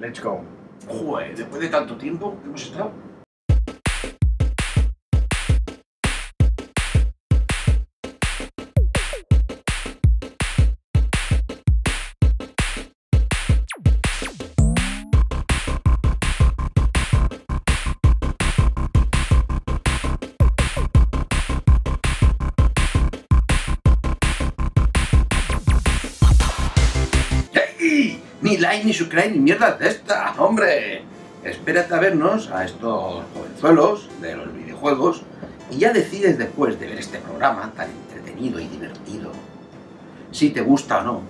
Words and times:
Let's 0.00 0.20
go. 0.20 0.42
Joder, 0.86 1.34
después 1.34 1.60
de 1.60 1.68
tanto 1.68 1.96
tiempo 1.96 2.36
hemos 2.44 2.62
estado. 2.62 2.92
¡Ey! 28.70 28.84
Ni 28.84 28.92
subscribe, 28.92 29.30
ni 29.30 29.38
mierda 29.38 29.72
de 29.72 29.88
esta, 29.88 30.34
hombre. 30.36 31.02
Espérate 31.42 31.94
a 31.94 32.00
vernos 32.00 32.50
a 32.50 32.64
estos 32.64 33.24
jovenzuelos 33.32 34.08
de 34.20 34.36
los 34.36 34.52
videojuegos 34.52 35.22
y 35.70 35.78
ya 35.78 35.92
decides 35.92 36.36
después 36.36 36.78
de 36.78 36.88
ver 36.88 36.98
este 36.98 37.18
programa 37.18 37.72
tan 37.74 37.88
entretenido 37.88 38.60
y 38.60 38.66
divertido 38.66 39.32
si 40.32 40.50
te 40.50 40.60
gusta 40.60 40.98
o 40.98 41.02
no. 41.04 41.22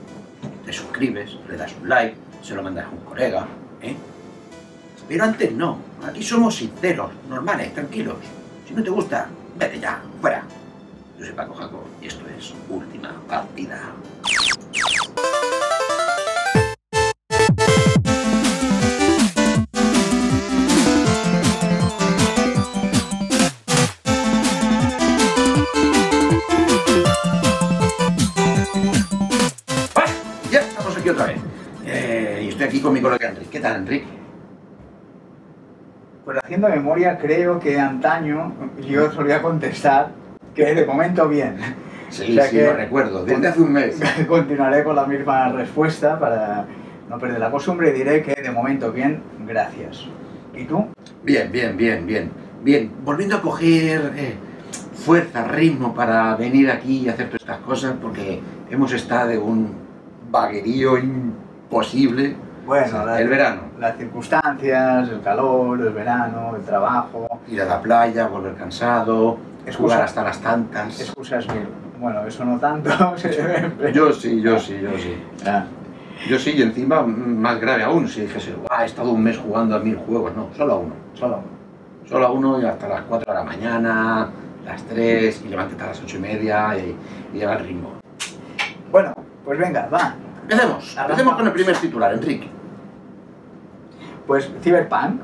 Te 0.64 0.73
suscribes, 0.73 1.37
le 1.48 1.56
das 1.56 1.73
un 1.80 1.88
like, 1.88 2.16
se 2.42 2.55
lo 2.55 2.62
mandas 2.62 2.87
a 2.87 2.91
un 2.91 3.05
colega, 3.05 3.47
¿eh? 3.83 3.95
Pero 5.06 5.25
antes 5.25 5.52
no, 5.52 5.78
aquí 6.05 6.23
somos 6.23 6.56
sinceros, 6.56 7.11
normales, 7.28 7.73
tranquilos. 7.73 8.16
Si 8.66 8.75
no 8.75 8.83
te 8.83 8.91
gusta, 8.91 9.28
vete 9.56 9.78
ya, 9.78 10.02
fuera. 10.20 10.42
Yo 11.19 11.25
soy 11.25 11.34
Paco 11.34 11.55
Jaco 11.55 11.84
y 12.02 12.09
esto 12.09 12.25
es 12.36 12.52
Última 12.69 13.14
Partida. 13.28 13.92
Enrique. 33.79 34.07
Pues 36.25 36.39
haciendo 36.45 36.69
memoria, 36.69 37.19
creo 37.19 37.59
que 37.59 37.79
antaño 37.79 38.53
yo 38.87 39.11
solía 39.12 39.41
contestar 39.41 40.11
que 40.55 40.75
de 40.75 40.84
momento 40.84 41.29
bien. 41.29 41.57
Sí, 42.11 42.23
O 42.31 42.34
sea 42.34 42.45
sí, 42.45 42.56
que- 42.56 42.65
lo 42.67 42.73
recuerdo, 42.75 43.25
desde 43.25 43.49
hace 43.49 43.61
un 43.62 43.73
mes. 43.73 43.99
Continuaré 44.29 44.84
con 44.84 44.97
la 44.97 45.06
misma 45.06 45.51
respuesta 45.53 46.19
para 46.19 46.67
no 47.09 47.19
perder 47.19 47.41
la 47.41 47.51
costumbre 47.51 47.91
y 47.91 47.93
diré 47.93 48.23
que 48.23 48.34
de 48.34 48.51
momento 48.51 48.93
bien, 48.93 49.23
gracias. 49.47 50.06
¿Y 50.55 50.65
tú? 50.65 50.87
Bien, 51.23 51.51
bien, 51.51 51.77
bien, 51.77 52.05
bien. 52.06 52.31
Bien, 52.62 52.91
volviendo 53.05 53.37
a 53.37 53.41
coger 53.41 54.12
eh, 54.17 54.34
fuerza, 54.93 55.45
ritmo 55.45 55.95
para 55.95 56.34
venir 56.37 56.71
aquí 56.71 57.05
y 57.05 57.09
hacer 57.09 57.27
todas 57.29 57.41
estas 57.43 57.59
cosas, 57.59 57.95
porque 58.03 58.41
hemos 58.69 58.93
estado 58.93 59.29
de 59.29 59.39
un 59.39 59.71
vaguerío 60.31 60.99
imposible. 60.99 62.34
Bueno, 62.69 63.16
El 63.16 63.28
verano, 63.28 63.62
las 63.80 63.97
circunstancias, 63.97 65.08
el 65.08 65.22
calor, 65.22 65.80
el 65.80 65.88
verano, 65.88 66.52
el 66.55 66.61
trabajo, 66.62 67.41
ir 67.48 67.62
a 67.62 67.64
la 67.64 67.80
playa, 67.80 68.27
volver 68.27 68.56
cansado, 68.56 69.38
jugar 69.75 70.02
hasta 70.02 70.22
las 70.22 70.38
tantas. 70.38 71.00
excusas 71.00 71.48
mil. 71.48 71.66
Bueno, 71.98 72.27
eso 72.27 72.44
no 72.44 72.58
tanto. 72.58 72.91
Yo 73.94 74.12
sí, 74.12 74.42
yo 74.42 74.60
sí, 74.60 74.78
yo 74.83 74.98
sí. 74.98 75.16
Ah, 75.47 75.64
Yo 76.28 76.38
sí, 76.38 76.52
y 76.58 76.60
encima 76.60 77.02
más 77.02 77.58
grave 77.58 77.84
aún, 77.84 78.06
si 78.06 78.20
dijese, 78.20 78.52
"Buah, 78.52 78.82
he 78.82 78.86
estado 78.86 79.12
un 79.12 79.22
mes 79.25 79.38
jugando 79.38 79.75
a 79.75 79.78
mil 79.78 79.97
juegos, 79.97 80.36
no, 80.36 80.48
solo 80.55 80.72
a 80.75 80.77
uno. 80.77 80.94
solo. 81.14 81.41
Solo 82.06 82.26
a 82.26 82.31
uno 82.32 82.60
y 82.60 82.66
hasta 82.66 82.87
las 82.87 83.00
4 83.03 83.32
de 83.32 83.38
la 83.38 83.44
mañana, 83.44 84.28
las 84.66 84.82
3, 84.84 85.43
y 85.44 85.48
levántate 85.48 85.82
a 85.84 85.87
las 85.87 86.03
8 86.03 86.16
y 86.19 86.20
media 86.20 86.76
y, 86.78 86.94
y 87.34 87.38
lleva 87.38 87.54
el 87.54 87.64
ritmo. 87.64 87.93
Bueno, 88.93 89.14
pues 89.44 89.59
venga, 89.59 89.88
va. 89.93 90.14
Empecemos, 90.43 90.97
empecemos 90.98 91.34
con 91.37 91.47
el 91.47 91.53
primer 91.53 91.76
titular, 91.76 92.12
Enrique. 92.12 92.48
Pues 94.28 94.49
Cyberpunk. 94.62 95.21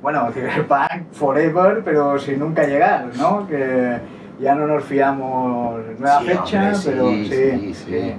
Bueno, 0.00 0.30
Cyberpunk 0.32 1.10
Forever, 1.12 1.82
pero 1.84 2.18
sin 2.18 2.38
nunca 2.38 2.64
llegar, 2.64 3.06
¿no? 3.16 3.48
Que 3.48 3.98
ya 4.38 4.54
no 4.54 4.66
nos 4.68 4.84
fiamos 4.84 5.80
nueva 5.98 6.20
Sí, 6.20 6.26
fecha, 6.26 6.58
hombre, 6.60 6.74
sí, 6.76 6.88
pero 6.90 7.08
sí. 7.08 7.24
sí, 7.24 7.74
sí. 7.74 8.14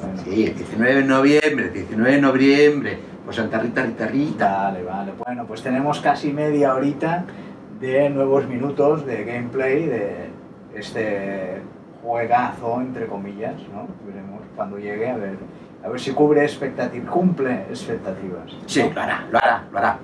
Bueno, 0.00 0.22
Sí, 0.22 0.44
el 0.46 0.54
19 0.54 0.94
de 0.94 1.04
noviembre, 1.04 1.70
19 1.70 2.12
de 2.12 2.20
noviembre, 2.20 2.98
pues 3.24 3.36
Santa 3.36 3.58
Rita, 3.58 3.82
Rita, 3.82 4.06
Rita. 4.06 4.58
Vale, 4.64 4.82
vale. 4.84 5.12
Bueno, 5.24 5.44
pues 5.46 5.62
tenemos 5.62 6.00
casi 6.00 6.32
media 6.32 6.74
horita 6.74 7.24
de 7.80 8.10
nuevos 8.10 8.46
minutos 8.46 9.04
de 9.06 9.24
gameplay 9.24 9.86
de 9.86 10.28
este 10.74 11.62
juegazo, 12.02 12.80
entre 12.80 13.06
comillas, 13.06 13.54
¿no? 13.72 13.88
Veremos 14.06 14.42
cuando 14.54 14.78
llegue 14.78 15.08
a 15.08 15.16
ver, 15.16 15.38
a 15.84 15.88
ver 15.88 16.00
si 16.00 16.12
cubre 16.12 16.42
expectativas, 16.42 17.10
cumple 17.10 17.62
expectativas. 17.70 18.50
Sí, 18.66 18.82
lo 18.94 19.00
hará, 19.00 19.24
lo 19.30 19.38
hará, 19.38 19.64
lo 19.70 19.78
hará, 19.78 19.98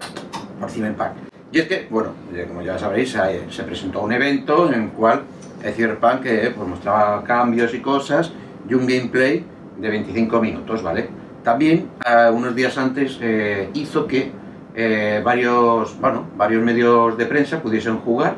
por 0.60 0.70
Cyberpunk. 0.70 1.08
Y 1.52 1.58
es 1.60 1.66
que, 1.66 1.86
bueno, 1.90 2.10
ya 2.34 2.46
como 2.46 2.62
ya 2.62 2.78
sabréis, 2.78 3.14
eh, 3.16 3.46
se 3.50 3.62
presentó 3.64 4.02
un 4.02 4.12
evento 4.12 4.68
en 4.72 4.82
el 4.82 4.88
cual 4.90 5.22
el 5.62 5.72
Cyberpunk 5.72 6.26
eh, 6.26 6.52
pues, 6.54 6.68
mostraba 6.68 7.24
cambios 7.24 7.72
y 7.74 7.80
cosas 7.80 8.32
y 8.68 8.74
un 8.74 8.86
gameplay 8.86 9.44
de 9.78 9.88
25 9.88 10.40
minutos, 10.40 10.82
¿vale? 10.82 11.08
También, 11.42 11.88
eh, 12.06 12.30
unos 12.30 12.54
días 12.54 12.76
antes, 12.76 13.18
eh, 13.22 13.70
hizo 13.74 14.06
que 14.06 14.30
eh, 14.74 15.20
varios, 15.24 15.98
bueno, 16.00 16.26
varios 16.36 16.62
medios 16.62 17.18
de 17.18 17.26
prensa 17.26 17.60
pudiesen 17.60 17.98
jugar 17.98 18.36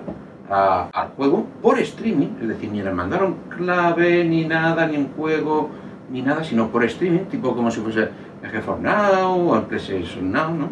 a- 0.48 0.88
al 0.92 1.08
juego 1.08 1.46
por 1.60 1.78
streaming, 1.80 2.28
es 2.40 2.48
decir, 2.48 2.70
ni 2.70 2.80
les 2.82 2.94
mandaron 2.94 3.36
clave, 3.54 4.24
ni 4.24 4.46
nada, 4.46 4.86
ni 4.86 4.96
un 4.96 5.08
juego, 5.14 5.68
ni 6.12 6.22
nada, 6.22 6.44
sino 6.44 6.68
por 6.68 6.84
streaming, 6.84 7.24
tipo 7.24 7.54
como 7.56 7.70
si 7.70 7.80
fuese 7.80 8.08
el 8.42 8.50
GeForce 8.50 8.82
Now 8.82 9.50
o 9.50 9.56
el 9.56 9.62
PlayStation 9.62 10.30
Now, 10.30 10.50
¿no? 10.54 10.68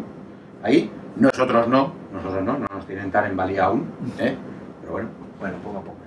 Ahí, 0.63 0.89
nosotros 1.15 1.67
no, 1.67 1.91
nosotros 2.13 2.43
no, 2.43 2.59
no 2.59 2.67
nos 2.71 2.85
tienen 2.85 3.09
tan 3.11 3.25
en 3.25 3.35
valía 3.35 3.65
aún, 3.65 3.87
¿eh? 4.19 4.35
Pero 4.81 4.93
bueno, 4.93 5.09
Bueno, 5.39 5.57
poco 5.63 5.79
a 5.79 5.81
poco. 5.81 5.97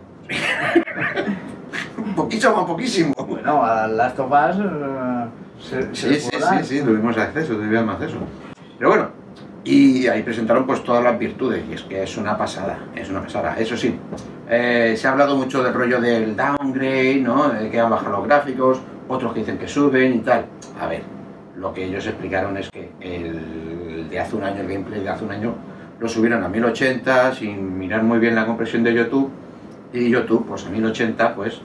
un 1.99 2.15
poquísimo 2.17 2.57
a 2.57 2.67
poquísimo. 2.67 3.15
Bueno, 3.27 3.65
a 3.65 3.89
Last 3.89 4.19
of 4.21 4.31
Us 4.31 4.57
eh, 4.61 5.27
se, 5.61 5.95
se 5.95 6.15
Sí, 6.15 6.31
sí, 6.31 6.37
sí, 6.39 6.65
sí, 6.65 6.85
tuvimos 6.85 7.19
acceso, 7.19 7.55
tuvimos 7.55 7.95
acceso. 7.97 8.19
Pero 8.79 8.91
bueno, 8.91 9.09
y 9.65 10.07
ahí 10.07 10.23
presentaron 10.23 10.67
pues 10.67 10.85
todas 10.85 11.03
las 11.03 11.19
virtudes, 11.19 11.65
y 11.69 11.75
es 11.75 11.83
que 11.83 12.03
es 12.05 12.17
una 12.17 12.37
pasada, 12.39 12.79
es 12.95 13.11
una 13.11 13.23
pasada. 13.23 13.57
Eso 13.59 13.77
sí, 13.77 13.99
eh, 14.49 14.95
se 14.97 15.09
ha 15.09 15.13
hablado 15.13 15.37
mucho 15.37 15.63
del 15.65 15.75
rollo 15.75 16.01
del 16.01 16.37
downgrade, 16.37 17.21
¿no? 17.21 17.49
De 17.49 17.71
que 17.71 17.81
han 17.81 17.91
bajado 17.91 18.19
los 18.19 18.27
gráficos, 18.27 18.81
otros 19.09 19.33
que 19.33 19.41
dicen 19.41 19.59
que 19.59 19.69
suben 19.69 20.15
y 20.15 20.19
tal. 20.19 20.47
A 20.81 20.87
ver, 20.87 21.03
lo 21.57 21.73
que 21.73 21.85
ellos 21.85 22.07
explicaron 22.07 22.57
es 22.57 22.71
que 22.71 22.91
el 23.01 24.09
de 24.09 24.21
hace 24.21 24.37
un 24.37 24.45
año, 24.45 24.61
el 24.61 24.69
gameplay 24.69 25.01
de 25.01 25.09
hace 25.09 25.25
un 25.25 25.31
año, 25.31 25.55
lo 25.99 26.09
subieron 26.09 26.43
a 26.43 26.49
1080 26.49 27.35
sin 27.35 27.79
mirar 27.79 28.03
muy 28.03 28.19
bien 28.19 28.35
la 28.35 28.47
compresión 28.47 28.83
de 28.83 28.95
YouTube, 28.95 29.31
y 29.93 30.11
YouTube, 30.11 30.45
pues 30.47 30.67
a 30.67 30.71
1080, 30.71 31.35
pues 31.37 31.61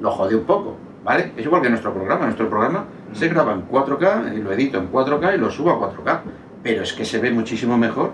lo 0.00 0.10
jode 0.10 0.34
un 0.34 0.44
poco, 0.44 0.76
¿vale? 1.04 1.32
Es 1.36 1.46
igual 1.46 1.62
que 1.62 1.70
nuestro 1.70 1.94
programa, 1.94 2.24
nuestro 2.24 2.50
programa 2.50 2.86
se 3.12 3.28
graba 3.28 3.52
en 3.52 3.68
4K, 3.68 4.36
y 4.36 4.42
lo 4.42 4.52
edito 4.52 4.78
en 4.78 4.90
4K 4.90 5.36
y 5.36 5.38
lo 5.38 5.50
subo 5.50 5.70
a 5.70 5.78
4K, 5.78 6.20
pero 6.62 6.82
es 6.82 6.92
que 6.92 7.04
se 7.04 7.20
ve 7.20 7.30
muchísimo 7.30 7.78
mejor 7.78 8.10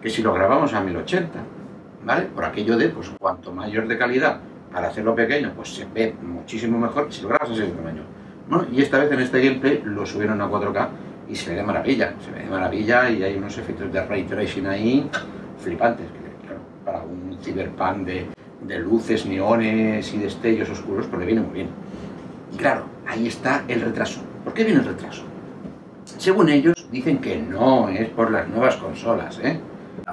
que 0.00 0.08
si 0.08 0.22
lo 0.22 0.32
grabamos 0.32 0.72
a 0.72 0.80
1080, 0.80 1.38
¿vale? 2.04 2.26
Por 2.34 2.46
aquello 2.46 2.78
de, 2.78 2.88
pues 2.88 3.10
cuanto 3.18 3.52
mayor 3.52 3.86
de 3.88 3.98
calidad 3.98 4.40
para 4.72 4.88
hacerlo 4.88 5.14
pequeño, 5.14 5.52
pues 5.54 5.74
se 5.74 5.86
ve 5.86 6.14
muchísimo 6.22 6.78
mejor 6.78 7.12
si 7.12 7.22
lo 7.22 7.28
grabas 7.28 7.50
a 7.50 7.52
ese 7.54 7.66
tamaño. 7.68 8.02
Bueno, 8.48 8.66
y 8.72 8.82
esta 8.82 8.98
vez 8.98 9.12
en 9.12 9.20
este 9.20 9.40
gameplay 9.42 9.82
lo 9.84 10.06
subieron 10.06 10.40
a 10.40 10.48
4K 10.48 10.88
y 11.28 11.34
se 11.34 11.50
ve 11.50 11.56
de 11.56 11.62
maravilla, 11.62 12.14
se 12.24 12.30
ve 12.30 12.44
de 12.44 12.50
maravilla 12.50 13.10
y 13.10 13.22
hay 13.22 13.36
unos 13.36 13.56
efectos 13.58 13.92
de 13.92 14.04
ray 14.04 14.24
tracing 14.24 14.66
ahí 14.66 15.10
flipantes, 15.58 16.06
que 16.06 16.46
claro, 16.46 16.60
para 16.84 17.02
un 17.02 17.36
cyberpunk 17.42 18.06
de, 18.06 18.26
de 18.62 18.78
luces, 18.78 19.26
neones 19.26 20.12
y 20.14 20.18
destellos 20.18 20.70
oscuros, 20.70 21.06
pues 21.06 21.20
le 21.20 21.26
viene 21.26 21.42
muy 21.42 21.54
bien. 21.54 21.68
Y 22.52 22.56
claro, 22.56 22.84
ahí 23.06 23.26
está 23.26 23.64
el 23.68 23.80
retraso. 23.80 24.20
¿Por 24.44 24.54
qué 24.54 24.64
viene 24.64 24.80
el 24.80 24.86
retraso? 24.86 25.24
Según 26.04 26.48
ellos, 26.48 26.88
dicen 26.90 27.18
que 27.18 27.36
no 27.36 27.88
es 27.88 28.08
por 28.08 28.30
las 28.30 28.48
nuevas 28.48 28.76
consolas, 28.76 29.38
¿eh? 29.42 29.60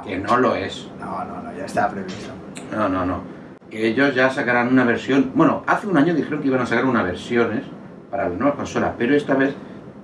Que 0.06 0.18
no 0.18 0.38
lo 0.38 0.56
es. 0.56 0.88
No, 1.00 1.24
no, 1.24 1.42
no, 1.42 1.56
ya 1.56 1.66
está 1.66 1.90
previsto. 1.90 2.32
No, 2.72 2.90
no, 2.90 3.06
no. 3.06 3.35
Que 3.70 3.88
ellos 3.88 4.14
ya 4.16 4.30
sacarán 4.30 4.68
una 4.70 4.84
versión. 4.84 5.32
Bueno, 5.36 5.64
hace 5.68 5.88
un 5.88 5.98
año 5.98 6.14
dijeron 6.14 6.42
que 6.42 6.48
iban 6.48 6.62
a 6.62 6.66
sacar 6.66 6.86
unas 6.86 7.04
versiones 7.04 7.64
para 8.12 8.30
las 8.30 8.38
nuevas 8.38 8.56
consolas, 8.56 8.94
pero 8.98 9.16
esta 9.16 9.34
vez 9.34 9.54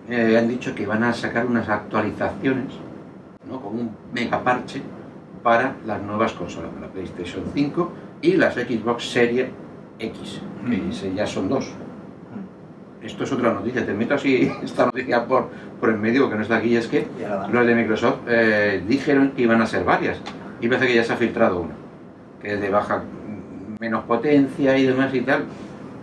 eh, 0.10 0.38
han 0.38 0.48
dicho 0.48 0.74
que 0.76 0.86
van 0.86 1.04
a 1.04 1.14
sacar 1.14 1.46
unas 1.46 1.70
actualizaciones, 1.70 2.74
¿no? 3.50 3.62
Como 3.62 3.80
un 3.82 3.92
mega 4.14 4.44
parche 4.44 4.82
para 5.44 5.76
las 5.86 6.02
nuevas 6.02 6.34
consolas, 6.34 6.70
para 6.72 6.88
la 6.88 6.92
PlayStation 6.94 7.44
5 7.54 7.92
y 8.22 8.34
las 8.34 8.56
Xbox 8.56 9.10
Series 9.12 9.50
X, 10.00 10.42
que 10.70 10.78
Mm. 10.78 11.16
ya 11.16 11.26
son 11.28 11.48
dos. 11.50 11.72
esto 13.02 13.24
es 13.24 13.32
otra 13.32 13.52
noticia, 13.54 13.84
te 13.86 13.94
meto 13.94 14.14
así 14.16 14.52
esta 14.64 14.86
noticia 14.86 15.26
por, 15.26 15.50
por 15.80 15.90
en 15.90 16.02
medio 16.02 16.30
que 16.30 16.36
no 16.36 16.42
está 16.44 16.58
aquí, 16.58 16.76
es 16.76 16.88
que 16.88 17.08
los 17.52 17.66
de 17.66 17.76
Microsoft 17.76 18.20
eh, 18.28 18.84
dijeron 18.88 19.32
que 19.36 19.42
iban 19.44 19.60
a 19.62 19.66
ser 19.66 19.84
varias 19.84 20.20
y 20.60 20.68
parece 20.68 20.88
que 20.88 20.96
ya 20.96 21.04
se 21.04 21.14
ha 21.14 21.18
filtrado 21.18 21.62
una, 21.62 21.74
que 22.42 22.54
es 22.54 22.62
de 22.62 22.70
baja 22.70 23.02
menos 23.82 24.04
potencia 24.04 24.78
y 24.78 24.86
demás 24.86 25.12
y 25.12 25.22
tal, 25.22 25.44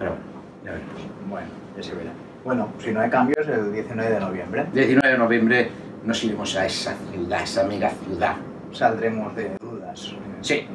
pero 0.01 0.11
bueno, 0.11 0.23
ya 0.65 0.73
veremos. 0.73 0.95
Bueno, 1.29 1.47
ya 1.77 1.83
se 1.85 1.95
verá. 1.95 2.11
Bueno, 2.45 2.69
si 2.81 2.91
no 2.91 3.01
hay 3.01 3.09
cambios, 3.09 3.47
el 3.47 3.73
19 3.73 4.15
de 4.15 4.21
noviembre. 4.21 4.67
19 4.73 5.09
de 5.13 5.19
noviembre 5.19 5.71
nos 6.05 6.25
iremos 6.25 6.57
a 6.57 6.67
esa 6.67 6.97
ciudad, 7.13 7.41
esa 7.41 7.63
mega 7.63 7.91
ciudad. 7.91 8.35
Saldremos 8.73 9.35
de 9.37 9.53
dudas. 9.61 10.13
Sí. 10.41 10.67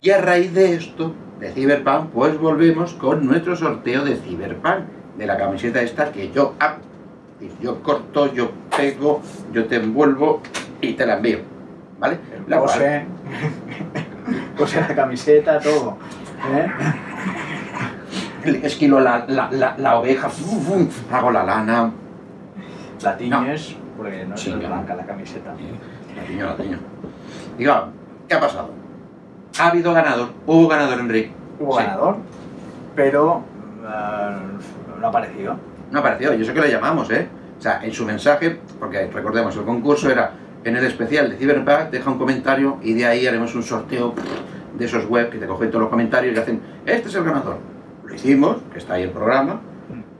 Y 0.00 0.10
a 0.10 0.20
raíz 0.20 0.54
de 0.54 0.74
esto, 0.74 1.12
de 1.40 1.50
Cyberpunk, 1.50 2.10
pues 2.10 2.38
volvemos 2.38 2.94
con 2.94 3.26
nuestro 3.26 3.56
sorteo 3.56 4.04
de 4.04 4.14
Cyberpunk, 4.14 4.84
de 5.18 5.26
la 5.26 5.36
camiseta 5.36 5.82
esta 5.82 6.12
que 6.12 6.30
yo. 6.30 6.54
Yo 7.60 7.82
corto, 7.82 8.32
yo 8.32 8.52
pego, 8.76 9.22
yo 9.52 9.66
te 9.66 9.76
envuelvo 9.76 10.40
y 10.80 10.92
te 10.92 11.04
la 11.04 11.16
envío. 11.16 11.38
¿Vale? 11.98 12.18
La 12.46 12.60
pose, 12.60 13.06
pose 14.56 14.80
la 14.80 14.94
camiseta, 14.94 15.58
todo. 15.58 15.98
¿Eh? 16.52 16.70
Esquilo 18.62 19.00
la, 19.00 19.24
la, 19.26 19.74
la, 19.78 19.98
oveja, 19.98 20.28
hago 21.12 21.30
la 21.30 21.44
lana. 21.44 21.90
La 23.02 23.16
tiñes, 23.16 23.76
porque 23.96 24.24
no 24.26 24.34
es 24.34 24.58
blanca 24.58 24.94
la 24.94 25.06
camiseta. 25.06 25.54
La 26.16 26.22
tiño, 26.24 26.46
la 26.46 26.56
tiño. 26.56 26.78
Diga, 27.56 27.88
¿qué 28.28 28.34
ha 28.34 28.40
pasado? 28.40 28.70
Ha 29.58 29.68
habido 29.68 29.92
ganador, 29.92 30.30
hubo 30.46 30.68
ganador, 30.68 31.00
Enrique. 31.00 31.32
Hubo 31.58 31.76
ganador, 31.76 32.16
pero 32.94 33.42
eh, 33.82 34.36
no 35.00 35.06
ha 35.06 35.08
aparecido. 35.08 35.56
No 35.90 35.98
ha 35.98 36.00
aparecido, 36.00 36.34
yo 36.34 36.44
sé 36.44 36.52
que 36.52 36.60
le 36.60 36.70
llamamos, 36.70 37.10
¿eh? 37.10 37.28
O 37.58 37.62
sea, 37.62 37.80
en 37.82 37.92
su 37.92 38.04
mensaje, 38.04 38.58
porque 38.78 39.06
recordemos, 39.06 39.56
el 39.56 39.64
concurso 39.64 40.10
era 40.10 40.32
en 40.64 40.76
el 40.76 40.84
especial 40.84 41.30
de 41.30 41.36
Cyberpunk, 41.36 41.90
deja 41.90 42.10
un 42.10 42.18
comentario 42.18 42.78
y 42.82 42.94
de 42.94 43.06
ahí 43.06 43.26
haremos 43.26 43.54
un 43.54 43.62
sorteo 43.62 44.14
de 44.76 44.84
esos 44.84 45.06
web 45.06 45.30
que 45.30 45.38
te 45.38 45.46
cogen 45.46 45.70
todos 45.70 45.82
los 45.82 45.90
comentarios 45.90 46.36
y 46.36 46.38
hacen, 46.38 46.60
este 46.84 47.08
es 47.08 47.14
el 47.14 47.24
ganador. 47.24 47.58
Lo 48.04 48.14
hicimos, 48.14 48.58
que 48.72 48.78
está 48.78 48.94
ahí 48.94 49.04
el 49.04 49.10
programa, 49.10 49.60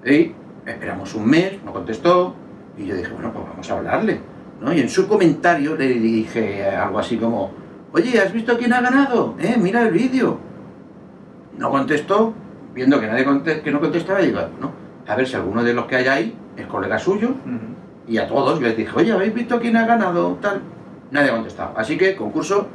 y 0.04 0.32
esperamos 0.66 1.14
un 1.14 1.26
mes, 1.26 1.58
no 1.64 1.72
contestó, 1.72 2.34
y 2.76 2.86
yo 2.86 2.96
dije, 2.96 3.12
bueno, 3.12 3.32
pues 3.32 3.46
vamos 3.46 3.70
a 3.70 3.78
hablarle. 3.78 4.20
¿no? 4.60 4.72
Y 4.72 4.80
en 4.80 4.88
su 4.88 5.06
comentario 5.06 5.76
le 5.76 5.88
dije 5.88 6.64
algo 6.70 6.98
así 6.98 7.16
como, 7.16 7.52
oye, 7.92 8.18
¿has 8.20 8.32
visto 8.32 8.56
quién 8.56 8.72
ha 8.72 8.80
ganado? 8.80 9.34
¿Eh? 9.38 9.56
Mira 9.60 9.82
el 9.82 9.92
vídeo. 9.92 10.38
No 11.58 11.70
contestó, 11.70 12.32
viendo 12.74 13.00
que 13.00 13.06
nadie 13.06 13.62
que 13.62 13.70
no 13.70 13.80
contestaba, 13.80 14.20
digo, 14.20 14.40
no, 14.60 14.72
a 15.06 15.14
ver 15.16 15.26
si 15.26 15.36
alguno 15.36 15.62
de 15.62 15.74
los 15.74 15.86
que 15.86 15.96
hay 15.96 16.06
ahí 16.06 16.38
es 16.56 16.66
colega 16.66 16.98
suyo, 16.98 17.30
y 18.06 18.18
a 18.18 18.26
todos 18.26 18.60
les 18.60 18.76
dije, 18.76 18.92
oye, 18.94 19.12
¿habéis 19.12 19.34
visto 19.34 19.60
quién 19.60 19.76
ha 19.76 19.86
ganado? 19.86 20.38
Tal. 20.40 20.60
Nadie 21.10 21.30
ha 21.30 21.34
contestado. 21.34 21.74
Así 21.76 21.96
que, 21.96 22.16
concurso... 22.16 22.68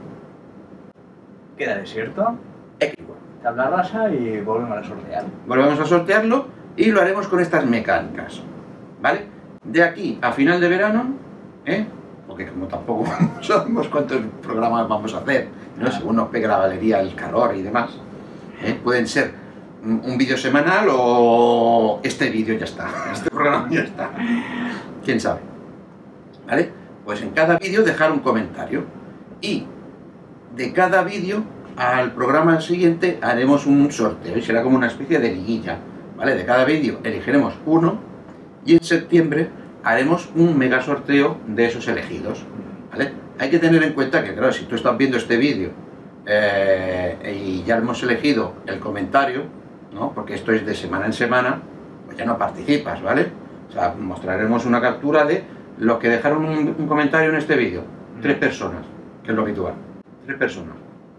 Queda 1.60 1.76
desierto. 1.76 2.38
Tabla 3.44 3.70
rasa 3.70 4.10
y 4.10 4.40
volvemos 4.40 4.78
a 4.78 4.84
sortear. 4.84 5.26
Volvemos 5.46 5.78
a 5.78 5.86
sortearlo 5.86 6.46
y 6.78 6.86
lo 6.86 7.02
haremos 7.02 7.28
con 7.28 7.42
estas 7.42 7.66
mecánicas. 7.66 8.42
¿Vale? 9.02 9.26
De 9.66 9.84
aquí 9.84 10.18
a 10.22 10.32
final 10.32 10.62
de 10.62 10.70
verano, 10.70 11.14
¿eh? 11.66 11.86
porque 12.28 12.48
como 12.48 12.68
tampoco 12.68 13.12
sabemos 13.42 13.90
cuántos 13.90 14.22
programas 14.42 14.88
vamos 14.88 15.14
a 15.14 15.18
hacer, 15.18 15.50
¿no? 15.78 15.92
según 15.92 16.16
nos 16.16 16.30
pegue 16.30 16.48
la 16.48 16.60
valería, 16.60 17.02
el 17.02 17.14
calor 17.14 17.54
y 17.54 17.62
demás, 17.62 17.90
¿eh? 18.64 18.80
pueden 18.82 19.06
ser 19.06 19.34
un 19.84 20.18
vídeo 20.18 20.38
semanal 20.38 20.88
o 20.92 22.00
este 22.04 22.30
vídeo 22.30 22.58
ya 22.58 22.66
está, 22.66 22.88
este 23.14 23.30
programa 23.30 23.68
ya 23.70 23.82
está. 23.82 24.12
¿Quién 25.04 25.20
sabe? 25.20 25.42
¿Vale? 26.48 26.72
Pues 27.04 27.22
en 27.22 27.32
cada 27.32 27.58
vídeo 27.58 27.84
dejar 27.84 28.14
un 28.14 28.20
comentario 28.20 28.84
y 29.42 29.66
de 30.56 30.74
cada 30.74 31.04
vídeo 31.04 31.44
al 31.78 32.14
programa 32.14 32.60
siguiente 32.62 33.20
haremos 33.22 33.66
un 33.66 33.92
sorteo 33.92 34.38
y 34.38 34.42
será 34.42 34.64
como 34.64 34.78
una 34.78 34.88
especie 34.88 35.20
de 35.20 35.32
liguilla, 35.32 35.78
¿vale? 36.18 36.36
De 36.36 36.46
cada 36.46 36.66
vídeo 36.66 37.00
elegiremos 37.04 37.54
uno 37.66 38.00
y 38.66 38.74
en 38.74 38.84
septiembre 38.84 39.50
haremos 39.84 40.30
un 40.36 40.58
mega 40.58 40.82
sorteo 40.82 41.38
de 41.48 41.66
esos 41.68 41.88
elegidos, 41.88 42.46
¿vale? 42.92 43.12
Hay 43.40 43.50
que 43.50 43.60
tener 43.60 43.82
en 43.84 43.94
cuenta 43.94 44.24
que, 44.24 44.34
claro, 44.34 44.52
si 44.52 44.66
tú 44.66 44.76
estás 44.76 44.98
viendo 44.98 45.18
este 45.18 45.38
vídeo 45.38 45.70
eh, 46.26 47.42
y 47.42 47.64
ya 47.64 47.78
hemos 47.78 48.04
elegido 48.04 48.56
el 48.66 48.80
comentario, 48.80 49.44
¿no? 49.94 50.12
Porque 50.14 50.36
esto 50.36 50.52
es 50.52 50.66
de 50.66 50.76
semana 50.76 51.06
en 51.06 51.14
semana, 51.14 51.62
pues 52.06 52.18
ya 52.18 52.26
no 52.26 52.38
participas, 52.38 53.02
¿vale? 53.02 53.28
O 53.70 53.72
sea, 53.72 53.96
mostraremos 53.98 54.66
una 54.66 54.82
captura 54.82 55.24
de 55.24 55.44
los 55.78 55.98
que 56.00 56.10
dejaron 56.10 56.46
un, 56.46 56.88
comentario 56.88 57.30
en 57.30 57.36
este 57.38 57.56
vídeo. 57.56 57.84
Tres 58.22 58.38
personas, 58.38 58.82
que 59.24 59.32
es 59.32 59.36
lo 59.36 59.44
habitual. 59.44 59.74
Tres 60.30 60.38
personas. 60.38 60.76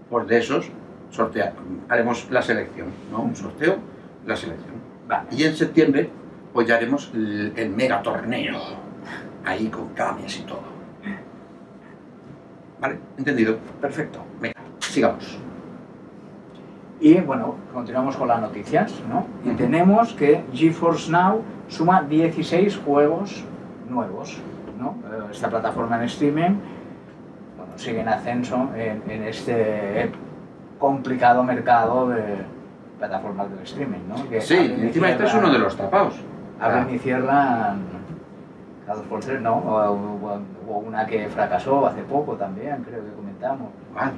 Pues 0.08 0.28
de 0.28 0.38
esos 0.38 0.70
sortea, 1.10 1.52
haremos 1.88 2.30
la 2.30 2.40
selección, 2.40 2.86
¿no? 3.10 3.22
Un 3.22 3.34
sorteo, 3.34 3.78
la 4.24 4.36
selección. 4.36 4.76
Y 5.32 5.42
en 5.42 5.56
septiembre, 5.56 6.08
pues 6.52 6.68
ya 6.68 6.76
haremos 6.76 7.10
el, 7.12 7.72
mega 7.74 8.00
torneo. 8.02 8.56
Ahí 9.44 9.66
con 9.66 9.88
cambias 9.94 10.38
y 10.38 10.42
todo. 10.42 10.62
¿Vale? 12.80 13.00
¿Entendido? 13.18 13.58
Perfecto. 13.80 14.20
Venga, 14.40 14.60
sigamos. 14.78 15.40
Y 17.00 17.14
bueno, 17.14 17.56
continuamos 17.74 18.16
con 18.16 18.28
las 18.28 18.40
noticias, 18.40 18.94
¿no? 19.08 19.26
Y 19.44 19.56
tenemos 19.56 20.12
que 20.12 20.44
GeForce 20.52 21.10
Now 21.10 21.42
suma 21.66 22.04
16 22.04 22.76
juegos 22.76 23.42
nuevos, 23.88 24.38
¿no? 24.78 24.96
Eh, 25.04 25.30
esta 25.32 25.50
plataforma 25.50 25.96
en 25.96 26.04
streaming 26.04 26.60
sigue 27.80 28.00
en 28.00 28.08
ascenso 28.08 28.68
en, 28.76 29.22
este 29.24 30.10
complicado 30.78 31.42
mercado 31.42 32.08
de 32.08 32.22
plataformas 32.98 33.50
del 33.50 33.60
streaming, 33.60 34.00
¿no? 34.08 34.16
sí, 34.40 34.76
encima 34.78 35.10
este 35.10 35.24
es 35.24 35.34
uno 35.34 35.50
de 35.50 35.58
los 35.58 35.76
tapados. 35.76 36.14
Abren 36.60 36.94
y 36.94 36.98
cierran 36.98 37.80
cada 38.86 38.98
dos 38.98 39.06
por 39.06 39.20
tres, 39.20 39.40
¿no? 39.40 39.56
O, 39.56 40.40
una 40.68 41.06
que 41.06 41.28
fracasó 41.28 41.86
hace 41.86 42.02
poco 42.02 42.34
también, 42.34 42.84
creo 42.84 43.02
que 43.02 43.12
comentamos. 43.12 43.68
Vale, 43.94 44.12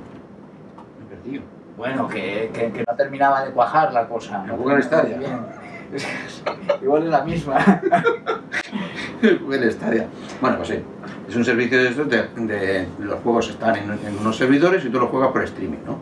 me 0.99 1.05
he 1.05 1.17
perdido. 1.17 1.43
Bueno, 1.77 2.09
que, 2.09 2.51
que, 2.53 2.85
no 2.87 2.97
terminaba 2.97 3.45
de 3.45 3.53
cuajar 3.53 3.93
la 3.93 4.07
cosa. 4.07 4.45
¿El 4.45 4.57
Google 4.57 4.83
Stadia? 4.83 5.19
Igual 6.83 7.05
es 7.05 7.09
la 7.09 7.23
misma. 7.23 7.59
el 9.23 9.39
Google 9.39 9.71
Stadia. 9.71 10.07
Bueno, 10.41 10.57
pues 10.57 10.69
sí. 10.69 10.85
Es 11.33 11.37
un 11.37 11.47
servicio 11.47 11.83
de 11.83 11.89
estos 11.89 12.11
de, 12.11 12.87
los 12.99 13.21
juegos 13.21 13.49
están 13.49 13.75
en, 13.77 14.19
unos 14.21 14.37
servidores 14.37 14.85
y 14.85 14.91
tú 14.91 15.01
los 15.01 15.09
juegas 15.09 15.33
por 15.33 15.43
streaming, 15.43 15.79
¿no? 15.87 15.97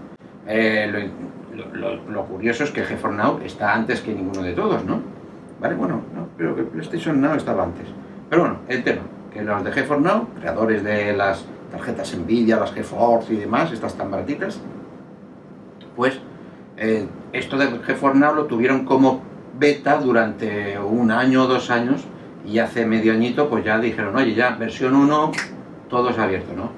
Eh, 0.44 1.08
lo, 1.72 2.24
curioso 2.24 2.64
es 2.64 2.72
que 2.72 2.82
GeForce 2.82 3.16
Now 3.16 3.38
está 3.44 3.72
antes 3.72 4.00
que 4.00 4.12
ninguno 4.12 4.42
de 4.42 4.54
todos, 4.54 4.84
¿no? 4.84 5.00
Vale, 5.60 5.76
bueno, 5.76 6.02
no, 6.16 6.26
pero 6.36 6.56
que 6.56 6.64
PlayStation 6.64 7.20
Now 7.20 7.34
estaba 7.34 7.62
antes. 7.62 7.86
Pero 8.28 8.42
bueno, 8.42 8.58
el 8.66 8.82
tema, 8.82 9.02
que 9.32 9.42
los 9.42 9.62
de 9.62 9.70
GeForce 9.70 10.02
Now, 10.02 10.26
creadores 10.40 10.82
de 10.82 11.12
las 11.12 11.44
tarjetas 11.70 12.12
Nvidia, 12.12 12.56
las 12.56 12.72
GeForce 12.72 13.32
y 13.32 13.36
demás, 13.36 13.70
estas 13.70 13.94
tan 13.94 14.10
baratitas, 14.10 14.60
pues 15.94 16.18
eh, 16.76 17.06
esto 17.32 17.56
de 17.56 17.68
GeForce 17.84 18.18
Now 18.18 18.34
lo 18.34 18.46
tuvieron 18.46 18.84
como 18.84 19.22
beta 19.56 19.98
durante 19.98 20.76
un 20.80 21.12
año 21.12 21.44
o 21.44 21.46
dos 21.46 21.70
años 21.70 22.04
y 22.46 22.58
hace 22.58 22.86
medio 22.86 23.12
añito 23.12 23.48
pues 23.48 23.64
ya 23.64 23.78
dijeron, 23.78 24.16
oye, 24.16 24.34
ya 24.34 24.50
versión 24.50 24.94
1, 24.94 25.32
todo 25.88 26.10
es 26.10 26.18
abierto, 26.18 26.52
¿no? 26.54 26.70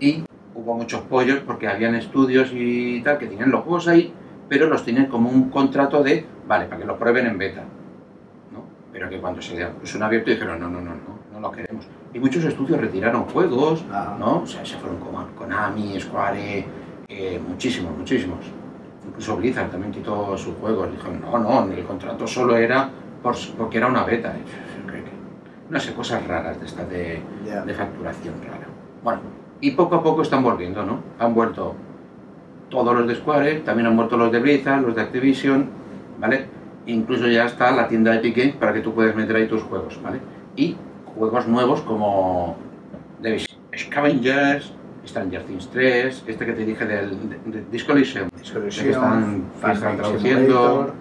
Y 0.00 0.24
hubo 0.54 0.74
muchos 0.74 1.02
pollos 1.02 1.40
porque 1.46 1.68
habían 1.68 1.94
estudios 1.94 2.50
y 2.52 3.02
tal 3.02 3.18
que 3.18 3.26
tienen 3.26 3.50
los 3.50 3.62
juegos 3.62 3.88
ahí, 3.88 4.12
pero 4.48 4.68
los 4.68 4.84
tienen 4.84 5.06
como 5.06 5.30
un 5.30 5.50
contrato 5.50 6.02
de, 6.02 6.26
vale, 6.46 6.66
para 6.66 6.80
que 6.80 6.86
los 6.86 6.98
prueben 6.98 7.26
en 7.26 7.38
beta, 7.38 7.62
¿no? 8.52 8.64
Pero 8.92 9.08
que 9.08 9.18
cuando 9.20 9.40
se 9.42 9.66
pusieron 9.66 10.02
abierto 10.04 10.30
dijeron, 10.30 10.60
no, 10.60 10.68
no, 10.68 10.80
no, 10.80 10.90
no, 10.94 11.18
no 11.32 11.40
lo 11.40 11.52
queremos. 11.52 11.86
Y 12.12 12.18
muchos 12.18 12.44
estudios 12.44 12.80
retiraron 12.80 13.24
juegos, 13.24 13.84
ah. 13.92 14.16
¿no? 14.18 14.42
O 14.42 14.46
sea, 14.46 14.64
se 14.64 14.76
fueron 14.76 14.98
como 14.98 15.26
Konami, 15.36 16.00
Square, 16.00 16.66
eh, 17.08 17.40
muchísimos, 17.46 17.96
muchísimos 17.96 18.38
incluso 19.06 19.36
Blizzard 19.36 19.70
también 19.70 19.92
quitó 19.92 20.36
sus 20.36 20.54
juegos. 20.56 20.90
Dijo, 20.92 21.08
no, 21.10 21.38
no, 21.38 21.72
el 21.72 21.84
contrato 21.84 22.26
solo 22.26 22.56
era 22.56 22.90
porque 23.22 23.78
era 23.78 23.86
una 23.86 24.04
beta. 24.04 24.34
No 25.70 25.78
sé, 25.78 25.94
cosas 25.94 26.26
raras 26.26 26.58
de 26.60 26.66
estas 26.66 26.90
de, 26.90 27.22
facturación 27.74 28.34
rara. 28.42 28.66
Bueno, 29.04 29.20
y 29.60 29.70
poco 29.70 29.96
a 29.96 30.02
poco 30.02 30.22
están 30.22 30.42
volviendo, 30.42 30.84
¿no? 30.84 30.98
Han 31.18 31.32
vuelto 31.32 31.74
todos 32.68 32.94
los 32.94 33.06
de 33.06 33.14
Square, 33.14 33.60
también 33.60 33.86
han 33.86 33.96
vuelto 33.96 34.16
los 34.16 34.32
de 34.32 34.40
Blizzard, 34.40 34.82
los 34.82 34.96
de 34.96 35.02
Activision, 35.02 35.68
¿vale? 36.18 36.46
Incluso 36.86 37.28
ya 37.28 37.46
está 37.46 37.70
la 37.70 37.86
tienda 37.86 38.10
de 38.10 38.18
Epic 38.18 38.56
para 38.56 38.72
que 38.72 38.80
tú 38.80 38.92
puedas 38.94 39.14
meter 39.14 39.36
ahí 39.36 39.46
tus 39.46 39.62
juegos, 39.62 40.00
¿vale? 40.02 40.20
Y 40.56 40.76
juegos 41.14 41.46
nuevos 41.46 41.82
como 41.82 42.56
The 43.22 43.38
Scavengers, 43.76 44.72
Stranger 45.06 45.44
Things 45.44 45.68
3, 45.68 46.24
este 46.26 46.46
que 46.46 46.52
te 46.52 46.64
dije 46.64 46.84
del 46.84 47.10
de, 47.46 47.64
Disco 47.70 47.92
Elysium, 47.92 48.28
que 48.30 48.68
están, 48.68 49.50
traduciendo. 49.60 50.92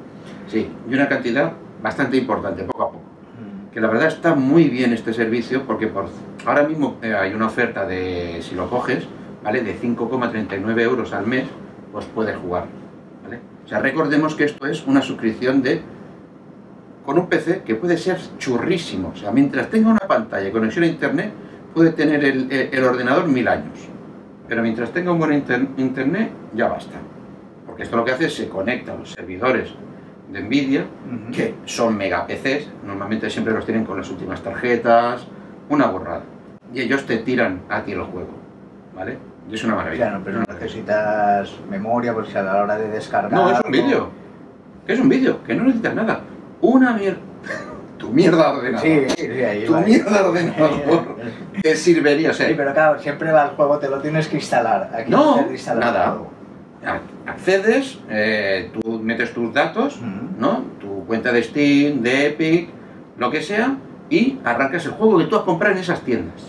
Sí, 0.47 0.69
y 0.89 0.93
una 0.93 1.07
cantidad 1.07 1.53
bastante 1.81 2.17
importante, 2.17 2.63
poco 2.63 2.83
a 2.83 2.91
poco. 2.91 2.98
Que 3.71 3.79
la 3.79 3.87
verdad 3.87 4.07
está 4.07 4.35
muy 4.35 4.69
bien 4.69 4.93
este 4.93 5.13
servicio 5.13 5.63
porque 5.63 5.87
por, 5.87 6.07
ahora 6.45 6.63
mismo 6.63 6.97
eh, 7.01 7.13
hay 7.13 7.33
una 7.33 7.47
oferta 7.47 7.85
de, 7.85 8.39
si 8.41 8.55
lo 8.55 8.69
coges, 8.69 9.07
¿vale? 9.43 9.61
De 9.61 9.79
5,39 9.79 10.81
euros 10.81 11.13
al 11.13 11.27
mes, 11.27 11.47
pues 11.91 12.05
puedes 12.05 12.35
jugar, 12.37 12.65
¿vale? 13.23 13.39
O 13.65 13.67
sea, 13.67 13.79
recordemos 13.79 14.35
que 14.35 14.45
esto 14.45 14.65
es 14.65 14.85
una 14.87 15.01
suscripción 15.01 15.61
de 15.61 15.81
con 17.05 17.17
un 17.17 17.27
PC 17.27 17.63
que 17.63 17.75
puede 17.75 17.97
ser 17.97 18.19
churrísimo. 18.37 19.13
O 19.15 19.17
sea, 19.17 19.31
mientras 19.31 19.69
tenga 19.69 19.89
una 19.89 19.99
pantalla 19.99 20.47
y 20.47 20.51
conexión 20.51 20.83
a 20.83 20.87
internet, 20.87 21.31
puede 21.73 21.91
tener 21.91 22.23
el, 22.23 22.83
ordenador 22.83 23.27
mil 23.27 23.47
años. 23.47 23.79
Pero 24.47 24.61
mientras 24.61 24.91
tenga 24.91 25.11
un 25.11 25.19
buen 25.19 25.33
internet, 25.77 26.31
ya 26.53 26.67
basta. 26.67 26.97
Porque 27.65 27.83
esto 27.83 27.97
lo 27.97 28.05
que 28.05 28.11
hace 28.11 28.25
es 28.25 28.35
se 28.35 28.47
conecta 28.47 28.93
a 28.93 28.95
los 28.95 29.11
servidores 29.11 29.73
de 30.31 30.41
Nvidia, 30.41 30.85
que 31.33 31.55
son 31.65 31.97
mega 31.97 32.25
PCs, 32.27 32.67
normalmente 32.85 33.29
siempre 33.29 33.53
los 33.53 33.65
tienen 33.65 33.83
con 33.83 33.97
las 33.97 34.09
últimas 34.09 34.41
tarjetas, 34.41 35.25
una 35.69 35.87
borrada. 35.87 36.21
Y 36.73 36.81
ellos 36.81 37.05
te 37.05 37.17
tiran 37.17 37.61
a 37.69 37.83
ti 37.83 37.93
el 37.93 38.03
juego, 38.03 38.29
¿vale? 38.95 39.17
Y 39.49 39.55
es 39.55 39.63
una 39.63 39.75
maravilla. 39.75 40.09
Claro, 40.09 40.21
pero 40.23 40.39
no 40.39 40.45
necesitas 40.53 41.51
memoria, 41.69 42.13
porque 42.13 42.37
a 42.37 42.43
la 42.43 42.61
hora 42.61 42.77
de 42.77 42.89
descargar... 42.89 43.31
No, 43.31 43.51
es 43.51 43.59
un 43.65 43.71
vídeo. 43.71 44.09
Que 44.85 44.93
es 44.93 44.99
un 44.99 45.09
vídeo, 45.09 45.43
que 45.43 45.55
no 45.55 45.63
necesitas 45.63 45.95
nada. 45.95 46.21
Una 46.61 46.93
mierda... 46.93 47.19
tu 47.97 48.09
mierda 48.11 48.53
ordenador. 48.53 48.81
Sí, 48.81 49.05
sí, 49.17 49.43
ahí 49.43 49.65
Tu 49.65 49.75
mierda 49.75 50.27
ordenador 50.27 51.15
te 51.61 51.75
serviría, 51.75 52.29
o 52.29 52.33
sea... 52.33 52.47
Sí, 52.47 52.53
pero 52.55 52.73
claro, 52.73 52.99
siempre 52.99 53.31
va 53.31 53.45
el 53.45 53.49
juego, 53.49 53.79
te 53.79 53.89
lo 53.89 53.99
tienes 53.99 54.27
que 54.27 54.35
instalar. 54.35 54.91
Aquí 54.93 55.09
no, 55.09 55.47
que 55.47 55.53
instalar 55.53 55.83
nada. 55.83 56.17
Accedes, 57.25 57.99
eh, 58.09 58.71
tú 58.73 58.99
metes 58.99 59.33
tus 59.33 59.53
datos, 59.53 59.99
¿no? 60.01 60.63
Tu 60.79 61.05
cuenta 61.05 61.31
de 61.31 61.43
Steam, 61.43 62.01
de 62.01 62.27
Epic, 62.27 62.69
lo 63.17 63.29
que 63.29 63.41
sea, 63.41 63.77
y 64.09 64.39
arrancas 64.43 64.85
el 64.85 64.93
juego 64.93 65.17
que 65.17 65.25
tú 65.25 65.35
has 65.35 65.43
comprado 65.43 65.75
en 65.75 65.81
esas 65.81 66.01
tiendas. 66.01 66.41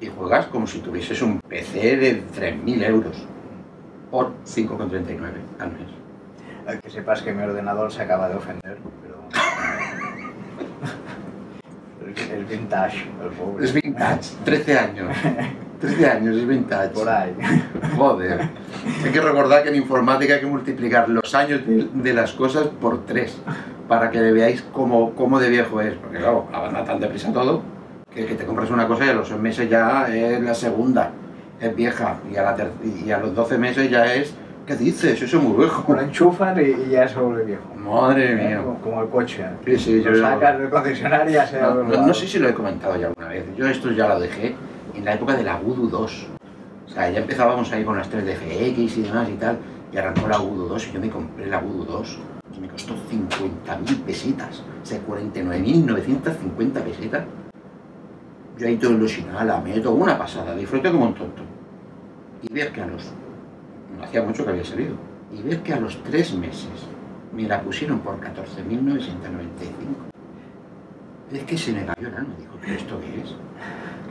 Y 0.00 0.06
juegas 0.06 0.46
como 0.46 0.66
si 0.66 0.78
tuvieses 0.78 1.20
un 1.20 1.40
PC 1.40 1.96
de 1.96 2.22
3.000 2.22 2.84
euros 2.84 3.26
por 4.10 4.32
5,39 4.44 5.18
al 5.58 5.72
mes. 5.72 6.80
Que 6.82 6.90
sepas 6.90 7.22
que 7.22 7.32
mi 7.32 7.42
ordenador 7.42 7.90
se 7.90 8.02
acaba 8.02 8.28
de 8.28 8.36
ofender, 8.36 8.78
pero... 9.02 9.18
el 12.34 12.44
vintage, 12.44 13.06
el 13.22 13.30
pobre. 13.30 13.64
Es 13.64 13.72
vintage, 13.72 14.36
13 14.44 14.78
años. 14.78 15.16
13 15.80 16.06
años, 16.08 16.36
es 16.36 16.46
vintage. 16.46 16.90
Por 16.90 17.08
ahí. 17.08 17.34
Joder. 17.96 18.40
Hay 19.04 19.10
que 19.10 19.20
recordar 19.20 19.62
que 19.62 19.68
en 19.68 19.76
informática 19.76 20.34
hay 20.34 20.40
que 20.40 20.46
multiplicar 20.46 21.08
los 21.08 21.34
años 21.34 21.60
de, 21.66 22.14
las 22.14 22.32
cosas 22.32 22.66
por 22.66 23.06
3 23.06 23.40
para 23.88 24.10
que 24.10 24.20
veáis 24.20 24.62
cómo, 24.72 25.14
cómo, 25.14 25.38
de 25.38 25.48
viejo 25.48 25.80
es. 25.80 25.94
Porque 25.94 26.18
claro, 26.18 26.48
avanza 26.52 26.84
tan 26.84 27.00
deprisa 27.00 27.32
todo 27.32 27.62
que, 28.12 28.26
que 28.26 28.34
te 28.34 28.44
compras 28.44 28.70
una 28.70 28.86
cosa 28.86 29.06
y 29.06 29.10
a 29.10 29.14
los 29.14 29.28
6 29.28 29.40
meses 29.40 29.70
ya 29.70 30.08
es 30.08 30.40
la 30.40 30.54
segunda, 30.54 31.12
es 31.60 31.74
vieja. 31.74 32.16
Y 32.32 32.36
a, 32.36 32.42
la 32.42 32.56
y 33.04 33.10
a 33.10 33.18
los 33.18 33.34
12 33.34 33.58
meses 33.58 33.90
ya 33.90 34.12
es 34.14 34.34
¿Qué 34.68 34.76
dices? 34.76 35.22
Eso 35.22 35.38
es 35.38 35.42
muy 35.42 35.56
viejo. 35.56 35.94
Lo 35.94 35.98
enchufan 35.98 36.54
y, 36.60 36.90
ya 36.90 37.08
se 37.08 37.18
vuelve 37.18 37.42
viejo. 37.42 37.74
Madre 37.74 38.34
mía. 38.34 38.62
Como, 38.82 39.02
el 39.02 39.08
coche. 39.08 39.42
Sí, 39.64 39.78
sí, 39.78 40.02
lo 40.02 40.14
sacas 40.20 40.58
del 40.58 40.68
concesionario 40.68 41.30
y 41.30 41.32
ya 41.32 41.46
se 41.46 41.58
no, 41.58 41.84
no, 41.84 42.12
sé 42.12 42.28
si 42.28 42.38
lo 42.38 42.50
he 42.50 42.52
comentado 42.52 42.94
ya 42.98 43.06
alguna 43.06 43.28
vez. 43.28 43.46
Yo 43.56 43.66
esto 43.66 43.90
ya 43.92 44.06
lo 44.08 44.20
dejé 44.20 44.54
en 44.94 45.04
la 45.04 45.14
época 45.14 45.36
de 45.36 45.44
la 45.44 45.56
Voodoo 45.56 45.88
2. 45.88 46.26
O 46.86 46.90
sea, 46.90 47.10
ya 47.10 47.20
empezábamos 47.20 47.70
ahí 47.72 47.84
con 47.84 47.96
las 47.96 48.08
3 48.08 48.24
de 48.24 48.34
FX 48.36 48.96
y 48.96 49.02
demás 49.02 49.28
y 49.28 49.34
tal, 49.34 49.58
y 49.92 49.96
arrancó 49.96 50.26
la 50.28 50.38
Voodoo 50.38 50.68
2 50.68 50.88
y 50.88 50.92
yo 50.92 51.00
me 51.00 51.10
compré 51.10 51.46
la 51.46 51.60
Voodoo 51.60 51.84
2 51.84 52.18
y 52.56 52.60
me 52.60 52.68
costó 52.68 52.94
50.000 52.94 54.00
pesitas, 54.02 54.62
o 54.82 54.86
sea, 54.86 54.98
49.950 55.06 56.72
pesetas. 56.82 57.24
Yo 58.56 58.66
ahí 58.66 58.76
todo 58.76 58.92
ilusionado, 58.92 59.44
la 59.44 59.60
meto, 59.60 59.92
una 59.92 60.18
pasada, 60.18 60.54
disfruté 60.56 60.90
como 60.90 61.06
un 61.06 61.14
tonto. 61.14 61.42
Y 62.42 62.52
ver 62.52 62.72
que 62.72 62.80
a 62.80 62.86
los... 62.86 63.12
no 63.96 64.04
hacía 64.04 64.22
mucho 64.22 64.44
que 64.44 64.50
había 64.50 64.64
salido, 64.64 64.96
y 65.32 65.42
ver 65.42 65.62
que 65.62 65.74
a 65.74 65.80
los 65.80 66.02
3 66.02 66.34
meses 66.34 66.88
me 67.32 67.42
la 67.42 67.60
pusieron 67.60 68.00
por 68.00 68.18
14.995. 68.18 69.04
Es 71.30 71.44
que 71.44 71.58
se 71.58 71.72
me 71.72 71.84
cayó 71.84 72.08
el 72.08 72.14
alma, 72.14 72.34
dijo, 72.38 72.54
¿pero 72.60 72.72
esto 72.72 72.98
qué 73.00 73.20
es? 73.20 73.36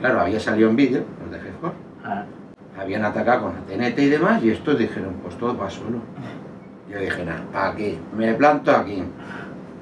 Claro, 0.00 0.20
había 0.20 0.38
salido 0.38 0.70
en 0.70 0.76
vídeo, 0.76 1.02
los 1.22 1.30
de 1.30 1.40
GeForce. 1.40 1.76
Ah. 2.04 2.24
Habían 2.78 3.04
atacado 3.04 3.42
con 3.42 3.54
la 3.54 3.60
TNT 3.62 3.98
y 3.98 4.08
demás, 4.08 4.42
y 4.42 4.50
estos 4.50 4.78
dijeron, 4.78 5.14
pues 5.22 5.36
todo 5.36 5.56
va 5.56 5.68
solo. 5.68 5.98
Yo 6.88 6.98
dije, 6.98 7.24
nada, 7.24 7.42
aquí, 7.70 7.98
me 8.16 8.32
planto 8.34 8.70
aquí. 8.70 9.02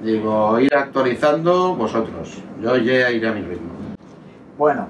Digo, 0.02 0.58
ir 0.58 0.74
actualizando 0.74 1.74
vosotros. 1.74 2.42
Yo 2.60 2.76
ya 2.78 3.10
iré 3.10 3.28
a 3.28 3.32
mi 3.32 3.42
ritmo. 3.42 3.70
Bueno. 4.56 4.88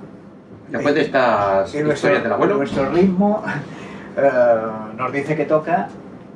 Después 0.69 0.95
de 0.95 1.03
estas 1.03 1.75
historias 1.75 2.23
del 2.23 2.33
abuelo. 2.33 2.57
Nuestro 2.57 2.91
ritmo 2.91 3.43
eh, 4.17 4.31
nos 4.97 5.13
dice 5.13 5.37
que 5.37 5.45
toca 5.45 5.89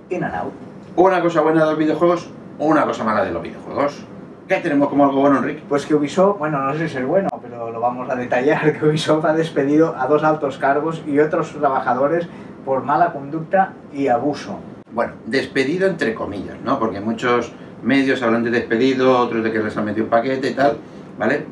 In 0.08 0.24
and 0.24 0.34
Out. 0.34 0.52
Una 0.96 1.20
cosa 1.20 1.40
buena 1.40 1.64
de 1.64 1.70
los 1.70 1.78
videojuegos, 1.78 2.30
una 2.58 2.84
cosa 2.84 3.04
mala 3.04 3.24
de 3.24 3.30
los 3.30 3.42
videojuegos. 3.42 4.04
¿Qué 4.46 4.56
tenemos 4.56 4.88
como 4.88 5.04
algo 5.04 5.20
bueno, 5.20 5.38
Enrique? 5.38 5.62
Pues 5.68 5.86
que 5.86 5.94
Ubisoft, 5.94 6.38
bueno, 6.38 6.58
no 6.58 6.74
sé 6.74 6.88
si 6.88 6.98
es 6.98 7.06
bueno, 7.06 7.28
lo 7.70 7.80
vamos 7.80 8.08
a 8.10 8.14
detallar, 8.14 8.72
que 8.78 8.86
Ubisoft 8.86 9.24
ha 9.24 9.32
despedido 9.32 9.94
a 9.96 10.06
dos 10.06 10.24
altos 10.24 10.58
cargos 10.58 11.02
y 11.06 11.18
otros 11.18 11.52
trabajadores 11.52 12.26
por 12.64 12.82
mala 12.84 13.12
conducta 13.12 13.72
y 13.92 14.08
abuso. 14.08 14.58
Bueno, 14.92 15.14
despedido 15.26 15.88
entre 15.88 16.14
comillas, 16.14 16.56
¿no? 16.64 16.78
Porque 16.78 17.00
muchos 17.00 17.52
medios 17.82 18.22
hablan 18.22 18.44
de 18.44 18.50
despedido, 18.50 19.18
otros 19.18 19.44
de 19.44 19.52
que 19.52 19.60
les 19.60 19.76
han 19.76 19.84
metido 19.84 20.04
un 20.04 20.10
paquete 20.10 20.50
y 20.50 20.54
tal, 20.54 20.76
¿vale? 21.18 21.46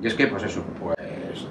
Y 0.00 0.06
es 0.06 0.14
que, 0.14 0.26
pues 0.26 0.42
eso, 0.44 0.62
pues 0.80 0.96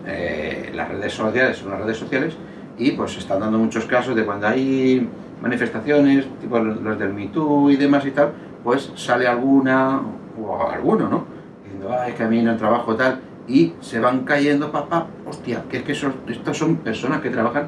eh, 0.05 0.71
las 0.73 0.89
redes 0.89 1.13
sociales 1.13 1.57
son 1.57 1.71
las 1.71 1.81
redes 1.81 1.97
sociales 1.97 2.35
y 2.77 2.91
pues 2.91 3.13
se 3.13 3.19
están 3.19 3.39
dando 3.39 3.57
muchos 3.57 3.85
casos 3.85 4.15
de 4.15 4.25
cuando 4.25 4.47
hay 4.47 5.07
manifestaciones, 5.41 6.25
tipo 6.39 6.59
los 6.59 6.99
del 6.99 7.13
Me 7.13 7.29
y 7.71 7.75
demás 7.75 8.05
y 8.05 8.11
tal, 8.11 8.31
pues 8.63 8.91
sale 8.95 9.27
alguna 9.27 10.01
o 10.39 10.69
alguno, 10.69 11.09
¿no? 11.09 11.25
Diciendo, 11.63 11.89
ah, 11.91 12.07
es 12.07 12.15
que 12.15 12.23
a 12.23 12.27
mí 12.27 12.41
no 12.41 12.55
trabajo 12.57 12.95
tal, 12.95 13.19
y 13.47 13.73
se 13.79 13.99
van 13.99 14.23
cayendo, 14.23 14.71
papá, 14.71 15.07
hostia, 15.25 15.63
que 15.69 15.77
es 15.77 15.83
que 15.83 15.95
son, 15.95 16.15
estas 16.27 16.57
son 16.57 16.77
personas 16.77 17.21
que 17.21 17.29
trabajan, 17.29 17.67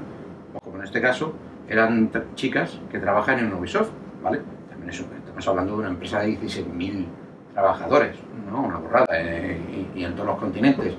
como 0.64 0.78
en 0.78 0.84
este 0.84 1.02
caso, 1.02 1.34
eran 1.68 2.12
chicas 2.36 2.80
que 2.92 3.00
trabajan 3.00 3.40
en 3.40 3.54
Ubisoft, 3.54 3.90
¿vale? 4.22 4.42
También 4.70 4.90
eso, 4.90 5.06
estamos 5.18 5.48
hablando 5.48 5.74
de 5.74 5.80
una 5.80 5.90
empresa 5.90 6.20
de 6.20 6.40
16.000 6.40 7.06
trabajadores, 7.54 8.18
¿no? 8.52 8.62
Una 8.62 8.78
borrada, 8.78 9.08
eh, 9.12 9.90
y, 9.96 10.04
en 10.04 10.14
todos 10.14 10.28
los 10.28 10.38
continentes, 10.38 10.94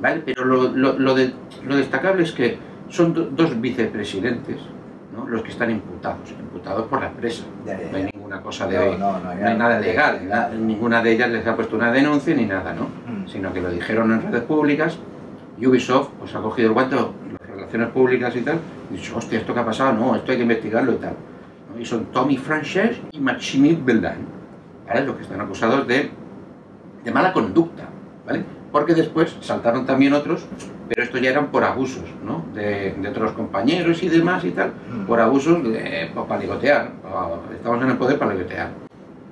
¿vale? 0.00 0.22
Pero 0.24 0.44
lo, 0.44 0.68
lo, 0.68 0.98
lo, 0.98 1.14
de, 1.14 1.32
lo 1.64 1.76
destacable 1.76 2.22
es 2.22 2.32
que 2.32 2.58
son 2.88 3.34
dos 3.36 3.60
vicepresidentes, 3.60 4.60
¿no? 5.18 5.26
Los 5.28 5.42
que 5.42 5.50
están 5.50 5.70
imputados, 5.70 6.30
imputados 6.30 6.86
por 6.86 7.00
la 7.00 7.08
empresa 7.08 7.44
una 8.22 8.42
cosa 8.42 8.66
de... 8.66 8.98
No, 8.98 9.16
hay 9.26 9.56
nada 9.56 9.80
legal, 9.80 10.20
ninguna 10.60 11.02
de 11.02 11.12
ellas 11.12 11.30
les 11.30 11.46
ha 11.46 11.56
puesto 11.56 11.76
una 11.76 11.90
denuncia 11.90 12.34
ni 12.34 12.44
nada, 12.44 12.74
¿no? 12.74 12.84
Mm. 12.84 13.26
Sino 13.26 13.52
que 13.52 13.60
lo 13.60 13.70
dijeron 13.70 14.12
en 14.12 14.22
redes 14.22 14.42
públicas 14.42 14.98
Ubisoft 15.66 16.10
pues 16.18 16.34
ha 16.34 16.40
cogido 16.40 16.68
el 16.68 16.74
guante, 16.74 16.96
las 16.96 17.50
relaciones 17.50 17.88
públicas 17.88 18.34
y 18.36 18.42
tal, 18.42 18.58
y 18.90 18.94
dicho, 18.94 19.16
hostia, 19.16 19.38
¿esto 19.40 19.52
qué 19.52 19.60
ha 19.60 19.64
pasado? 19.64 19.92
No, 19.92 20.14
esto 20.14 20.30
hay 20.30 20.36
que 20.36 20.42
investigarlo 20.42 20.92
y 20.92 20.96
tal. 20.96 21.14
Y 21.78 21.84
son 21.84 22.06
Tommy 22.06 22.36
Frances 22.36 22.98
y 23.12 23.18
Maxime 23.18 23.78
Beldan, 23.84 24.18
¿vale? 24.86 25.04
Los 25.04 25.16
que 25.16 25.22
están 25.22 25.40
acusados 25.40 25.86
de, 25.86 26.10
de 27.04 27.10
mala 27.10 27.32
conducta, 27.32 27.84
¿vale? 28.26 28.44
Porque 28.78 28.94
después 28.94 29.36
saltaron 29.40 29.86
también 29.86 30.12
otros 30.12 30.46
pero 30.88 31.02
esto 31.02 31.18
ya 31.18 31.30
eran 31.30 31.48
por 31.48 31.64
abusos, 31.64 32.04
¿no? 32.24 32.46
De, 32.54 32.94
otros 33.10 33.32
compañeros 33.32 34.02
y 34.02 34.08
demás 34.08 34.42
y 34.44 34.52
tal, 34.52 34.68
mm. 34.68 35.06
por 35.06 35.20
abusos 35.20 35.62
de, 35.62 36.10
pues, 36.14 36.26
para 36.26 36.40
ligotear, 36.40 36.92
estamos 37.54 37.82
en 37.82 37.90
el 37.90 37.98
poder 37.98 38.18
para 38.18 38.32
ligotear, 38.32 38.70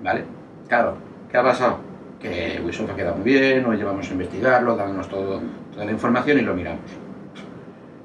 ¿vale? 0.03 0.25
Claro, 0.69 0.97
¿qué 1.31 1.39
ha 1.39 1.43
pasado? 1.43 1.79
Que 2.21 2.61
Ubisoft 2.63 2.91
ha 2.91 2.95
quedado 2.95 3.17
muy 3.17 3.25
bien, 3.25 3.63
nos 3.63 3.75
llevamos 3.75 4.07
a 4.07 4.13
investigarlo, 4.13 4.77
dándonos 4.77 5.09
todo, 5.09 5.41
toda 5.73 5.87
la 5.87 5.93
información 5.93 6.39
y 6.39 6.43
lo 6.43 6.53
miramos. 6.53 6.91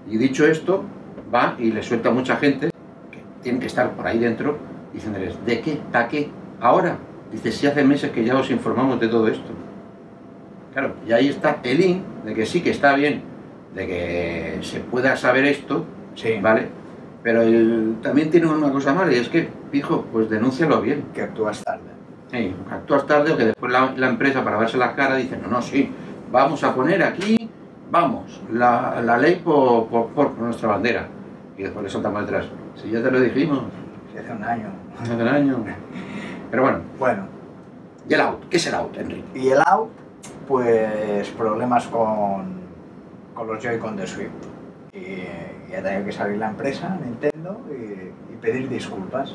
Y 0.10 0.18
dicho 0.18 0.48
esto, 0.48 0.86
va 1.34 1.56
y 1.60 1.72
le 1.72 1.84
suelta 1.84 2.08
a 2.08 2.14
mucha 2.14 2.38
gente 2.38 2.70
que 3.12 3.20
tiene 3.42 3.60
que 3.60 3.68
estar 3.68 3.92
por 3.92 4.08
ahí 4.08 4.20
dentro 4.20 4.58
diciéndoles, 4.94 5.46
¿de 5.46 5.60
qué? 5.60 5.82
¿Para 5.92 6.08
qué? 6.08 6.30
Ahora. 6.62 6.98
Dice, 7.32 7.50
si 7.54 7.66
hace 7.66 7.86
meses 7.86 8.12
que 8.12 8.26
ya 8.26 8.36
os 8.36 8.52
informamos 8.52 9.00
de 9.00 9.08
todo 9.08 9.30
esto. 9.30 9.54
Claro, 10.74 10.94
y 11.08 11.12
ahí 11.12 11.28
está 11.28 11.60
el 11.64 11.82
in 11.82 12.04
de 12.26 12.34
que 12.34 12.46
sí 12.46 12.62
que 12.62 12.72
está 12.72 12.96
bien 12.96 13.32
de 13.74 13.88
que 13.88 14.60
se 14.62 14.80
pueda 14.80 15.16
saber 15.16 15.46
esto, 15.46 15.86
sí. 16.16 16.40
¿vale? 16.42 16.68
Pero 17.24 17.42
también 18.02 18.30
tiene 18.30 18.48
una 18.48 18.72
cosa 18.72 18.94
mala 18.94 19.14
y 19.14 19.18
es 19.18 19.30
que, 19.30 19.50
hijo, 19.74 20.06
pues 20.12 20.30
denúncialo 20.30 20.82
bien. 20.82 21.06
Que 21.14 21.22
actúas 21.22 21.64
tarde. 21.64 21.92
Sí, 22.32 22.54
actúas 22.70 23.06
tarde 23.06 23.34
o 23.34 23.38
que 23.38 23.46
después 23.46 23.72
la, 23.72 24.08
empresa 24.08 24.44
para 24.44 24.58
verse 24.58 24.78
las 24.78 24.94
caras 24.96 25.18
dice, 25.18 25.38
no, 25.38 25.50
no, 25.50 25.62
sí, 25.62 25.92
vamos 26.32 26.64
a 26.64 26.74
poner 26.74 27.04
aquí, 27.04 27.50
vamos, 27.92 28.42
la, 28.52 29.02
la 29.02 29.18
ley 29.18 29.42
por, 29.44 29.88
por, 29.88 30.38
nuestra 30.40 30.70
bandera. 30.70 31.08
Y 31.58 31.64
después 31.64 31.84
le 31.84 31.90
soltamos 31.90 32.22
detrás. 32.22 32.48
Si 32.76 32.90
ya 32.90 33.04
te 33.04 33.12
lo 33.12 33.20
dijimos. 33.20 33.66
Si 34.12 34.18
hace 34.18 34.32
un 34.32 34.44
año. 34.44 34.70
Hace 35.00 35.14
un 35.14 35.28
año. 35.28 35.64
Pero 36.52 36.64
bueno. 36.64 36.80
Bueno. 36.98 37.28
¿Y 38.10 38.14
el 38.14 38.22
out? 38.22 38.50
¿Qué 38.50 38.58
es 38.58 38.66
el 38.66 38.74
out, 38.74 38.98
Enrique? 38.98 39.24
Y 39.36 39.50
el 39.50 39.60
out 39.68 40.01
pues 40.56 41.30
problemas 41.30 41.88
con, 41.88 42.60
con 43.34 43.48
los 43.48 43.64
Joy-Con 43.64 43.96
de 43.96 44.06
Switch. 44.06 44.28
Y, 44.94 44.98
y 45.72 45.76
ha 45.78 45.82
tenido 45.82 46.04
que 46.06 46.12
salir 46.12 46.38
la 46.38 46.50
empresa, 46.50 46.98
Nintendo, 47.02 47.62
y, 47.72 48.34
y 48.34 48.36
pedir 48.42 48.68
disculpas. 48.68 49.34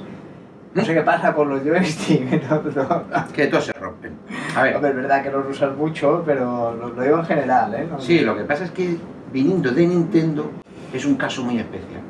No 0.74 0.84
sé 0.84 0.92
qué 0.92 1.00
pasa 1.00 1.32
con 1.32 1.48
los 1.48 1.62
joysticks. 1.64 2.50
no- 2.50 2.62
no- 2.62 3.32
Que 3.32 3.46
todos 3.46 3.64
se 3.64 3.72
rompen. 3.72 4.12
A 4.54 4.62
ver, 4.64 4.76
Hombre, 4.76 4.90
es 4.90 4.96
verdad 4.96 5.22
que 5.22 5.30
los 5.30 5.46
usas 5.48 5.74
mucho, 5.74 6.22
pero 6.26 6.74
lo, 6.74 6.90
lo 6.90 7.02
digo 7.02 7.18
en 7.18 7.24
general, 7.24 7.74
¿eh? 7.74 7.86
No- 7.90 7.98
sí, 7.98 8.20
lo 8.20 8.36
que 8.36 8.44
pasa 8.44 8.64
es 8.64 8.70
que 8.72 8.98
viniendo 9.32 9.70
de 9.70 9.86
Nintendo 9.86 10.50
es 10.92 11.06
un 11.06 11.14
caso 11.16 11.42
muy 11.42 11.58
especial. 11.58 12.02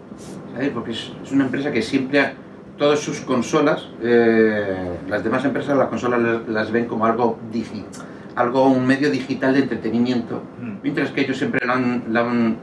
¿Sabes? 0.53 0.71
Porque 0.71 0.91
es, 0.91 1.13
es 1.23 1.31
una 1.31 1.45
empresa 1.45 1.71
que 1.71 1.81
siempre 1.81 2.19
ha- 2.21 2.33
todas 2.77 2.99
sus 2.99 3.21
consolas, 3.21 3.89
eh, 4.03 4.99
las 5.09 5.23
demás 5.23 5.45
empresas 5.45 5.79
las 5.79 5.87
consolas 5.89 6.21
las, 6.21 6.49
las 6.49 6.73
ven 6.73 6.87
como 6.87 7.07
algo 7.07 7.39
digi- 7.53 7.85
algo 8.37 8.69
un 8.69 8.87
medio 8.87 9.11
digital 9.11 9.55
de 9.55 9.61
entretenimiento, 9.61 10.43
Mm. 10.61 10.75
mientras 10.83 11.11
que 11.11 11.23
ellos 11.23 11.37
siempre 11.39 11.67
la 11.67 11.75
han, 11.75 12.57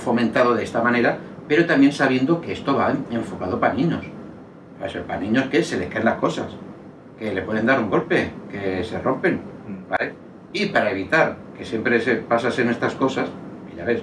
fomentado 0.00 0.54
de 0.54 0.64
esta 0.64 0.82
manera, 0.82 1.18
pero 1.46 1.66
también 1.66 1.92
sabiendo 1.92 2.40
que 2.40 2.52
esto 2.52 2.74
va 2.74 2.90
en- 2.90 3.04
enfocado 3.16 3.60
para 3.60 3.74
niños. 3.74 4.04
O 4.84 4.88
sea, 4.88 5.02
para 5.06 5.20
niños 5.20 5.44
que 5.46 5.62
se 5.62 5.78
les 5.78 5.88
caen 5.88 6.04
las 6.06 6.16
cosas, 6.16 6.46
que 7.18 7.32
le 7.32 7.42
pueden 7.42 7.66
dar 7.66 7.78
un 7.80 7.90
golpe, 7.90 8.30
que 8.50 8.82
se 8.82 8.98
rompen, 9.00 9.34
Mm. 9.68 9.90
¿vale? 9.90 10.14
Y 10.52 10.66
para 10.66 10.90
evitar 10.90 11.36
que 11.56 11.64
siempre 11.64 12.00
se 12.00 12.16
pasasen 12.16 12.68
estas 12.70 12.94
cosas, 12.94 13.28
que 13.70 13.76
ya 13.76 13.84
ves, 13.84 14.02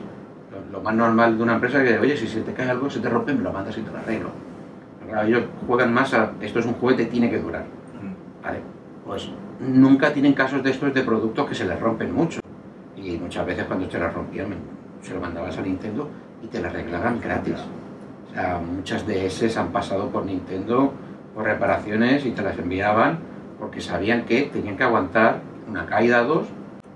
lo, 0.51 0.77
lo 0.77 0.83
más 0.83 0.93
normal 0.95 1.37
de 1.37 1.43
una 1.43 1.55
empresa 1.55 1.83
es 1.83 1.89
que, 1.91 1.99
oye, 1.99 2.15
si 2.15 2.27
se 2.27 2.41
te 2.41 2.53
cae 2.53 2.69
algo, 2.69 2.89
se 2.89 2.99
te 2.99 3.09
rompe, 3.09 3.33
me 3.33 3.41
lo 3.41 3.51
mandas 3.51 3.77
y 3.77 3.81
te 3.81 3.91
lo 3.91 3.97
arreglo. 3.97 4.29
Pero 5.05 5.21
ellos 5.23 5.43
juegan 5.67 5.93
más 5.93 6.13
a, 6.13 6.31
esto 6.41 6.59
es 6.59 6.65
un 6.65 6.73
juguete, 6.73 7.05
tiene 7.05 7.29
que 7.29 7.39
durar, 7.39 7.63
Mm. 7.63 8.43
¿vale? 8.43 8.59
Pues 9.05 9.29
nunca 9.61 10.11
tienen 10.11 10.33
casos 10.33 10.63
de 10.63 10.71
estos 10.71 10.93
de 10.93 11.01
productos 11.03 11.47
que 11.47 11.55
se 11.55 11.65
les 11.65 11.79
rompen 11.79 12.13
mucho. 12.13 12.41
Y 12.95 13.17
muchas 13.17 13.45
veces 13.45 13.65
cuando 13.65 13.87
te 13.87 13.99
las 13.99 14.13
rompían, 14.13 14.47
se 15.01 15.13
lo 15.13 15.21
mandabas 15.21 15.57
a 15.57 15.61
Nintendo 15.61 16.09
y 16.43 16.47
te 16.47 16.61
la 16.61 16.69
arreglaban 16.69 17.19
gratis. 17.19 17.57
O 18.29 18.33
sea, 18.33 18.59
muchas 18.59 19.05
DS 19.07 19.57
han 19.57 19.71
pasado 19.71 20.09
por 20.09 20.25
Nintendo 20.25 20.93
por 21.33 21.45
reparaciones 21.45 22.25
y 22.25 22.31
te 22.31 22.41
las 22.41 22.57
enviaban 22.57 23.19
porque 23.59 23.79
sabían 23.79 24.25
que 24.25 24.43
tenían 24.43 24.75
que 24.75 24.83
aguantar 24.83 25.39
una 25.69 25.85
caída 25.85 26.23
o 26.23 26.25
dos, 26.25 26.47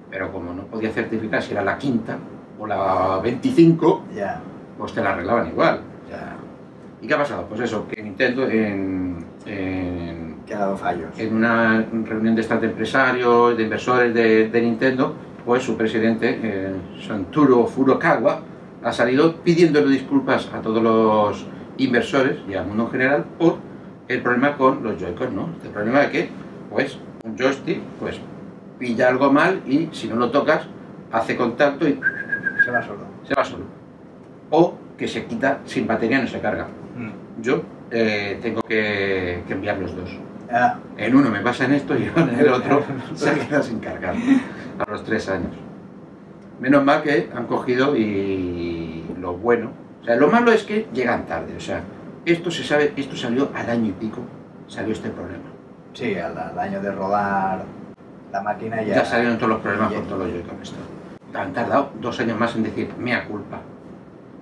pero 0.09 0.31
como 0.31 0.53
no 0.53 0.63
podía 0.63 0.91
certificar 0.91 1.41
si 1.41 1.53
era 1.53 1.63
la 1.63 1.77
quinta 1.77 2.17
o 2.59 2.67
la 2.67 3.19
25, 3.21 4.05
Ya, 4.15 4.41
pues 4.77 4.93
te 4.93 5.01
la 5.01 5.11
arreglaban 5.11 5.47
igual. 5.47 5.81
¿Y 7.01 7.07
qué 7.07 7.13
ha 7.13 7.17
pasado? 7.17 7.45
Pues 7.47 7.61
eso, 7.61 7.87
que 7.87 8.01
Nintendo 8.01 8.49
en, 8.49 9.23
en, 9.45 10.24
que 10.45 10.53
ha 10.53 10.59
dado 10.59 10.77
fallos. 10.77 11.09
en 11.17 11.35
una 11.35 11.85
reunión 12.03 12.35
de 12.35 12.41
estas 12.41 12.61
de 12.61 12.67
empresarios, 12.67 13.57
de 13.57 13.63
inversores 13.63 14.13
de, 14.13 14.49
de 14.49 14.61
Nintendo, 14.61 15.15
pues 15.45 15.63
su 15.63 15.75
presidente, 15.77 16.39
eh, 16.41 16.73
Santuro 17.07 17.65
Furukawa, 17.67 18.41
ha 18.83 18.91
salido 18.91 19.35
pidiéndole 19.37 19.89
disculpas 19.91 20.49
a 20.53 20.61
todos 20.61 20.81
los 20.81 21.45
inversores 21.77 22.37
y 22.47 22.53
al 22.53 22.67
mundo 22.67 22.83
en 22.85 22.91
general 22.91 23.25
por 23.37 23.57
el 24.07 24.21
problema 24.21 24.55
con 24.57 24.83
los 24.83 24.99
Joy-Con, 24.99 25.35
¿no? 25.35 25.49
El 25.63 25.69
problema 25.71 26.01
de 26.01 26.11
que, 26.11 26.29
pues, 26.69 26.97
un 27.23 27.35
joystick, 27.37 27.79
pues, 27.99 28.19
pilla 28.77 29.07
algo 29.09 29.31
mal 29.31 29.61
y 29.65 29.89
si 29.91 30.07
no 30.07 30.15
lo 30.15 30.29
tocas, 30.29 30.67
hace 31.11 31.35
contacto 31.35 31.87
y 31.87 31.99
Se 32.63 32.71
va 32.71 32.81
solo. 32.83 32.99
se 33.23 33.33
va 33.33 33.43
solo. 33.43 33.63
O 34.51 34.75
que 34.97 35.07
se 35.07 35.25
quita 35.25 35.59
sin 35.65 35.87
batería, 35.87 36.21
no 36.21 36.27
se 36.27 36.39
carga. 36.39 36.67
Mm. 36.95 37.41
Yo 37.41 37.61
eh, 37.91 38.37
tengo 38.41 38.61
que, 38.61 39.41
que 39.47 39.53
enviar 39.53 39.79
los 39.79 39.95
dos. 39.95 40.09
Ah, 40.51 40.77
En 40.97 41.15
uno 41.15 41.29
me 41.29 41.39
pasa 41.41 41.65
en 41.65 41.73
esto 41.73 41.97
y 41.97 42.03
en 42.15 42.39
el 42.39 42.49
otro 42.49 42.83
se 43.13 43.33
queda 43.33 43.61
sin 43.63 43.79
cargar 43.79 44.15
a 44.79 44.91
los 44.91 45.03
tres 45.03 45.27
años. 45.29 45.51
Menos 46.59 46.83
mal 46.83 47.01
que 47.03 47.29
han 47.35 47.45
cogido 47.47 47.95
y 47.97 49.03
lo 49.19 49.33
bueno. 49.37 49.71
O 50.01 50.05
sea, 50.05 50.15
lo 50.15 50.29
malo 50.29 50.51
es 50.51 50.63
que 50.63 50.87
llegan 50.93 51.25
tarde. 51.25 51.55
O 51.57 51.59
sea, 51.59 51.81
esto 52.25 52.51
se 52.51 52.63
sabe, 52.63 52.93
esto 52.95 53.15
salió 53.15 53.49
al 53.53 53.69
año 53.69 53.89
y 53.89 53.91
pico, 53.93 54.21
salió 54.67 54.93
este 54.93 55.09
problema. 55.09 55.43
sí, 55.93 56.15
al, 56.15 56.37
al 56.37 56.57
año 56.57 56.81
de 56.81 56.91
rodar 56.91 57.63
la 58.31 58.41
máquina 58.41 58.81
ya. 58.83 58.95
Ya, 58.95 59.05
salieron 59.05 59.37
todos 59.37 59.49
los 59.49 59.59
problemas 59.61 59.93
con 59.93 60.05
todos 60.05 60.27
los 60.27 60.61
esto. 60.61 60.77
Han 61.33 61.51
tardado 61.53 61.91
dos 61.99 62.19
años 62.19 62.39
más 62.39 62.55
en 62.55 62.63
decir 62.63 62.89
mea 62.97 63.25
culpa. 63.27 63.59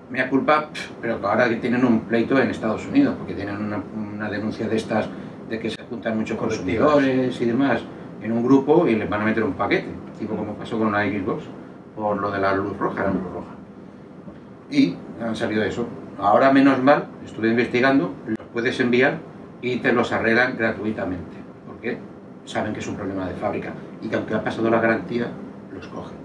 Mea 0.09 0.29
culpa, 0.29 0.69
pero 1.01 1.19
que 1.19 1.25
ahora 1.25 1.49
que 1.49 1.55
tienen 1.55 1.83
un 1.83 2.01
pleito 2.01 2.39
en 2.39 2.49
Estados 2.51 2.85
Unidos, 2.85 3.15
porque 3.17 3.33
tienen 3.33 3.57
una, 3.57 3.81
una 3.95 4.29
denuncia 4.29 4.67
de 4.67 4.75
estas 4.75 5.07
de 5.49 5.59
que 5.59 5.69
se 5.69 5.83
juntan 5.83 6.17
muchos 6.17 6.37
consumidores 6.37 7.39
y 7.39 7.45
demás 7.45 7.81
en 8.21 8.31
un 8.31 8.43
grupo 8.43 8.87
y 8.87 8.95
les 8.95 9.09
van 9.09 9.21
a 9.21 9.25
meter 9.25 9.43
un 9.43 9.53
paquete, 9.53 9.87
tipo 10.17 10.35
como 10.35 10.53
pasó 10.53 10.79
con 10.79 10.91
la 10.91 11.03
Xbox, 11.03 11.43
por 11.95 12.17
lo 12.19 12.31
de 12.31 12.39
la 12.39 12.53
luz 12.55 12.77
roja. 12.77 13.03
¿no? 13.03 13.13
Luz 13.13 13.33
roja. 13.33 13.55
Y 14.71 14.95
han 15.21 15.35
salido 15.35 15.63
eso. 15.63 15.85
Ahora, 16.17 16.51
menos 16.51 16.81
mal, 16.81 17.07
estuve 17.25 17.49
investigando, 17.49 18.13
los 18.25 18.37
puedes 18.53 18.79
enviar 18.79 19.19
y 19.61 19.77
te 19.77 19.91
los 19.91 20.11
arreglan 20.11 20.57
gratuitamente, 20.57 21.37
porque 21.67 21.97
saben 22.45 22.73
que 22.73 22.79
es 22.79 22.87
un 22.87 22.95
problema 22.95 23.27
de 23.27 23.33
fábrica 23.35 23.73
y 24.01 24.07
que 24.07 24.15
aunque 24.15 24.35
ha 24.35 24.43
pasado 24.43 24.69
la 24.69 24.79
garantía, 24.79 25.27
los 25.73 25.87
cogen. 25.87 26.23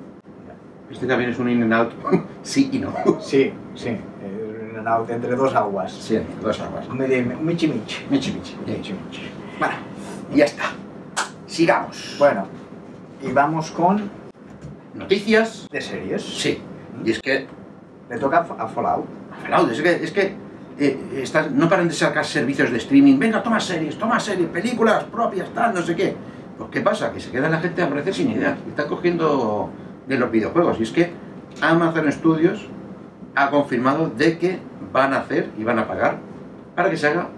Este 0.90 1.06
también 1.06 1.30
es 1.30 1.38
un 1.38 1.50
in 1.50 1.62
and 1.62 1.74
out, 1.74 1.92
sí 2.42 2.70
y 2.72 2.78
no. 2.78 2.92
Sí, 3.20 3.52
sí. 3.74 3.90
Es 3.90 4.47
un 4.80 4.88
out 4.88 5.10
entre 5.10 5.34
dos 5.36 5.54
aguas. 5.54 5.92
Sí, 5.92 6.16
entre 6.16 6.40
dos 6.40 6.60
aguas. 6.60 6.88
Michi 6.88 7.68
michi. 7.68 8.06
Michi, 8.10 8.32
michi. 8.32 8.56
Michi 8.66 8.92
michi. 8.92 9.30
Bueno, 9.58 9.74
y 10.32 10.36
ya 10.38 10.44
está. 10.44 10.64
Sigamos. 11.46 12.16
Bueno, 12.18 12.46
y 13.22 13.32
vamos 13.32 13.70
con 13.70 14.10
Noticias. 14.94 15.68
de 15.70 15.80
series. 15.80 16.22
Sí. 16.22 16.60
Y 17.04 17.10
es 17.12 17.20
que 17.20 17.46
Le 18.10 18.18
toca 18.18 18.38
a 18.58 18.66
Fallout. 18.66 19.04
Fallout, 19.42 19.70
es 19.70 19.82
que, 19.82 19.90
es 20.04 20.10
que 20.12 20.34
eh, 20.78 21.20
estás- 21.22 21.50
no 21.50 21.68
paran 21.68 21.88
de 21.88 21.94
sacar 21.94 22.24
servicios 22.24 22.70
de 22.70 22.78
streaming. 22.78 23.18
Venga, 23.18 23.42
toma 23.42 23.60
series, 23.60 23.98
toma 23.98 24.18
series, 24.18 24.48
películas 24.48 25.04
propias, 25.04 25.48
tal, 25.54 25.74
no 25.74 25.82
sé 25.82 25.94
qué. 25.94 26.16
Pues 26.56 26.70
¿qué 26.70 26.80
pasa? 26.80 27.12
Que 27.12 27.20
se 27.20 27.30
queda 27.30 27.48
la 27.50 27.58
gente 27.58 27.82
a 27.82 27.88
parecer 27.88 28.14
sin 28.14 28.30
ideas. 28.30 28.56
Está 28.66 28.86
cogiendo 28.88 29.68
de 30.06 30.16
los 30.18 30.30
videojuegos. 30.30 30.80
Y 30.80 30.84
es 30.84 30.90
que 30.90 31.12
Amazon 31.60 32.10
Studios 32.10 32.66
ha 33.44 33.50
confirmado 33.50 34.10
de 34.10 34.38
que 34.38 34.58
van 34.92 35.12
a 35.14 35.18
hacer 35.20 35.50
y 35.58 35.64
van 35.64 35.78
a 35.78 35.86
pagar 35.86 36.16
para 36.74 36.90
que 36.90 36.96
se 36.96 37.06
haga 37.08 37.28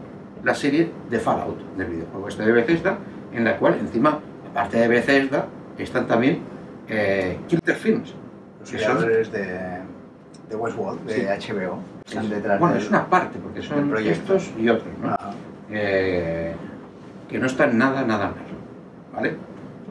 la 0.43 0.55
serie 0.55 0.91
de 1.11 1.19
Fallout 1.19 1.59
del 1.77 1.87
videojuego 1.89 2.29
este 2.29 2.45
de 2.47 2.53
Bethesda, 2.53 2.97
en 3.33 3.45
la 3.45 3.57
cual 3.59 3.75
encima, 3.81 4.19
aparte 4.51 4.79
de 4.79 4.89
Bethesda, 4.89 5.47
están 5.79 6.07
también 6.07 6.41
eh, 6.89 7.39
Kilter 7.49 7.75
Films. 7.77 8.15
Los 8.61 8.71
Que 8.71 8.79
son- 8.79 8.97
creadores 8.97 9.33
de, 9.33 9.79
de 10.49 10.57
Westworld, 10.57 11.01
de 11.07 11.27
HBO. 11.27 11.79
Están 12.07 12.29
detrás 12.31 12.59
bueno, 12.59 12.77
es 12.77 12.89
una 12.89 13.07
parte, 13.07 13.39
porque 13.39 13.63
son 13.63 13.97
estos 13.99 14.51
y 14.59 14.69
otros, 14.69 14.89
¿no? 15.03 15.09
Ah, 15.11 15.33
Eh, 15.71 16.53
que 17.29 17.39
no 17.39 17.47
están 17.47 17.79
nada, 17.79 18.03
nada 18.05 18.27
mal, 18.29 18.35
¿vale? 19.15 19.37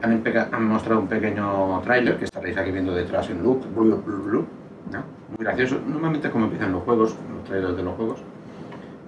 Han 0.02 0.64
mostrado 0.66 1.00
un 1.00 1.06
pequeño 1.08 1.80
tráiler 1.82 2.18
que 2.18 2.24
estaréis 2.24 2.56
aquí 2.56 2.70
viendo 2.70 2.94
detrás 2.94 3.28
en 3.30 3.42
loop, 3.42 3.64
blue, 3.74 3.96
blue, 4.04 4.22
blue, 4.22 4.46
¿no? 4.92 5.02
Muy 5.36 5.44
gracioso, 5.44 5.80
normalmente 5.86 6.28
es 6.28 6.32
como 6.32 6.46
empiezan 6.46 6.72
los 6.72 6.82
juegos, 6.82 7.14
los 7.34 7.44
trailers 7.44 7.76
de 7.76 7.82
los 7.82 7.94
juegos. 7.94 8.20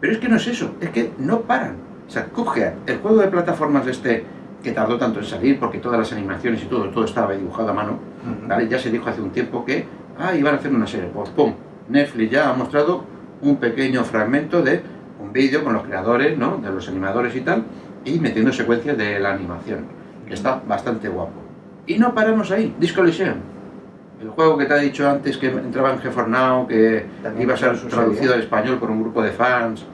Pero 0.00 0.12
es 0.12 0.18
que 0.18 0.28
no 0.28 0.36
es 0.36 0.46
eso, 0.46 0.74
es 0.80 0.90
que 0.90 1.12
no 1.18 1.40
paran. 1.42 1.76
O 2.06 2.10
sea, 2.10 2.26
coge 2.26 2.72
el 2.86 2.98
juego 2.98 3.18
de 3.18 3.28
plataformas 3.28 3.86
este 3.86 4.24
que 4.62 4.72
tardó 4.72 4.96
tanto 4.96 5.18
en 5.18 5.24
salir 5.24 5.58
porque 5.58 5.78
todas 5.78 5.98
las 5.98 6.12
animaciones 6.12 6.62
y 6.62 6.66
todo, 6.66 6.88
todo 6.90 7.04
estaba 7.04 7.32
dibujado 7.32 7.70
a 7.70 7.72
mano. 7.72 7.98
¿vale? 8.46 8.68
Ya 8.68 8.78
se 8.78 8.90
dijo 8.90 9.08
hace 9.08 9.20
un 9.20 9.30
tiempo 9.30 9.64
que, 9.64 9.86
ah, 10.18 10.34
iban 10.34 10.54
a 10.54 10.58
hacer 10.58 10.72
una 10.72 10.86
serie. 10.86 11.08
Pues, 11.12 11.30
pum, 11.30 11.54
Netflix 11.88 12.30
ya 12.30 12.50
ha 12.50 12.54
mostrado 12.54 13.04
un 13.42 13.56
pequeño 13.56 14.04
fragmento 14.04 14.62
de 14.62 14.82
un 15.20 15.32
vídeo 15.32 15.64
con 15.64 15.72
los 15.72 15.82
creadores, 15.82 16.38
¿no? 16.38 16.58
De 16.58 16.70
los 16.70 16.88
animadores 16.88 17.34
y 17.34 17.40
tal, 17.40 17.64
y 18.04 18.18
metiendo 18.18 18.52
secuencias 18.52 18.96
de 18.96 19.18
la 19.20 19.34
animación, 19.34 19.86
que 20.26 20.34
está 20.34 20.60
bastante 20.66 21.08
guapo. 21.08 21.40
Y 21.86 21.98
no 21.98 22.14
paramos 22.14 22.50
ahí, 22.50 22.74
Disco 22.78 23.02
Elysium. 23.02 23.34
El 24.22 24.30
juego 24.30 24.56
que 24.56 24.66
te 24.66 24.74
he 24.74 24.80
dicho 24.80 25.08
antes 25.08 25.36
que 25.36 25.48
entraba 25.48 25.92
en 25.92 25.98
GeForce 25.98 26.30
Now, 26.30 26.66
que 26.66 27.06
También 27.22 27.42
iba 27.42 27.54
a 27.54 27.56
ser 27.56 27.76
traducido 27.88 28.14
serie. 28.14 28.34
al 28.34 28.40
español 28.40 28.78
por 28.78 28.90
un 28.90 29.02
grupo 29.02 29.22
de 29.22 29.32
fans 29.32 29.84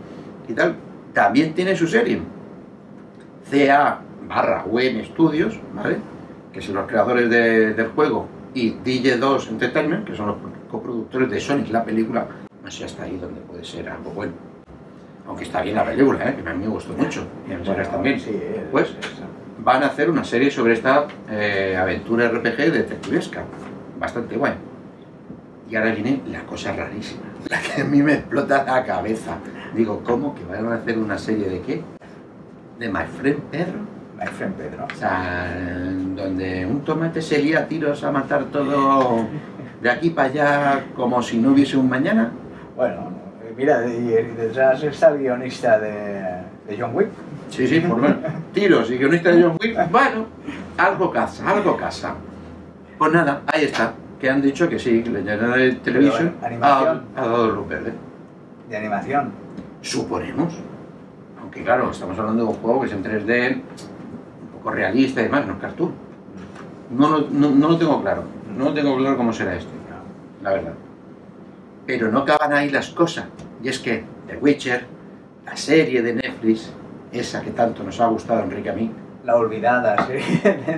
y 0.47 0.53
tal, 0.53 0.75
también 1.15 1.55
tiene 1.55 1.75
su 1.75 1.87
serie. 1.87 2.21
CA 3.51 4.01
barra 4.29 4.65
WM 4.67 5.05
Studios, 5.07 5.59
¿vale? 5.75 5.97
Que 6.53 6.61
son 6.61 6.75
los 6.75 6.87
creadores 6.87 7.31
de- 7.31 7.73
del 7.75 7.89
juego, 7.89 8.29
y 8.55 8.73
DJ2 8.85 9.49
Entertainment, 9.49 10.07
que 10.07 10.15
son 10.15 10.27
los 10.27 10.37
coproductores 10.71 11.31
de 11.31 11.41
Sonic, 11.41 11.71
la 11.71 11.85
película. 11.85 12.27
No 12.63 12.71
sé 12.71 12.85
hasta 12.85 13.05
ahí 13.05 13.17
donde 13.17 13.41
puede 13.41 13.65
ser 13.65 13.89
algo 13.89 14.11
bueno. 14.11 14.33
Aunque 15.27 15.45
está 15.45 15.63
bien 15.63 15.77
la 15.77 15.85
película, 15.85 16.29
¿eh? 16.29 16.37
que 16.43 16.49
a 16.49 16.53
mí 16.55 16.65
me 16.65 16.71
gustó 16.71 16.93
mucho. 16.95 17.27
Y 17.49 17.53
a 17.53 17.59
mis 17.59 17.67
Bueno, 17.69 17.83
también. 17.89 18.21
sí, 18.21 18.31
es- 18.31 18.63
Pues 18.71 18.89
es- 18.89 19.23
van 19.65 19.83
a 19.83 19.87
hacer 19.87 20.11
una 20.11 20.25
serie 20.25 20.51
sobre 20.51 20.75
esta 20.75 21.07
eh, 21.31 21.77
aventura 21.81 22.27
RPG 22.29 22.71
detectivesca. 22.73 23.45
Bastante 23.99 24.37
guay. 24.37 24.55
Y 25.71 25.77
ahora 25.77 25.93
viene 25.93 26.23
la 26.31 26.41
cosa 26.45 26.73
rarísima, 26.73 27.23
la 27.49 27.61
que 27.61 27.83
a 27.83 27.85
mí 27.85 28.03
me 28.03 28.15
explota 28.15 28.65
la 28.65 28.85
cabeza. 28.85 29.37
Digo, 29.75 30.03
¿cómo 30.05 30.35
que 30.35 30.45
van 30.45 30.67
a 30.73 30.77
hacer 30.77 30.99
una 30.99 31.19
serie 31.19 31.49
de 31.49 31.61
qué? 31.61 31.83
¿De 32.79 32.89
My 32.89 33.05
Friend 33.05 33.41
Pedro? 33.51 33.99
My 34.19 34.27
friend 34.27 34.55
Pedro. 34.55 34.87
O 34.93 34.97
sea, 34.97 35.49
donde 36.17 36.67
un 36.67 36.81
tomate 36.81 37.23
se 37.23 37.39
lía 37.41 37.61
a 37.61 37.69
tiros 37.69 38.03
a 38.03 38.11
matar 38.11 38.47
todo 38.47 39.27
de 39.83 39.91
aquí 39.91 40.11
para 40.11 40.29
allá 40.29 40.85
como 40.97 41.23
si 41.23 41.39
no 41.39 41.53
hubiese 41.53 41.77
un 41.77 41.89
mañana. 41.89 42.33
Bueno, 42.75 43.13
mira, 43.57 43.81
detrás 43.81 44.83
está 44.83 45.11
el 45.11 45.19
guionista 45.19 45.79
de, 45.79 46.21
de 46.67 46.77
John 46.79 46.91
Wick. 46.95 47.09
Sí, 47.51 47.67
sí, 47.69 47.81
por 47.81 47.91
lo 47.91 47.97
menos. 48.09 48.19
Tiros 48.53 48.91
y 48.91 48.99
guionista 48.99 49.31
de 49.31 49.43
John 49.43 49.57
Wick, 49.61 49.91
bueno, 49.91 50.27
algo 50.77 51.13
casa, 51.13 51.49
algo 51.49 51.77
casa. 51.77 52.15
Pues 52.99 53.13
nada, 53.13 53.43
ahí 53.47 53.65
está. 53.65 53.95
Que 54.21 54.29
han 54.29 54.43
dicho 54.43 54.69
que 54.69 54.79
sí, 54.79 55.03
que 55.03 55.11
la 55.11 55.21
General 55.21 55.81
Television 55.83 56.35
Pero, 56.41 56.65
ha, 56.65 57.03
ha 57.17 57.21
dado 57.21 57.51
luz 57.53 57.69
verde. 57.69 57.93
De 58.69 58.77
animación. 58.77 59.31
Suponemos. 59.81 60.55
Aunque 61.41 61.63
claro, 61.63 61.91
estamos 61.91 62.19
hablando 62.19 62.43
de 62.45 62.49
un 62.51 62.57
juego 62.57 62.81
que 62.81 62.87
es 62.87 62.93
en 62.93 63.05
3D, 63.05 63.55
un 63.55 64.49
poco 64.59 64.71
realista 64.73 65.21
y 65.21 65.25
demás, 65.25 65.47
no 65.47 65.55
es 65.55 65.61
cartoon. 65.61 65.93
No, 66.91 67.09
lo- 67.11 67.29
no, 67.31 67.51
no 67.51 67.69
lo 67.69 67.79
tengo 67.79 68.03
claro. 68.03 68.25
No 68.57 68.65
lo 68.67 68.75
tengo 68.75 68.97
claro 68.97 69.17
cómo 69.17 69.33
será 69.33 69.55
este, 69.55 69.71
la 70.43 70.51
verdad. 70.51 70.73
Pero 71.87 72.11
no 72.11 72.21
acaban 72.21 72.53
ahí 72.53 72.71
las 72.71 72.91
cosas. 72.91 73.27
Y 73.63 73.69
es 73.69 73.79
que 73.79 74.05
The 74.27 74.37
Witcher, 74.39 74.85
la 75.47 75.57
serie 75.57 76.03
de 76.03 76.15
Netflix, 76.15 76.71
esa 77.13 77.41
que 77.43 77.51
tanto 77.53 77.85
nos 77.85 78.01
ha 78.01 78.07
gustado 78.09 78.43
Enrique 78.43 78.69
a 78.69 78.75
mí, 78.75 78.91
La 79.29 79.37
olvidada 79.37 79.95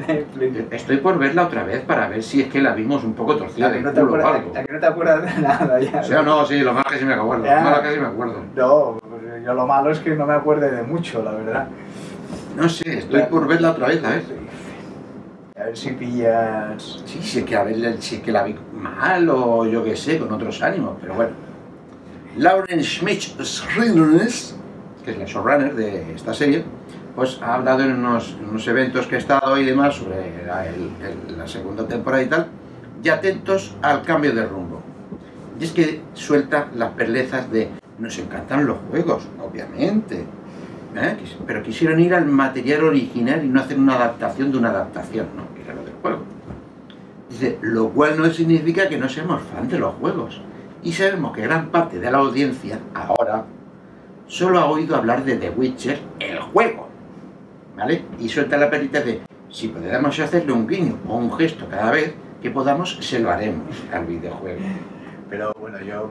Netflix. 0.09 0.73
estoy 0.73 0.97
por 0.97 1.17
verla 1.21 1.45
otra 1.45 1.63
vez 1.63 1.83
para 1.83 2.09
ver 2.09 2.21
si 2.21 2.41
es 2.43 2.49
que 2.49 2.61
la 2.61 2.75
vimos 2.75 3.05
un 3.05 3.15
poco 3.15 3.37
torcida 3.37 3.69
¿A 3.69 3.71
que 3.71 3.77
de 3.79 3.83
no 3.85 3.93
te 3.93 4.01
culo 4.01 4.17
acuerdas, 4.17 4.35
algo. 4.41 4.57
a 4.59 4.63
que 4.65 4.73
no 4.73 4.81
te 4.81 4.87
acuerdas 4.87 5.23
de 5.37 5.41
nada 5.43 5.81
ya? 5.81 6.01
O 6.01 6.03
sea, 6.03 6.23
no, 6.23 6.45
sí, 6.45 6.59
lo 6.59 6.73
malo 6.73 6.91
que 6.91 6.99
sí 6.99 7.05
me 7.05 7.15
acuerdo. 7.15 7.45
Lo 7.45 7.49
Ya. 7.49 7.61
malo 7.61 7.81
que 7.81 7.95
sí 7.95 8.01
me 8.01 8.07
acuerdo. 8.09 8.35
No, 8.57 8.99
pues 9.09 9.45
yo 9.45 9.55
lo 9.55 9.67
malo 9.69 9.91
es 9.93 10.01
que 10.01 10.17
no 10.17 10.27
me 10.27 10.35
acuerde 10.35 10.69
de 10.69 10.83
mucho, 10.83 11.23
la 11.23 11.31
verdad. 11.31 11.69
No 12.57 12.69
sé, 12.69 12.99
estoy 12.99 13.23
por 13.31 13.47
verla 13.47 13.71
otra 13.71 13.87
vez, 13.87 14.01
¿sabes? 14.03 14.25
A 15.57 15.65
ver 15.67 15.77
si 15.77 15.91
pillas. 15.93 17.03
Sí, 17.05 17.21
sí 17.23 17.45
que, 17.45 17.55
a 17.57 17.63
ver, 17.63 18.03
sí 18.03 18.19
que 18.21 18.33
la 18.33 18.43
vi 18.43 18.57
mal 18.75 19.29
o 19.31 19.65
yo 19.65 19.85
qué 19.85 19.95
sé, 19.95 20.19
con 20.19 20.33
otros 20.33 20.61
ánimos, 20.61 20.97
pero 21.01 21.15
bueno. 21.15 21.31
Lauren 22.37 22.83
Schmidt 22.83 23.41
Schreiner, 23.45 24.27
que 25.05 25.11
es 25.13 25.19
la 25.19 25.25
showrunner 25.25 25.73
de 25.77 26.15
esta 26.17 26.35
serie, 26.35 26.65
pues 27.15 27.41
ha 27.43 27.55
hablado 27.55 27.83
en 27.83 27.93
unos, 27.93 28.37
unos 28.49 28.67
eventos 28.69 29.07
que 29.07 29.17
he 29.17 29.19
estado 29.19 29.59
y 29.59 29.65
demás 29.65 29.97
sobre 29.97 30.45
la, 30.47 31.47
segunda 31.47 31.87
temporada 31.87 32.23
y 32.23 32.27
tal, 32.27 32.47
y 33.03 33.09
atentos 33.09 33.77
al 33.83 34.03
cambio 34.03 34.33
de 34.33 34.47
rumbo. 34.47 34.81
Y 35.59 35.65
es 35.65 35.73
que 35.73 36.03
suelta 36.15 36.69
las 36.75 36.91
perlezas 36.91 37.51
de 37.51 37.69
nos 37.99 38.19
encantan 38.19 38.67
los 38.67 38.79
juegos, 38.91 39.29
obviamente, 39.39 40.25
¿eh? 40.97 41.17
Pero 41.47 41.63
quisieron 41.63 42.01
ir 42.01 42.15
al 42.15 42.27
material 42.27 42.85
original 42.85 43.45
y 43.45 43.49
no 43.49 43.61
hacer 43.61 43.79
una 43.79 43.95
adaptación 43.95 44.51
de 44.51 44.59
una 44.59 44.71
adaptación, 44.71 45.27
¿no? 45.37 45.55
que 45.55 45.63
era 45.63 45.75
lo 45.75 45.85
del 45.85 45.95
juego. 46.01 46.21
Dice, 47.29 47.59
lo 47.61 47.91
cual 47.91 48.19
no 48.19 48.31
significa 48.31 48.89
que 48.89 48.99
no 48.99 49.09
seamos 49.09 49.43
fan 49.43 49.69
de 49.69 49.79
los 49.79 49.95
juegos. 49.95 50.41
Y 50.83 50.93
sabemos 50.93 51.33
que 51.33 51.43
gran 51.43 51.69
parte 51.69 52.01
de 52.01 52.11
la 52.11 52.19
audiencia, 52.19 52.79
ahora, 52.95 53.45
solo 54.27 54.59
ha 54.59 54.67
oído 54.67 54.97
hablar 54.97 55.25
de 55.25 55.37
The 55.37 55.51
Witcher, 55.51 56.01
el 56.19 56.41
juego. 56.41 56.90
¿Vale? 57.81 58.03
Y 58.19 58.29
suelta 58.29 58.59
la 58.59 58.69
perita 58.69 59.01
de, 59.01 59.23
si 59.49 59.69
podemos 59.69 60.19
hacerle 60.21 60.53
un 60.53 60.67
guiño 60.69 60.97
o 61.09 61.17
un 61.17 61.33
gesto 61.33 61.67
cada 61.69 61.91
vez 61.91 62.15
que 62.43 62.51
podamos, 62.51 62.99
se 63.01 63.19
lo 63.21 63.31
haremos 63.31 63.75
al 63.91 64.05
videojuego. 64.05 64.61
Pero 65.31 65.53
bueno, 65.59 65.81
yo 65.81 66.11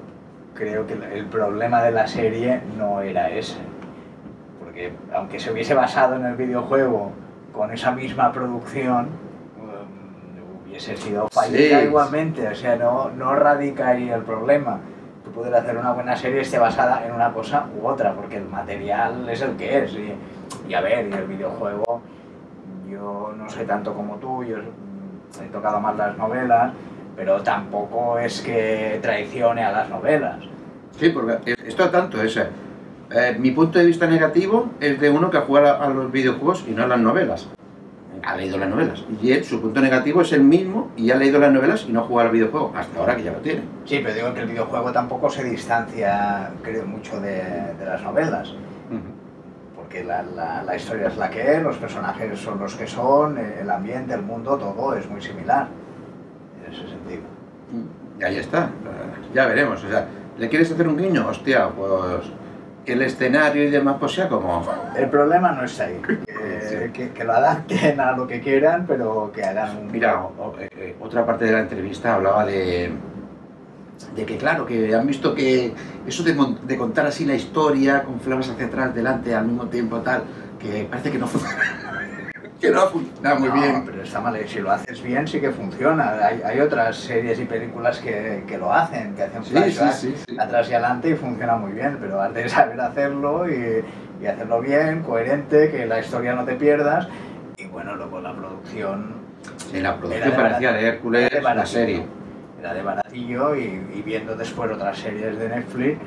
creo 0.56 0.88
que 0.88 0.94
el 1.14 1.26
problema 1.26 1.84
de 1.84 1.92
la 1.92 2.08
serie 2.08 2.62
no 2.76 3.02
era 3.02 3.30
ese. 3.30 3.58
Porque 4.60 4.92
aunque 5.14 5.40
se 5.40 5.52
hubiese 5.52 5.76
basado 5.76 6.16
en 6.16 6.26
el 6.26 6.36
videojuego 6.36 7.12
con 7.54 7.72
esa 7.72 7.92
misma 7.92 8.32
producción, 8.32 9.10
um, 9.60 10.66
hubiese 10.68 10.98
sido 10.98 11.28
fallida 11.30 11.82
Sí. 11.82 11.86
igualmente. 11.86 12.48
O 12.48 12.56
sea, 12.56 12.78
no, 12.78 13.12
no 13.12 13.36
radica 13.36 13.90
ahí 13.90 14.10
el 14.10 14.22
problema. 14.24 14.80
Tú 15.30 15.36
poder 15.42 15.54
hacer 15.54 15.78
una 15.78 15.92
buena 15.92 16.16
serie 16.16 16.42
esté 16.42 16.58
basada 16.58 17.06
en 17.06 17.14
una 17.14 17.32
cosa 17.32 17.68
u 17.80 17.86
otra, 17.86 18.14
porque 18.14 18.38
el 18.38 18.46
material 18.46 19.30
es 19.30 19.42
el 19.44 19.56
que 19.58 19.84
es. 19.84 19.94
Y, 19.94 20.16
y 20.68 20.74
a 20.74 20.82
ver, 20.82 21.08
y 21.08 21.14
el 21.14 21.28
videojuego, 21.28 22.02
yo 22.90 23.34
no 23.38 23.48
sé 23.48 23.64
tanto 23.66 23.94
como 23.94 24.16
tú, 24.16 24.44
yo 24.44 24.58
he 24.58 25.48
tocado 25.52 25.80
más 25.80 25.96
las 25.98 26.18
novelas, 26.18 26.72
pero 27.16 27.42
tampoco 27.42 28.18
es 28.18 28.42
que 28.42 28.98
traicione 29.02 29.64
a 29.64 29.72
las 29.72 29.90
novelas. 29.90 30.38
Sí, 30.98 31.10
porque 31.10 31.56
esto 31.64 31.90
tanto 31.92 32.22
es... 32.22 32.36
eh, 32.38 33.36
mi 33.38 33.52
punto 33.52 33.78
de 33.78 33.86
vista 33.86 34.08
negativo 34.08 34.70
es 34.80 35.00
de 35.00 35.10
uno 35.12 35.30
que 35.30 35.38
juega 35.40 35.74
a 35.78 35.90
los 35.90 36.12
videojuegos 36.12 36.66
y 36.68 36.72
no 36.72 36.84
a 36.84 36.88
las 36.88 37.00
novelas. 37.00 37.48
Ha 38.30 38.36
leído 38.38 38.58
las 38.60 38.70
novelas. 38.70 39.04
Y 39.22 39.32
él, 39.32 39.44
su 39.44 39.60
punto 39.60 39.82
negativo 39.82 40.22
es 40.22 40.32
el 40.34 40.44
mismo 40.44 40.90
y 40.96 41.10
ha 41.10 41.16
leído 41.16 41.40
las 41.40 41.52
novelas 41.52 41.86
y 41.88 41.92
no 41.92 42.04
juega 42.04 42.30
al 42.30 42.32
videojuego, 42.34 42.72
hasta 42.76 43.00
ahora 43.00 43.16
que 43.16 43.24
ya 43.24 43.32
lo 43.32 43.40
tiene. 43.40 43.62
Sí, 43.86 44.02
pero 44.04 44.14
digo 44.14 44.34
que 44.36 44.42
el 44.42 44.48
videojuego 44.48 44.92
tampoco 44.92 45.30
se 45.32 45.44
distancia, 45.44 46.52
creo, 46.62 46.86
mucho 46.86 47.20
de, 47.20 47.42
de 47.80 47.86
las 47.86 48.04
novelas, 48.04 48.54
porque 49.76 50.04
la, 50.04 50.22
la- 50.22 50.62
la 50.64 50.76
historia 50.76 51.08
es 51.08 51.18
la 51.18 51.30
que 51.32 51.56
es, 51.56 51.64
los 51.64 51.78
personajes 51.78 52.40
son 52.40 52.60
los 52.60 52.76
que 52.76 52.86
son, 52.86 53.38
eh, 53.40 53.60
el 53.62 53.70
ambiente, 53.72 54.14
el 54.14 54.22
mundo, 54.22 54.58
todo 54.58 54.94
es 54.96 55.10
muy 55.10 55.22
similar, 55.22 55.68
en 56.68 56.72
ese 56.74 56.84
sentido. 56.88 57.22
Y 58.20 58.24
ahí 58.24 58.38
está. 58.38 58.70
Ya 59.34 59.48
veremos. 59.48 59.84
O 59.84 59.90
sea, 59.90 60.06
¿le 60.38 60.50
quieres 60.50 60.72
hacer 60.72 60.88
un 60.88 60.98
guiño? 60.98 61.28
Hostia, 61.28 61.70
pues 61.70 62.26
el 62.86 63.02
escenario 63.02 63.64
y 63.64 63.70
demás 63.72 63.96
pues 64.00 64.14
sea 64.14 64.28
como... 64.30 64.64
El 64.96 65.10
problema 65.10 65.52
no 65.54 65.64
está 65.64 65.86
ahí, 65.86 66.00
que, 66.60 66.92
que- 66.92 67.10
que 67.12 67.24
lo 67.24 67.34
adapten 67.34 68.00
a 68.00 68.12
lo 68.14 68.28
que 68.28 68.42
quieran, 68.42 68.86
pero 68.88 69.32
que 69.34 69.44
hagan 69.44 69.78
un... 69.78 69.92
Mira, 69.92 70.22
o- 70.24 70.56
eh, 70.60 70.70
eh, 70.78 70.96
otra 71.00 71.26
parte 71.26 71.46
de 71.46 71.52
la 71.54 71.60
entrevista 71.62 72.16
hablaba 72.16 72.46
de, 72.46 72.92
de 74.16 74.26
que, 74.26 74.38
claro, 74.38 74.66
que 74.66 74.94
han 74.96 75.06
visto 75.08 75.34
que 75.36 75.74
eso 76.08 76.24
de, 76.24 76.36
de 76.64 76.78
contar 76.78 77.06
así 77.06 77.26
la 77.26 77.36
historia 77.36 78.04
con 78.04 78.20
flamas 78.20 78.50
hacia 78.50 78.66
atrás, 78.68 78.94
delante, 78.96 79.34
al 79.36 79.46
mismo 79.46 79.66
tiempo, 79.68 79.98
tal, 80.00 80.24
que 80.60 80.88
parece 80.90 81.12
que 81.12 81.18
no 81.18 81.28
funciona. 81.28 81.64
que 82.60 82.70
no 82.72 82.82
ha 82.82 82.88
funcionado 82.88 83.40
muy 83.40 83.48
No, 83.50 83.56
bien. 83.56 83.84
pero 83.86 84.02
está 84.04 84.20
mal, 84.20 84.38
si 84.48 84.60
lo 84.60 84.72
haces 84.72 85.02
bien 85.02 85.26
sí 85.28 85.40
que 85.40 85.52
funciona. 85.52 86.12
Hay, 86.26 86.42
hay 86.44 86.60
otras 86.60 86.98
series 86.98 87.40
y 87.40 87.46
películas 87.46 88.00
que, 88.00 88.44
que 88.48 88.58
lo 88.58 88.74
hacen, 88.74 89.16
que 89.16 89.24
hacen 89.24 89.46
sí, 89.46 89.54
sí, 89.94 90.16
sí. 90.28 90.38
atrás 90.38 90.70
y 90.70 90.74
adelante 90.74 91.10
y 91.10 91.16
funciona 91.16 91.56
muy 91.56 91.72
bien, 91.72 91.98
pero 92.02 92.22
has 92.22 92.34
de 92.34 92.50
saber 92.50 92.80
hacerlo 92.82 93.50
y, 93.50 93.84
y 94.22 94.26
hacerlo 94.26 94.60
bien, 94.62 95.02
coherente, 95.04 95.72
que 95.72 95.86
la 95.86 96.00
historia 96.00 96.34
no 96.36 96.44
te 96.46 96.56
pierdas. 96.56 97.08
Y 97.58 97.66
bueno, 97.68 97.96
luego 97.96 98.20
la 98.22 98.34
producción 98.34 99.14
Sí, 99.72 99.80
la 99.82 99.98
producción 99.98 100.30
de 100.32 100.36
parecía 100.36 100.72
de 100.74 100.88
Hércules, 100.88 101.32
era 101.32 101.50
de 101.50 101.56
la 101.56 101.66
serie. 101.66 102.04
era 102.60 102.74
de 102.74 102.82
baratillo 102.82 103.56
y, 103.56 103.62
y 103.96 104.02
viendo 104.06 104.36
después 104.36 104.70
otras 104.72 104.98
series 104.98 105.38
de 105.40 105.50
Netflix 105.50 106.00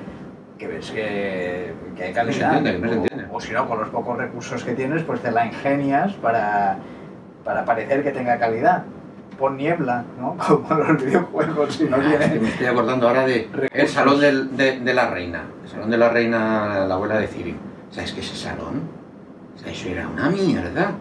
que 0.59 0.66
ves 0.68 0.90
que, 0.90 1.72
que 1.96 2.05
hay 2.05 2.12
calidad. 2.12 2.57
entiende, 2.59 2.79
no 2.79 2.88
se 2.88 2.94
O- 2.98 3.03
entiende. 3.03 3.27
O, 3.33 3.40
si 3.40 3.53
no, 3.53 3.66
con 3.68 3.81
los 3.81 3.88
pocos 3.88 4.16
recursos 4.18 4.62
que 4.64 4.72
tienes, 4.75 5.03
pues 5.03 5.20
te 5.20 5.31
la 5.31 5.46
ingenias 5.46 6.12
para, 6.14 6.77
para 7.44 7.64
parecer 7.64 8.03
que 8.03 8.11
tenga 8.12 8.38
calidad. 8.38 8.85
Pon 9.38 9.57
niebla, 9.57 10.05
¿no? 10.20 10.37
Como 10.46 10.75
los 10.75 11.03
videojuegos, 11.03 11.75
si 11.75 11.85
no 11.85 11.96
Ah, 11.96 12.01
tienen... 12.07 12.42
me 12.42 12.48
estoy 12.51 12.66
acordando 12.66 13.09
ahora 13.09 13.27
de 13.27 13.44
el 13.44 13.53
Recursos. 13.53 13.90
salón 13.90 14.20
del- 14.20 14.57
de, 14.57 14.81
de 14.81 14.94
la 14.94 15.11
reina. 15.11 15.42
El 15.64 15.68
salón 15.70 15.90
de 15.90 15.96
la 15.96 16.09
reina, 16.11 16.85
la 16.87 16.94
abuela 16.94 17.18
de 17.18 17.27
Ciri. 17.27 17.57
¿Sabes 17.92 18.12
qué 18.12 18.20
es 18.20 18.26
ese 18.33 18.48
salón? 18.48 18.83
Eso 19.64 19.88
era 19.88 20.09
una 20.09 20.28
mierda. 20.31 20.92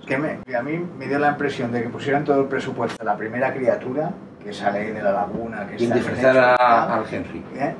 Es 0.00 0.06
que 0.06 0.18
me- 0.18 0.38
a 0.56 0.62
mí 0.62 0.86
me 0.98 1.06
dio 1.06 1.18
la 1.18 1.30
impresión 1.30 1.72
de 1.72 1.82
que 1.82 1.88
pusieran 1.88 2.24
todo 2.24 2.42
el 2.42 2.46
presupuesto 2.48 2.96
de 3.02 3.04
la 3.04 3.16
primera 3.16 3.52
criatura 3.52 4.10
que 4.42 4.52
sale 4.52 4.92
de 4.92 5.02
la 5.02 5.10
laguna, 5.12 5.66
que 5.66 5.76
bien 5.76 5.92
disfrazar 5.92 6.34
y 6.34 6.38
a- 6.38 6.94
al 6.96 7.04
Henry. 7.10 7.42
¿eh? 7.56 7.74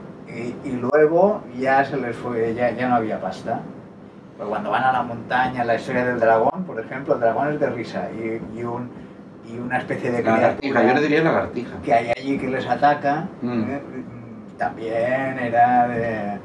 Y, 0.64 0.68
y 0.68 0.72
luego 0.72 1.42
ya 1.58 1.84
se 1.84 1.96
les 1.98 2.16
fue, 2.16 2.54
ya, 2.54 2.70
ya 2.70 2.88
no 2.88 2.96
había 2.96 3.20
pasta. 3.20 3.60
Pues 4.36 4.48
cuando 4.48 4.70
van 4.70 4.82
a 4.82 4.92
la 4.92 5.02
montaña, 5.02 5.62
la 5.64 5.76
historia 5.76 6.04
del 6.06 6.18
dragón, 6.18 6.64
por 6.64 6.80
ejemplo, 6.80 7.14
el 7.14 7.20
dragón 7.20 7.52
es 7.52 7.60
de 7.60 7.66
risa 7.70 8.08
y, 8.12 8.58
y, 8.58 8.64
un, 8.64 8.88
y 9.46 9.58
una 9.58 9.78
especie 9.78 10.10
de 10.10 10.22
Lagartija, 10.22 10.56
yo 10.58 10.72
le 10.72 10.80
criatura 10.80 11.00
diría 11.00 11.22
lagartija. 11.22 11.76
que 11.84 11.92
hay 11.94 12.10
allí 12.16 12.38
que 12.38 12.48
les 12.48 12.66
ataca, 12.66 13.28
Mm. 13.42 13.62
¿eh? 13.70 13.82
también 14.58 15.38
era 15.38 15.86
de... 15.88 16.38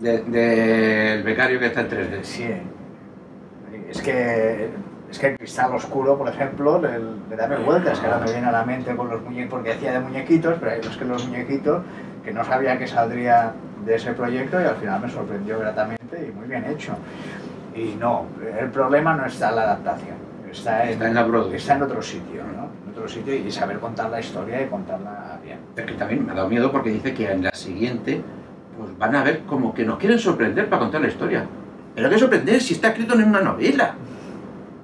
Del 0.00 0.30
de, 0.30 1.22
becario 1.24 1.58
que 1.58 1.66
está 1.66 1.82
en 1.82 1.88
3D. 1.88 2.22
Sí, 2.22 2.48
es 3.90 4.02
que, 4.02 4.70
es 5.10 5.18
que 5.18 5.26
el 5.28 5.38
cristal 5.38 5.74
oscuro, 5.74 6.18
por 6.18 6.28
ejemplo, 6.28 6.80
le, 6.80 6.98
le 7.30 7.36
da 7.36 7.46
vergüenza, 7.46 7.92
que 7.92 8.06
ahora 8.06 8.24
me 8.24 8.32
viene 8.32 8.46
a 8.46 8.52
la 8.52 8.64
mente 8.64 8.94
con 8.96 9.08
los 9.08 9.22
muñecos, 9.22 9.50
porque 9.50 9.72
hacía 9.72 9.92
de 9.92 10.00
muñequitos, 10.00 10.56
pero 10.60 10.82
los 10.82 10.96
que 10.96 11.04
los 11.04 11.26
muñequitos, 11.26 11.82
que 12.24 12.32
no 12.32 12.44
sabía 12.44 12.78
que 12.78 12.86
saldría 12.86 13.52
de 13.84 13.94
ese 13.94 14.12
proyecto 14.12 14.60
y 14.60 14.64
al 14.64 14.76
final 14.76 15.00
me 15.00 15.10
sorprendió 15.10 15.58
gratamente 15.58 16.26
y 16.26 16.32
muy 16.32 16.46
bien 16.48 16.64
hecho. 16.64 16.94
Y 17.74 17.96
no, 17.98 18.26
el 18.58 18.70
problema 18.70 19.14
no 19.14 19.26
está 19.26 19.50
en 19.50 19.56
la 19.56 19.62
adaptación, 19.62 20.16
está 20.50 20.84
en, 20.84 20.90
Está 20.90 21.08
en 21.08 21.14
la 21.14 21.56
está 21.56 21.74
en 21.74 21.82
otro 21.82 22.02
sitio, 22.02 22.42
¿no? 22.44 22.68
En 22.84 22.90
otro 22.90 23.08
sitio 23.08 23.34
y 23.34 23.50
saber 23.50 23.78
contar 23.78 24.10
la 24.10 24.20
historia 24.20 24.62
y 24.62 24.66
contarla 24.66 25.38
bien. 25.42 25.58
Pero 25.74 25.88
que 25.88 25.94
también 25.94 26.24
me 26.24 26.32
ha 26.32 26.34
dado 26.34 26.48
miedo 26.48 26.70
porque 26.70 26.90
dice 26.90 27.12
que 27.12 27.30
en 27.30 27.42
la 27.42 27.52
siguiente 27.52 28.22
van 29.06 29.16
a 29.16 29.22
ver 29.22 29.40
como 29.46 29.74
que 29.74 29.84
nos 29.84 29.98
quieren 29.98 30.18
sorprender 30.18 30.68
para 30.68 30.80
contar 30.80 31.00
la 31.02 31.08
historia. 31.08 31.44
Pero 31.94 32.08
qué 32.10 32.18
sorprender 32.18 32.60
si 32.60 32.74
está 32.74 32.88
escrito 32.88 33.14
en 33.14 33.24
una 33.28 33.40
novela. 33.40 33.94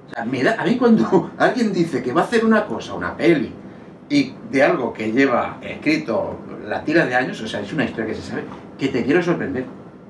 O 0.07 0.13
sea, 0.13 0.25
me 0.25 0.43
da- 0.43 0.55
a 0.59 0.63
mí 0.65 0.77
cuando 0.77 1.31
alguien 1.37 1.73
dice 1.73 2.01
que 2.03 2.13
va 2.13 2.21
a 2.21 2.23
hacer 2.25 2.45
una 2.45 2.65
cosa, 2.65 2.93
una 2.93 3.15
peli, 3.17 3.51
y 4.09 4.33
de 4.51 4.63
algo 4.63 4.93
que 4.93 5.11
lleva 5.11 5.57
escrito 5.61 6.37
la 6.67 6.83
tira 6.83 7.05
de 7.05 7.15
años, 7.15 7.41
o 7.41 7.47
sea, 7.47 7.61
es 7.61 7.73
una 7.73 7.85
historia 7.85 8.07
que 8.07 8.15
se 8.15 8.21
sabe, 8.21 8.43
que 8.77 8.89
te 8.89 9.03
quiero 9.03 9.21
sorprender. 9.23 9.65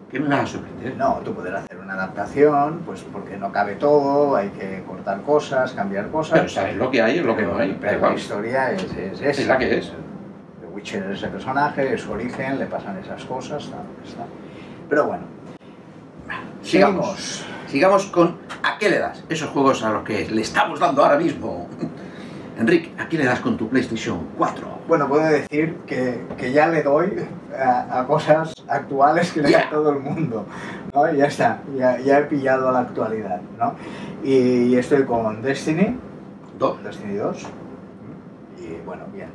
¿Qué 0.09 0.19
me 0.19 0.27
vas 0.27 0.41
a 0.41 0.47
sorprender? 0.47 0.97
No, 0.97 1.21
tú 1.23 1.33
puedes 1.33 1.53
hacer 1.53 1.77
una 1.77 1.93
adaptación, 1.93 2.81
pues 2.85 3.01
porque 3.13 3.37
no 3.37 3.49
cabe 3.53 3.75
todo, 3.75 4.35
hay 4.35 4.49
que 4.49 4.83
cortar 4.85 5.21
cosas, 5.21 5.71
cambiar 5.71 6.09
cosas. 6.09 6.39
Pero 6.39 6.49
sabes 6.49 6.75
lo 6.75 6.91
que 6.91 7.01
hay 7.01 7.19
y 7.19 7.21
lo 7.21 7.35
que 7.37 7.43
no 7.43 7.57
hay. 7.57 7.77
Pero 7.79 8.01
la 8.09 8.13
historia 8.13 8.71
es, 8.73 8.83
es, 8.93 9.21
Es 9.39 9.47
la 9.47 9.57
que 9.57 9.77
es. 9.77 9.93
Witcher 10.73 11.11
es 11.11 11.19
ese 11.19 11.27
personaje, 11.27 11.93
es 11.93 12.01
su 12.01 12.11
origen, 12.11 12.59
le 12.59 12.65
pasan 12.65 12.97
esas 12.97 13.23
cosas, 13.25 13.69
tal, 13.69 13.85
está. 14.05 14.25
Pero 14.89 15.07
bueno, 15.07 15.23
Sigamos. 16.61 17.43
Sigamos 17.67 18.05
con 18.07 18.37
¿a 18.63 18.77
qué 18.77 18.89
le 18.89 18.99
das? 18.99 19.23
Esos 19.29 19.49
juegos 19.49 19.83
a 19.83 19.91
los 19.91 20.03
que 20.03 20.29
le 20.29 20.41
estamos 20.41 20.79
dando 20.79 21.03
ahora 21.03 21.17
mismo. 21.17 21.67
Enrique, 22.57 22.93
¿a 22.99 23.07
qué 23.07 23.17
le 23.17 23.25
das 23.25 23.39
con 23.39 23.57
tu 23.57 23.67
PlayStation 23.69 24.27
4? 24.37 24.67
Bueno, 24.87 25.07
puedo 25.07 25.23
decir 25.23 25.77
que, 25.87 26.21
que 26.37 26.51
ya 26.51 26.67
le 26.67 26.83
doy 26.83 27.25
a, 27.57 28.01
a 28.01 28.05
cosas 28.05 28.53
actuales 28.67 29.31
que 29.31 29.41
le 29.41 29.51
da 29.51 29.69
todo 29.69 29.91
el 29.91 29.99
mundo, 29.99 30.45
¿no? 30.93 31.11
Ya 31.13 31.25
está, 31.25 31.59
ya, 31.75 31.97
ya 31.99 32.19
he 32.19 32.23
pillado 32.23 32.69
a 32.69 32.71
la 32.73 32.79
actualidad, 32.81 33.41
¿no? 33.57 33.73
Y, 34.23 34.75
estoy 34.75 35.05
con 35.05 35.41
Destiny, 35.41 35.97
Dos. 36.59 36.83
Destiny 36.83 37.15
2, 37.15 37.47
y 38.59 38.85
bueno, 38.85 39.05
bien, 39.11 39.29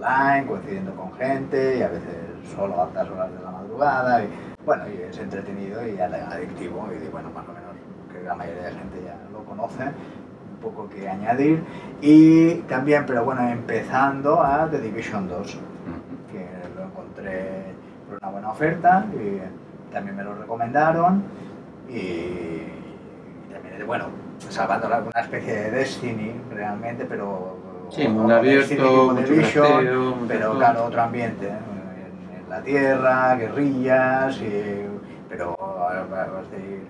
online, 0.00 0.46
coincidiendo 0.46 0.94
con 0.94 1.12
gente, 1.14 1.78
y 1.78 1.82
a 1.82 1.88
veces 1.88 2.14
solo 2.54 2.80
a 2.80 2.84
altas 2.84 3.08
horas 3.10 3.30
de 3.32 3.42
la 3.44 3.50
madrugada, 3.50 4.22
y 4.24 4.28
bueno, 4.64 4.84
y 4.88 5.02
es 5.02 5.18
entretenido 5.18 5.86
y 5.86 5.98
adictivo, 5.98 6.88
y 6.92 7.08
bueno, 7.08 7.30
más 7.30 7.44
o 7.48 7.52
menos 7.52 7.72
que 8.12 8.22
la 8.22 8.34
mayoría 8.34 8.64
de 8.64 8.72
gente 8.72 9.02
ya 9.04 9.16
lo 9.32 9.44
conoce, 9.44 9.84
un 9.84 10.60
poco 10.60 10.88
que 10.88 11.08
añadir, 11.08 11.62
y 12.00 12.54
también, 12.68 13.04
pero 13.06 13.24
bueno, 13.24 13.48
empezando 13.48 14.42
a 14.42 14.68
The 14.70 14.80
Division 14.80 15.28
2, 15.28 15.58
que 16.30 16.46
lo 16.76 16.84
encontré 16.84 17.74
por 18.08 18.18
una 18.20 18.30
buena 18.30 18.50
oferta 18.50 19.06
y 19.14 19.92
también 19.92 20.16
me 20.16 20.24
lo 20.24 20.34
recomendaron 20.34 21.22
y, 21.88 22.62
también 23.52 23.86
bueno 23.86 24.06
salvando 24.50 24.88
la- 24.88 24.98
una 25.00 25.20
especie 25.20 25.54
de 25.54 25.70
Destiny 25.70 26.32
realmente 26.50 27.04
pero 27.04 27.55
Sí, 27.90 28.08
mundo 28.08 28.34
abierto, 28.36 29.12
mucho 29.14 29.32
mucho 29.32 29.64
pero 30.28 30.48
todo. 30.50 30.58
claro 30.58 30.84
otro 30.86 31.02
ambiente 31.02 31.46
¿eh? 31.46 31.50
en, 31.50 32.44
en 32.44 32.50
la 32.50 32.60
tierra 32.62 33.36
guerrillas 33.36 34.40
y- 34.40 34.86
pero 35.28 35.56
vas 35.58 36.46
a 36.52 36.56
ir 36.56 36.82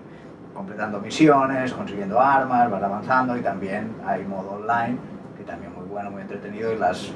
completando 0.53 0.99
misiones 0.99 1.71
consiguiendo 1.73 2.19
armas 2.19 2.69
vas 2.71 2.83
avanzando 2.83 3.37
y 3.37 3.41
también 3.41 3.91
hay 4.05 4.23
modo 4.25 4.51
online 4.61 4.97
que 5.37 5.43
también 5.43 5.73
muy 5.75 5.85
bueno 5.85 6.09
muy 6.11 6.21
entretenido 6.23 6.73
y 6.73 6.77
las 6.77 7.11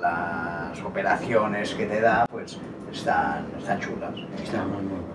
las 0.00 0.82
operaciones 0.82 1.74
que 1.74 1.86
te 1.86 2.00
da 2.00 2.26
pues 2.30 2.58
están, 2.92 3.44
están 3.58 3.78
chulas. 3.80 4.12
Está 4.42 4.62
muy, 4.64 4.82
muy 4.82 4.98
bueno. 5.00 5.10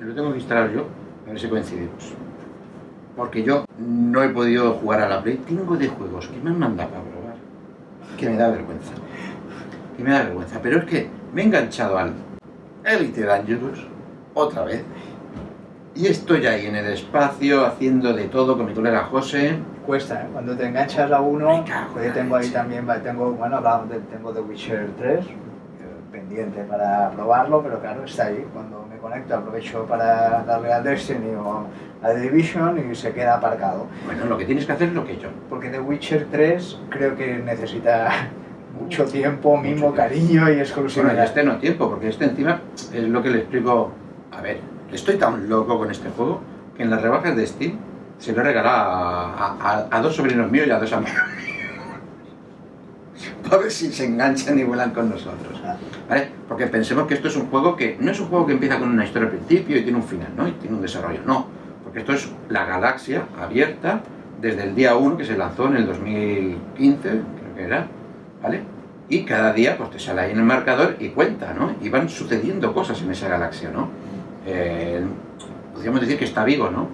Lo 0.00 0.14
tengo 0.14 0.30
que 0.32 0.38
instalar 0.38 0.70
yo, 0.70 0.86
a 1.26 1.30
ver 1.30 1.40
si 1.40 1.48
coincidimos. 1.48 2.14
Porque 3.16 3.42
yo 3.42 3.64
no 3.78 4.22
he 4.22 4.28
podido 4.28 4.74
jugar 4.74 5.00
a 5.00 5.08
la 5.08 5.22
Play. 5.22 5.38
Tengo 5.38 5.76
de 5.76 5.88
juegos 5.88 6.28
que 6.28 6.38
me 6.38 6.50
han 6.50 6.58
mandado 6.58 6.90
para 6.90 7.02
probar. 7.02 7.34
Que 8.18 8.28
me 8.28 8.36
da 8.36 8.48
vergüenza. 8.50 8.92
Que 9.96 10.04
me 10.04 10.10
da 10.10 10.22
vergüenza. 10.24 10.60
Pero 10.62 10.78
es 10.78 10.84
que 10.84 11.08
me 11.32 11.42
he 11.42 11.44
enganchado 11.46 11.98
al 11.98 12.12
Elite 12.84 13.22
Dangerous 13.22 13.86
otra 14.34 14.64
vez. 14.64 14.84
Y 15.94 16.08
estoy 16.08 16.46
ahí 16.46 16.66
en 16.66 16.76
el 16.76 16.92
espacio 16.92 17.64
haciendo 17.64 18.12
de 18.12 18.24
todo 18.24 18.56
con 18.58 18.66
mi 18.66 18.74
colega 18.74 19.04
José. 19.04 19.58
Cuesta, 19.86 20.22
¿eh? 20.22 20.28
cuando 20.30 20.54
te 20.54 20.66
enganchas 20.66 21.10
a 21.10 21.20
uno, 21.20 21.64
pues 21.94 22.08
yo 22.08 22.12
tengo 22.12 22.36
ahí 22.36 22.50
también, 22.50 22.86
tengo, 23.02 23.30
bueno, 23.30 23.62
tengo 24.10 24.32
The 24.32 24.40
Witcher 24.40 24.90
3 24.98 25.24
eh, 25.24 25.28
pendiente 26.26 26.62
para 26.64 27.10
probarlo, 27.10 27.62
pero 27.62 27.80
claro, 27.80 28.04
está 28.04 28.26
ahí. 28.26 28.44
Cuando 28.52 28.86
me 28.90 28.96
conecto 28.98 29.34
aprovecho 29.36 29.84
para 29.86 30.42
darle 30.44 30.72
al 30.72 30.82
Destiny 30.84 31.34
o 31.36 31.66
a 32.02 32.08
The 32.08 32.20
Division 32.20 32.90
y 32.90 32.94
se 32.94 33.12
queda 33.12 33.34
aparcado. 33.36 33.86
Bueno, 34.04 34.24
lo 34.26 34.36
que 34.36 34.44
tienes 34.44 34.66
que 34.66 34.72
hacer 34.72 34.88
es 34.88 34.94
lo 34.94 35.04
que 35.04 35.12
he 35.12 35.14
hecho. 35.16 35.28
Porque 35.48 35.68
The 35.68 35.80
Witcher 35.80 36.26
3 36.30 36.78
creo 36.90 37.16
que 37.16 37.38
necesita 37.38 38.08
mucho 38.80 39.04
tiempo, 39.04 39.56
mimo, 39.56 39.94
cariño 39.94 40.32
y 40.32 40.36
Bueno, 40.44 40.54
y 40.56 40.60
exclusividad. 40.60 41.24
este 41.24 41.44
no 41.44 41.56
tiempo, 41.58 41.88
porque 41.88 42.08
este 42.08 42.24
encima 42.24 42.60
es 42.92 43.04
lo 43.08 43.22
que 43.22 43.30
le 43.30 43.38
explico. 43.38 43.92
A 44.36 44.40
ver, 44.42 44.58
estoy 44.92 45.16
tan 45.16 45.48
loco 45.48 45.78
con 45.78 45.90
este 45.90 46.10
juego 46.10 46.40
que 46.76 46.82
en 46.82 46.90
las 46.90 47.00
rebajas 47.00 47.34
de 47.36 47.46
Steam 47.46 47.78
se 48.18 48.32
lo 48.32 48.40
he 48.40 48.44
regalado 48.44 48.90
a, 48.90 49.56
a- 49.60 49.86
a 49.90 50.00
dos 50.02 50.16
sobrinos 50.16 50.50
míos 50.50 50.66
y 50.66 50.70
a 50.70 50.78
dos 50.78 50.92
amigos. 50.92 51.14
Para 53.48 53.62
ver 53.62 53.70
si 53.70 53.92
se 53.92 54.06
enganchan 54.06 54.58
y 54.58 54.64
vuelan 54.64 54.90
con 54.90 55.08
nosotros. 55.08 55.60
¿Vale? 56.08 56.28
Porque 56.48 56.66
pensemos 56.66 57.06
que 57.06 57.14
esto 57.14 57.28
es 57.28 57.36
un 57.36 57.46
juego 57.46 57.76
que 57.76 57.96
no 58.00 58.10
es 58.10 58.18
un 58.18 58.26
juego 58.26 58.46
que 58.46 58.52
empieza 58.52 58.78
con 58.78 58.88
una 58.88 59.04
historia 59.04 59.28
al 59.28 59.36
principio 59.36 59.78
y 59.78 59.82
tiene 59.82 59.98
un 59.98 60.04
final, 60.04 60.28
¿no? 60.36 60.48
Y 60.48 60.52
tiene 60.52 60.76
un 60.76 60.82
desarrollo. 60.82 61.20
No, 61.24 61.46
porque 61.84 62.00
esto 62.00 62.12
es 62.12 62.28
la 62.48 62.64
galaxia 62.64 63.26
abierta 63.40 64.00
desde 64.40 64.64
el 64.64 64.74
día 64.74 64.96
1 64.96 65.16
que 65.16 65.24
se 65.24 65.36
lanzó 65.36 65.68
en 65.68 65.76
el 65.76 65.86
2015, 65.86 67.00
creo 67.02 67.22
que 67.56 67.62
era, 67.62 67.86
¿vale? 68.42 68.62
Y 69.08 69.24
cada 69.24 69.52
día 69.52 69.76
pues 69.78 69.90
te 69.90 69.98
sale 69.98 70.22
ahí 70.22 70.32
en 70.32 70.38
el 70.38 70.44
marcador 70.44 70.96
y 70.98 71.10
cuenta, 71.10 71.54
¿no? 71.54 71.76
Y 71.80 71.88
van 71.88 72.08
sucediendo 72.08 72.74
cosas 72.74 73.00
en 73.02 73.12
esa 73.12 73.28
galaxia, 73.28 73.70
¿no? 73.70 73.88
Eh, 74.44 75.04
podríamos 75.72 76.00
decir 76.00 76.18
que 76.18 76.24
está 76.24 76.44
vivo, 76.44 76.70
¿no? 76.70 76.88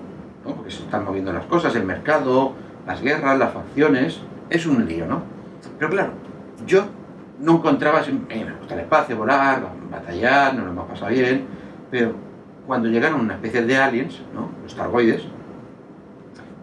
¿no? 0.44 0.54
Porque 0.56 0.70
se 0.70 0.82
están 0.82 1.04
moviendo 1.04 1.32
las 1.32 1.44
cosas, 1.46 1.74
el 1.76 1.84
mercado, 1.84 2.52
las 2.86 3.00
guerras, 3.00 3.38
las 3.38 3.52
facciones, 3.52 4.20
es 4.50 4.66
un 4.66 4.86
lío, 4.86 5.06
¿no? 5.06 5.22
Pero 5.78 5.90
claro, 5.90 6.12
yo 6.66 6.84
no 7.40 7.52
encontraba, 7.52 8.00
eh, 8.00 8.44
me 8.44 8.52
gusta 8.58 8.74
el 8.74 8.80
espacio, 8.80 9.16
volar, 9.16 9.62
batallar, 9.90 10.54
nos 10.54 10.64
lo 10.66 10.70
hemos 10.72 10.88
pasado 10.88 11.10
bien, 11.10 11.44
pero 11.90 12.14
cuando 12.66 12.88
llegaron 12.88 13.20
una 13.20 13.34
especie 13.34 13.62
de 13.62 13.76
aliens, 13.76 14.22
¿no? 14.34 14.50
Los 14.62 14.74
targoides, 14.74 15.22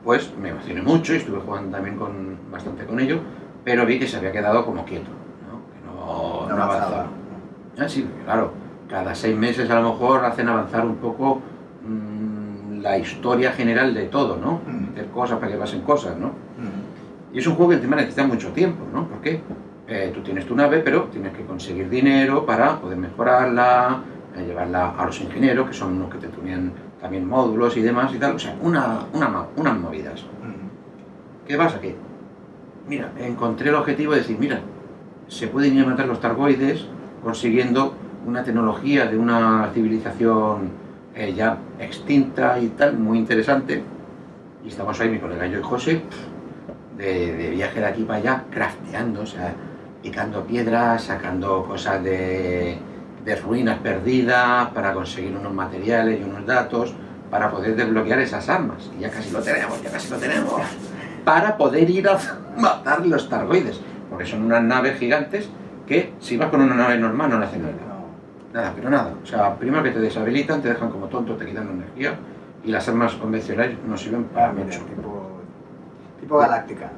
pues 0.03 0.31
me 0.37 0.49
emocioné 0.49 0.81
mucho 0.81 1.13
y 1.13 1.17
estuve 1.17 1.39
jugando 1.39 1.75
también 1.75 1.97
con, 1.97 2.37
bastante 2.51 2.85
con 2.85 2.99
ello, 2.99 3.19
pero 3.63 3.85
vi 3.85 3.99
que 3.99 4.07
se 4.07 4.17
había 4.17 4.31
quedado 4.31 4.65
como 4.65 4.85
quieto, 4.85 5.09
¿no? 5.49 5.61
Que 5.73 5.85
no, 5.85 6.47
no 6.47 6.55
no 6.55 6.63
avanzaba. 6.63 6.85
avanzaba. 6.85 7.07
Ah, 7.77 7.89
sí, 7.89 8.09
claro, 8.23 8.51
cada 8.89 9.13
seis 9.13 9.35
meses 9.35 9.69
a 9.69 9.79
lo 9.79 9.91
mejor 9.91 10.25
hacen 10.25 10.47
avanzar 10.47 10.85
un 10.85 10.95
poco 10.95 11.41
mm, 11.85 12.79
la 12.81 12.97
historia 12.97 13.51
general 13.51 13.93
de 13.93 14.05
todo, 14.05 14.37
¿no? 14.37 14.61
Mm. 14.65 14.87
Meter 14.87 15.07
cosas 15.07 15.39
para 15.39 15.51
que 15.51 15.57
pasen 15.57 15.81
cosas, 15.81 16.17
¿no? 16.17 16.27
Mm. 16.27 17.33
Y 17.35 17.39
es 17.39 17.47
un 17.47 17.55
juego 17.55 17.69
que 17.71 17.75
encima 17.75 17.97
necesita 17.97 18.25
mucho 18.25 18.51
tiempo, 18.51 18.85
¿no? 18.91 19.07
Porque 19.07 19.41
eh, 19.89 20.11
tú 20.13 20.21
tienes 20.21 20.45
tu 20.45 20.55
nave, 20.55 20.79
pero 20.79 21.05
tienes 21.05 21.33
que 21.33 21.43
conseguir 21.43 21.89
dinero 21.89 22.45
para 22.45 22.79
poder 22.79 22.97
mejorarla, 22.97 24.01
eh, 24.37 24.45
llevarla 24.45 24.91
a 24.91 25.05
los 25.05 25.19
ingenieros, 25.19 25.67
que 25.67 25.73
son 25.73 25.99
los 25.99 26.09
que 26.09 26.19
te 26.19 26.27
tunean 26.27 26.71
también 27.01 27.27
módulos 27.27 27.75
y 27.75 27.81
demás 27.81 28.13
y 28.13 28.19
tal. 28.19 28.35
O 28.35 28.39
sea, 28.39 28.55
una, 28.61 29.05
una, 29.13 29.45
unas 29.55 29.77
movidas. 29.79 30.23
¿Qué 31.47 31.57
pasa? 31.57 31.81
Que, 31.81 31.95
mira, 32.87 33.11
encontré 33.17 33.69
el 33.69 33.75
objetivo 33.75 34.13
de 34.13 34.19
decir, 34.19 34.37
mira, 34.39 34.61
se 35.27 35.47
pueden 35.47 35.75
ir 35.75 35.83
a 35.83 35.87
matar 35.87 36.05
los 36.05 36.19
targoides 36.19 36.85
consiguiendo 37.23 37.95
una 38.27 38.43
tecnología 38.43 39.07
de 39.07 39.17
una 39.17 39.71
civilización 39.73 40.69
eh, 41.15 41.33
ya 41.33 41.57
extinta 41.79 42.59
y 42.59 42.67
tal, 42.67 42.97
muy 42.97 43.17
interesante. 43.17 43.83
Y 44.63 44.67
estamos 44.67 44.99
ahí, 45.01 45.09
mi 45.09 45.17
colega 45.17 45.47
yo 45.47 45.59
y 45.59 45.63
José, 45.63 46.03
de, 46.95 47.35
de 47.35 47.49
viaje 47.49 47.79
de 47.79 47.85
aquí 47.87 48.03
para 48.03 48.19
allá, 48.19 48.43
crafteando, 48.51 49.21
o 49.21 49.25
sea, 49.25 49.55
picando 50.01 50.43
piedras, 50.45 51.03
sacando 51.03 51.65
cosas 51.65 52.03
de, 52.03 52.77
de 53.25 53.35
ruinas 53.35 53.79
perdidas 53.79 54.69
para 54.69 54.93
conseguir 54.93 55.35
unos 55.35 55.53
materiales 55.53 56.19
y 56.19 56.23
unos 56.23 56.45
datos 56.45 56.93
para 57.29 57.51
poder 57.51 57.75
desbloquear 57.75 58.19
esas 58.19 58.47
armas. 58.49 58.89
Y 58.97 59.01
ya 59.01 59.09
casi 59.11 59.29
lo 59.31 59.39
tenemos, 59.41 59.81
ya 59.83 59.91
casi 59.91 60.09
lo 60.09 60.17
tenemos. 60.17 60.53
Para 61.25 61.57
poder 61.57 61.89
ir 61.89 62.07
a 62.07 62.17
matar 62.57 63.05
los 63.05 63.29
targoides. 63.29 63.79
Porque 64.09 64.25
son 64.25 64.43
unas 64.43 64.63
naves 64.63 64.97
gigantes 64.97 65.47
que 65.85 66.13
si 66.19 66.37
vas 66.37 66.49
con 66.49 66.61
una 66.61 66.73
nave 66.75 66.97
normal 66.97 67.29
no 67.29 67.39
le 67.39 67.45
hacen 67.45 67.61
nada. 67.61 67.73
Nada, 68.51 68.73
pero 68.75 68.89
nada. 68.89 69.13
O 69.21 69.25
sea, 69.25 69.55
primero 69.55 69.83
que 69.83 69.91
te 69.91 69.99
deshabilitan, 69.99 70.61
te 70.61 70.69
dejan 70.69 70.89
como 70.89 71.05
tonto, 71.05 71.35
te 71.35 71.45
quitan 71.45 71.67
la 71.67 71.73
energía 71.73 72.15
y 72.63 72.71
las 72.71 72.87
armas 72.89 73.13
convencionales 73.13 73.77
no 73.87 73.95
sirven 73.95 74.23
para 74.25 74.49
Ah, 74.49 74.53
mucho. 74.53 74.79
tipo, 74.79 75.27
tipo 76.19 76.37
galáctica. 76.39 76.89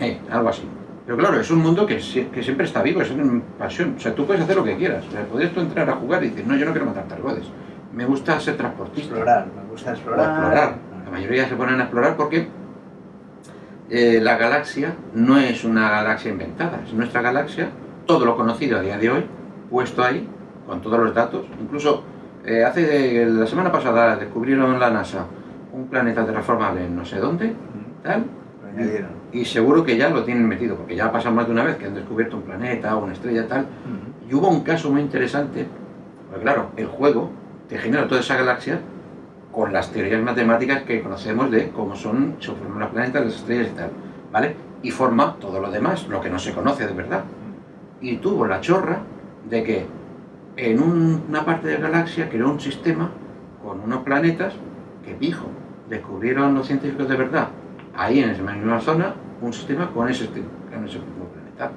Eh, 0.00 0.18
algo 0.30 0.48
así. 0.48 0.62
Pero 1.08 1.16
claro, 1.16 1.40
es 1.40 1.50
un 1.50 1.60
mundo 1.60 1.86
que, 1.86 2.00
si- 2.00 2.24
que 2.26 2.42
siempre 2.42 2.66
está 2.66 2.82
vivo, 2.82 3.00
es 3.00 3.10
una 3.10 3.40
pasión. 3.58 3.94
O 3.96 3.98
sea, 4.00 4.14
tú 4.14 4.26
puedes 4.26 4.42
hacer 4.42 4.56
lo 4.56 4.62
que 4.64 4.76
quieras. 4.76 5.06
O 5.06 5.10
sea, 5.10 5.24
podrías 5.24 5.52
tú 5.52 5.60
entrar 5.60 5.88
a 5.88 5.94
jugar 5.94 6.22
y 6.22 6.28
decir, 6.28 6.46
no, 6.46 6.54
yo 6.54 6.66
no 6.66 6.72
quiero 6.72 6.84
matar 6.86 7.04
targodes. 7.08 7.46
Me 7.94 8.04
gusta 8.04 8.38
ser 8.38 8.58
transportista. 8.58 9.08
Explorar, 9.14 9.46
me 9.46 9.70
gusta 9.70 9.90
O 9.90 9.94
explorar. 9.94 10.28
explorar. 10.30 10.74
La 11.06 11.10
mayoría 11.10 11.48
se 11.48 11.56
ponen 11.56 11.80
a 11.80 11.84
explorar 11.84 12.14
porque 12.18 12.48
eh, 13.88 14.20
la 14.22 14.36
galaxia 14.36 14.94
no 15.14 15.38
es 15.38 15.64
una 15.64 15.88
galaxia 15.88 16.30
inventada, 16.30 16.80
es 16.86 16.92
nuestra 16.92 17.22
galaxia, 17.22 17.70
todo 18.04 18.26
lo 18.26 18.36
conocido 18.36 18.78
a 18.78 18.82
día 18.82 18.98
de 18.98 19.08
hoy, 19.10 19.24
puesto 19.70 20.04
ahí, 20.04 20.28
con 20.66 20.82
todos 20.82 20.98
los 21.00 21.14
datos. 21.14 21.46
Incluso 21.58 22.02
eh, 22.44 22.64
hace 22.64 23.24
la 23.24 23.46
semana 23.46 23.72
pasada 23.72 24.16
descubrieron 24.16 24.78
la 24.78 24.90
NASA 24.90 25.24
un 25.72 25.86
planeta 25.88 26.26
transformable 26.26 26.84
en 26.84 26.94
no 26.96 27.04
sé 27.06 27.16
dónde, 27.18 27.54
tal, 28.02 28.24
Lo 28.62 28.68
añadieron. 28.68 29.10
Y 29.32 29.44
seguro 29.44 29.84
que 29.84 29.96
ya 29.96 30.08
lo 30.10 30.24
tienen 30.24 30.46
metido, 30.48 30.76
porque 30.76 30.96
ya 30.96 31.06
ha 31.06 31.12
pasado 31.12 31.34
más 31.34 31.46
de 31.46 31.52
una 31.52 31.64
vez 31.64 31.76
que 31.76 31.86
han 31.86 31.94
descubierto 31.94 32.36
un 32.36 32.42
planeta 32.42 32.96
o 32.96 33.04
una 33.04 33.12
estrella 33.12 33.46
tal, 33.46 33.66
y 34.28 34.34
hubo 34.34 34.48
un 34.48 34.62
caso 34.62 34.90
muy 34.90 35.00
interesante, 35.02 35.66
porque 36.28 36.42
claro, 36.44 36.70
el 36.76 36.86
juego 36.86 37.30
te 37.68 37.78
genera 37.78 38.06
toda 38.08 38.20
esa 38.20 38.36
galaxia 38.36 38.80
con 39.52 39.72
las 39.72 39.90
teorías 39.90 40.22
matemáticas 40.22 40.82
que 40.82 41.02
conocemos 41.02 41.50
de 41.50 41.70
cómo 41.70 41.96
son, 41.96 42.36
se 42.40 42.52
forman 42.52 42.78
los 42.80 42.90
planetas, 42.90 43.24
las 43.24 43.34
estrellas 43.34 43.68
y 43.72 43.76
tal, 43.76 43.90
¿vale? 44.32 44.54
Y 44.82 44.90
forma 44.90 45.36
todo 45.40 45.60
lo 45.60 45.70
demás, 45.70 46.06
lo 46.08 46.20
que 46.20 46.30
no 46.30 46.38
se 46.38 46.52
conoce 46.52 46.86
de 46.86 46.92
verdad. 46.92 47.24
Y 48.00 48.16
tuvo 48.18 48.46
la 48.46 48.60
chorra 48.60 49.00
de 49.48 49.62
que 49.64 49.86
en 50.56 50.80
un- 50.82 51.22
una 51.28 51.44
parte 51.44 51.68
de 51.68 51.78
la 51.78 51.88
galaxia 51.88 52.28
creó 52.28 52.50
un 52.50 52.60
sistema 52.60 53.10
con 53.62 53.80
unos 53.80 54.02
planetas 54.04 54.52
que, 55.04 55.14
pijo, 55.14 55.46
descubrieron 55.88 56.54
los 56.54 56.66
científicos 56.66 57.08
de 57.08 57.16
verdad, 57.16 57.48
ahí 57.98 58.20
en 58.20 58.30
esa 58.30 58.42
misma 58.42 58.80
zona, 58.80 59.14
un 59.42 59.52
sistema 59.52 59.90
con 59.90 60.08
ese, 60.08 60.26
con 60.26 60.86
ese 60.86 60.98
mismo 60.98 61.26
planeta. 61.32 61.72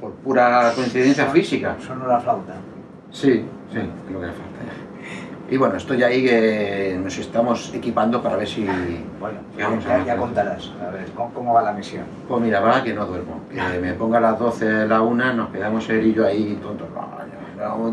Por 0.00 0.12
pura 0.12 0.72
coincidencia 0.74 1.26
física. 1.26 1.76
Sonó 1.80 2.06
la 2.06 2.20
flauta. 2.20 2.54
Sí, 3.10 3.44
sí, 3.72 3.80
creo 4.06 4.20
que 4.20 4.26
le 4.26 4.32
falta 4.32 4.60
ya. 4.64 4.84
Y 5.50 5.56
bueno, 5.56 5.76
estoy 5.76 6.02
ahí 6.02 6.24
que 6.24 6.98
nos 7.02 7.16
estamos 7.18 7.72
equipando 7.74 8.22
para 8.22 8.36
ver 8.36 8.48
si... 8.48 8.66
Bueno, 9.20 9.38
¿Qué 9.56 9.62
vamos 9.62 9.84
a 9.86 10.04
ya, 10.04 10.16
contarás. 10.16 10.72
A 10.82 10.90
ver, 10.90 11.10
¿cómo, 11.14 11.32
cómo 11.34 11.54
va 11.54 11.62
la 11.62 11.72
misión? 11.72 12.04
Pues 12.26 12.42
mira, 12.42 12.60
va 12.60 12.82
que 12.82 12.94
no 12.94 13.06
duermo. 13.06 13.40
Que 13.50 13.78
me 13.78 13.92
ponga 13.92 14.18
a 14.18 14.20
las 14.22 14.38
12, 14.38 14.86
la 14.86 15.02
1, 15.02 15.34
nos 15.34 15.50
quedamos 15.50 15.88
él 15.90 16.06
y 16.06 16.14
yo 16.14 16.26
ahí 16.26 16.58
tontos. 16.62 16.88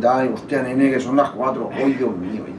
Ay, 0.09 0.31
hostia, 0.33 0.63
nene, 0.63 0.91
que 0.91 0.99
son 0.99 1.17
las 1.17 1.29
4. 1.31 1.69
Ay, 1.73 1.93
Dios 1.93 2.15
mío, 2.15 2.29
ay, 2.31 2.31
Dios 2.31 2.47
mío. 2.47 2.50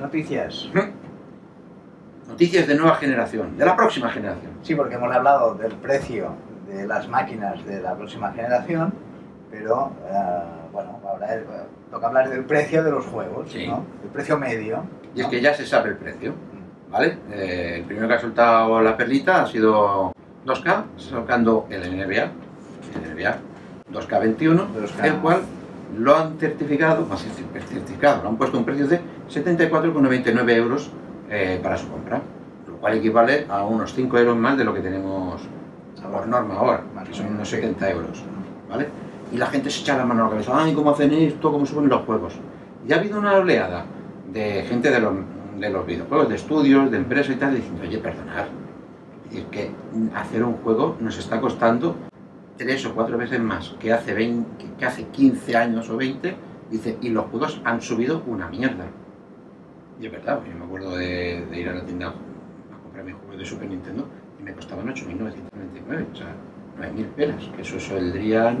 Noticias. 0.00 0.68
Noticias 2.28 2.66
de 2.66 2.74
nueva 2.74 2.94
generación, 2.96 3.56
de 3.58 3.64
la 3.66 3.76
próxima 3.76 4.08
generación. 4.08 4.52
Sí, 4.62 4.74
porque 4.74 4.94
hemos 4.94 5.14
hablado 5.14 5.54
del 5.54 5.72
precio 5.72 6.30
de 6.68 6.86
las 6.86 7.08
máquinas 7.08 7.64
de 7.66 7.80
la 7.82 7.94
próxima 7.96 8.32
generación, 8.32 8.92
pero 9.50 9.90
eh, 10.08 10.42
bueno, 10.72 11.00
ahora 11.06 11.34
es- 11.34 11.44
toca 11.90 12.06
hablar 12.06 12.30
del 12.30 12.44
precio 12.44 12.84
de 12.84 12.90
los 12.92 13.04
juegos, 13.06 13.50
Sí. 13.50 13.66
¿no? 13.66 13.84
El 14.04 14.10
precio 14.10 14.38
medio. 14.38 14.84
Y 15.14 15.20
es 15.20 15.26
¿no? 15.26 15.30
que 15.30 15.40
ya 15.40 15.52
se 15.52 15.66
sabe 15.66 15.90
el 15.90 15.96
precio, 15.96 16.32
¿vale? 16.88 17.18
Eh, 17.32 17.76
el 17.78 17.84
primero 17.84 18.06
que 18.08 18.14
ha 18.14 18.20
soltado 18.20 18.80
la 18.80 18.96
perlita 18.96 19.42
ha 19.42 19.46
sido 19.46 20.12
2K, 20.46 20.84
sacando 20.96 21.66
el 21.68 21.82
NBA, 21.82 22.30
el 22.94 23.10
NBA 23.16 23.36
2K21, 23.92 24.66
2K. 24.68 25.04
el 25.04 25.14
cual 25.16 25.40
lo 25.98 26.16
han 26.16 26.38
certificado, 26.38 27.04
más 27.06 27.20
certificado, 27.68 28.22
lo 28.22 28.28
han 28.28 28.36
puesto 28.36 28.56
un 28.56 28.64
precio 28.64 28.86
de 28.86 29.00
74,99 29.30 30.50
euros 30.56 30.90
eh, 31.28 31.60
para 31.62 31.76
su 31.76 31.88
compra, 31.88 32.20
lo 32.66 32.76
cual 32.78 32.98
equivale 32.98 33.46
a 33.48 33.64
unos 33.64 33.94
5 33.94 34.18
euros 34.18 34.36
más 34.36 34.58
de 34.58 34.64
lo 34.64 34.74
que 34.74 34.80
tenemos 34.80 35.40
por 36.02 36.26
norma 36.26 36.54
ahora, 36.54 36.82
que 37.06 37.14
son 37.14 37.26
unos 37.26 37.48
sí. 37.48 37.56
70 37.56 37.90
euros, 37.90 38.22
¿vale? 38.68 38.88
Y 39.32 39.36
la 39.36 39.46
gente 39.46 39.70
se 39.70 39.82
echa 39.82 39.96
la 39.96 40.04
mano 40.04 40.22
a 40.22 40.24
la 40.24 40.30
cabeza, 40.30 40.52
ay, 40.54 40.74
¿cómo 40.74 40.90
hacen 40.90 41.12
esto? 41.12 41.52
¿Cómo 41.52 41.64
suben 41.64 41.88
los 41.88 42.02
juegos? 42.04 42.34
Y 42.86 42.92
ha 42.92 42.96
habido 42.96 43.18
una 43.18 43.34
oleada 43.34 43.84
de 44.32 44.64
gente 44.64 44.90
de 44.90 45.00
los, 45.00 45.14
de 45.58 45.70
los 45.70 45.86
videojuegos, 45.86 46.28
de 46.28 46.34
estudios, 46.36 46.90
de 46.90 46.96
empresas 46.96 47.36
y 47.36 47.38
tal, 47.38 47.54
diciendo, 47.54 47.82
oye, 47.82 47.98
perdonad, 47.98 48.46
es 49.30 49.44
que 49.50 49.70
hacer 50.14 50.42
un 50.42 50.54
juego 50.54 50.96
nos 51.00 51.16
está 51.18 51.40
costando 51.40 51.94
tres 52.56 52.84
o 52.86 52.94
cuatro 52.94 53.16
veces 53.16 53.40
más 53.40 53.74
que 53.78 53.92
hace, 53.92 54.12
20, 54.12 54.66
que 54.78 54.84
hace 54.84 55.04
15 55.04 55.56
años 55.56 55.88
o 55.88 55.96
20, 55.96 56.34
dice, 56.70 56.98
y 57.00 57.10
los 57.10 57.26
juegos 57.26 57.60
han 57.64 57.80
subido 57.80 58.22
una 58.26 58.48
mierda. 58.48 58.86
Y 60.00 60.06
es 60.06 60.12
verdad, 60.12 60.40
yo 60.50 60.58
me 60.58 60.64
acuerdo 60.64 60.96
de, 60.96 61.44
de 61.50 61.60
ir 61.60 61.68
a 61.68 61.74
la 61.74 61.84
tienda 61.84 62.08
a 62.08 62.82
comprar 62.82 63.04
mi 63.04 63.12
juego 63.12 63.36
de 63.36 63.44
Super 63.44 63.68
Nintendo 63.68 64.08
y 64.38 64.42
me 64.42 64.54
costaban 64.54 64.86
8.999, 64.88 66.06
o 66.12 66.16
sea, 66.16 66.34
9.000 66.78 67.06
pelas, 67.16 67.44
que 67.54 67.62
eso 67.62 67.78
saldrían, 67.78 68.58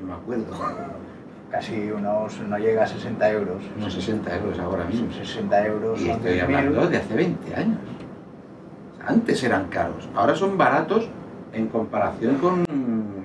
no 0.00 0.06
me 0.06 0.12
acuerdo, 0.14 0.46
Casi 1.50 1.90
unos, 1.92 2.40
no 2.40 2.58
llega 2.58 2.82
a 2.82 2.86
60 2.88 3.30
euros. 3.30 3.62
unos 3.78 3.92
60 3.94 4.36
euros 4.36 4.58
ahora 4.58 4.84
mismo. 4.84 5.12
60 5.12 5.66
euros 5.66 6.00
Y 6.02 6.10
estoy 6.10 6.32
10.000. 6.32 6.42
hablando 6.42 6.88
de 6.88 6.96
hace 6.96 7.14
20 7.14 7.54
años. 7.54 7.78
Antes 9.06 9.44
eran 9.44 9.68
caros, 9.68 10.08
ahora 10.16 10.34
son 10.34 10.58
baratos 10.58 11.08
en 11.52 11.68
comparación 11.68 12.34
con 12.38 12.64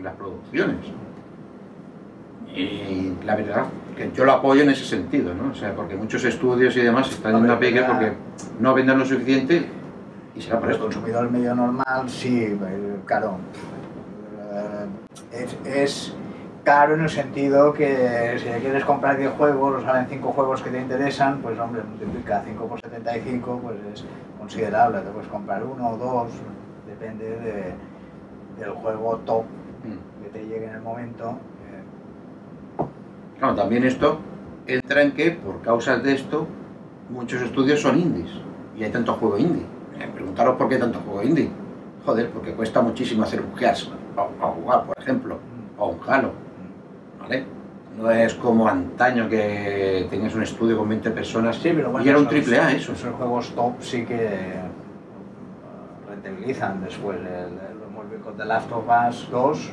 las 0.04 0.13
producciones. 0.13 0.78
Y 2.56 3.13
la 3.26 3.36
verdad 3.36 3.65
que 4.09 4.11
yo 4.17 4.25
lo 4.25 4.31
apoyo 4.33 4.63
en 4.63 4.69
ese 4.69 4.85
sentido, 4.85 5.33
¿no? 5.33 5.51
O 5.51 5.55
sea, 5.55 5.75
porque 5.75 5.95
muchos 5.95 6.23
estudios 6.23 6.75
y 6.77 6.81
demás 6.81 7.09
están 7.09 7.35
yendo 7.35 7.53
a 7.53 7.59
pique 7.59 7.81
porque 7.83 8.13
no 8.59 8.73
venden 8.73 8.99
lo 8.99 9.05
suficiente 9.05 9.65
y 10.35 10.41
será 10.41 10.55
por 10.55 10.61
Para 10.69 10.73
el 10.75 10.79
consumidor 10.81 11.29
medio 11.31 11.53
normal, 11.55 12.09
sí, 12.09 12.57
claro. 13.05 13.37
Eh, 14.53 14.85
Es, 15.31 15.55
es 15.65 16.13
caro 16.63 16.93
en 16.95 17.01
el 17.01 17.09
sentido 17.09 17.73
que 17.73 18.37
si 18.37 18.45
quieres 18.61 18.83
comprar 18.85 19.17
10 19.17 19.31
juegos, 19.31 19.81
o 19.81 19.85
salen 19.85 20.07
5 20.09 20.31
juegos 20.31 20.61
que 20.61 20.69
te 20.69 20.79
interesan, 20.79 21.39
pues 21.41 21.57
hombre, 21.59 21.81
multiplica 21.83 22.43
5 22.45 22.65
por 22.67 22.79
75, 22.81 23.59
pues 23.63 23.75
es 23.93 24.05
considerable. 24.39 24.99
Te 24.99 25.09
puedes 25.11 25.27
comprar 25.29 25.63
uno 25.63 25.89
o 25.91 25.97
dos, 25.97 26.31
depende 26.87 27.25
de- 27.29 27.73
del 28.59 28.69
juego 28.71 29.17
top 29.25 29.43
Mm. 29.83 30.23
que 30.23 30.29
te 30.29 30.45
llegue 30.45 30.65
en 30.67 30.75
el 30.75 30.81
momento. 30.81 31.33
Claro, 33.41 33.56
también 33.56 33.84
esto 33.86 34.19
entra 34.67 35.01
en 35.01 35.13
que 35.13 35.32
por 35.32 35.63
causas 35.63 36.04
de 36.04 36.13
esto 36.13 36.45
muchos 37.10 37.41
estudios 37.41 37.82
son 37.82 37.99
indies 37.99 38.30
y 38.77 38.84
hay 38.84 38.91
tanto 38.91 39.13
juego 39.15 39.36
indie. 39.36 39.63
Eh, 39.99 40.08
Preguntaros 40.13 40.58
por 40.58 40.69
qué 40.69 40.77
tanto 40.77 40.99
juego 40.99 41.23
indie. 41.23 41.50
Joder, 42.06 42.29
porque 42.29 42.54
cuesta 42.54 42.81
muchísimo 42.81 43.23
hacer 43.23 43.42
un 43.42 43.56
Gears 43.58 43.92
o 44.15 44.48
jugar, 44.48 44.85
por 44.85 44.96
ejemplo, 45.00 45.39
o 45.79 45.87
un 45.87 45.98
Halo, 46.08 46.33
¿vale? 47.19 47.44
No 47.98 48.12
es 48.12 48.35
como 48.35 48.67
antaño 48.67 49.27
que 49.27 50.06
tenías 50.12 50.35
un 50.35 50.44
estudio 50.44 50.77
con 50.77 50.89
20 50.89 51.10
personas 51.10 51.56
Sí, 51.56 51.71
pero 51.75 51.89
bueno, 51.89 52.06
y 52.06 52.10
era 52.10 52.19
un 52.19 52.27
triple 52.27 52.60
A 52.60 52.71
eso. 52.71 52.92
Esos 52.92 53.12
juegos 53.15 53.56
top 53.56 53.73
sí 53.79 54.06
que 54.06 54.23
eh, 54.23 54.62
rentabilizan 56.08 56.83
después. 56.83 57.17
El, 57.17 57.25
el, 57.25 57.54
el 58.27 58.37
The 58.37 58.46
Last 58.46 58.71
of 58.71 58.85
Us 59.10 59.27
2 59.31 59.71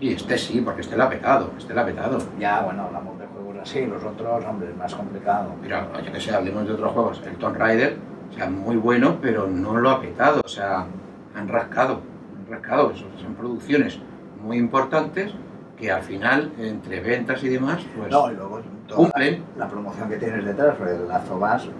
Y 0.00 0.14
este 0.14 0.36
sí, 0.36 0.60
porque 0.60 0.80
este 0.80 0.96
la 0.96 1.04
ha 1.04 1.08
petado, 1.08 1.50
este 1.56 1.74
la 1.74 1.82
ha 1.82 1.86
petado. 1.86 2.18
Ya, 2.38 2.62
bueno, 2.62 2.82
hablamos 2.84 3.18
de 3.18 3.26
juegos 3.26 3.56
así, 3.62 3.86
los 3.86 4.02
otros, 4.02 4.44
hombre, 4.44 4.70
es 4.70 4.76
más 4.76 4.94
complicado. 4.94 5.50
Mira, 5.62 5.86
yo 6.04 6.12
que 6.12 6.20
sé, 6.20 6.34
hablemos 6.34 6.66
de 6.66 6.72
otros 6.72 6.92
juegos. 6.92 7.22
El 7.24 7.36
Tomb 7.36 7.56
Raider, 7.56 7.96
o 8.30 8.34
sea, 8.34 8.50
muy 8.50 8.76
bueno, 8.76 9.18
pero 9.22 9.46
no 9.46 9.76
lo 9.76 9.90
ha 9.90 10.00
petado. 10.00 10.40
O 10.44 10.48
sea, 10.48 10.86
han 11.36 11.48
rascado, 11.48 12.00
han 12.38 12.50
rascado. 12.52 12.92
Son 12.96 13.34
producciones 13.38 14.00
muy 14.42 14.56
importantes 14.58 15.32
que 15.76 15.90
al 15.92 16.02
final, 16.02 16.52
entre 16.58 17.00
ventas 17.00 17.42
y 17.44 17.48
demás, 17.48 17.80
pues 17.96 18.10
No, 18.10 18.30
y 18.30 18.34
luego 18.34 18.60
cumplen. 18.92 19.44
la 19.56 19.68
promoción 19.68 20.08
que 20.08 20.16
tienes 20.16 20.44
detrás, 20.44 20.74
porque 20.76 20.94
Last 21.08 21.30
of 21.30 21.42
Us 21.42 21.70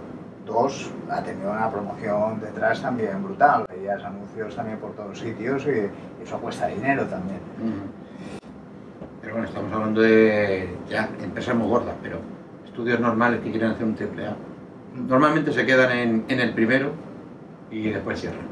2 0.45 0.91
ha 1.09 1.23
tenido 1.23 1.51
una 1.51 1.69
promoción 1.69 2.39
detrás 2.41 2.81
también 2.81 3.21
brutal. 3.23 3.65
Y 3.73 3.79
veías 3.79 4.03
anuncios 4.03 4.55
también 4.55 4.77
por 4.77 4.91
todos 4.93 5.19
sitios 5.19 5.65
y 5.65 5.89
eso 6.23 6.37
cuesta 6.39 6.67
dinero 6.67 7.03
también. 7.05 7.39
Pero 9.23 9.35
bueno, 9.35 9.47
estamos 9.47 9.71
hablando 9.71 10.01
de 10.01 10.67
ya 10.89 11.09
empresas 11.23 11.55
muy 11.55 11.69
gordas, 11.69 11.95
pero 12.03 12.17
estudios 12.65 12.99
normales 12.99 13.39
que 13.39 13.51
quieren 13.51 13.71
hacer 13.71 13.85
un 13.85 13.95
triple 13.95 14.27
A. 14.27 14.35
Normalmente 14.95 15.53
se 15.53 15.65
quedan 15.65 15.97
en, 15.97 16.25
en 16.27 16.39
el 16.41 16.53
primero 16.53 16.91
y 17.71 17.89
después 17.89 18.19
cierran, 18.19 18.45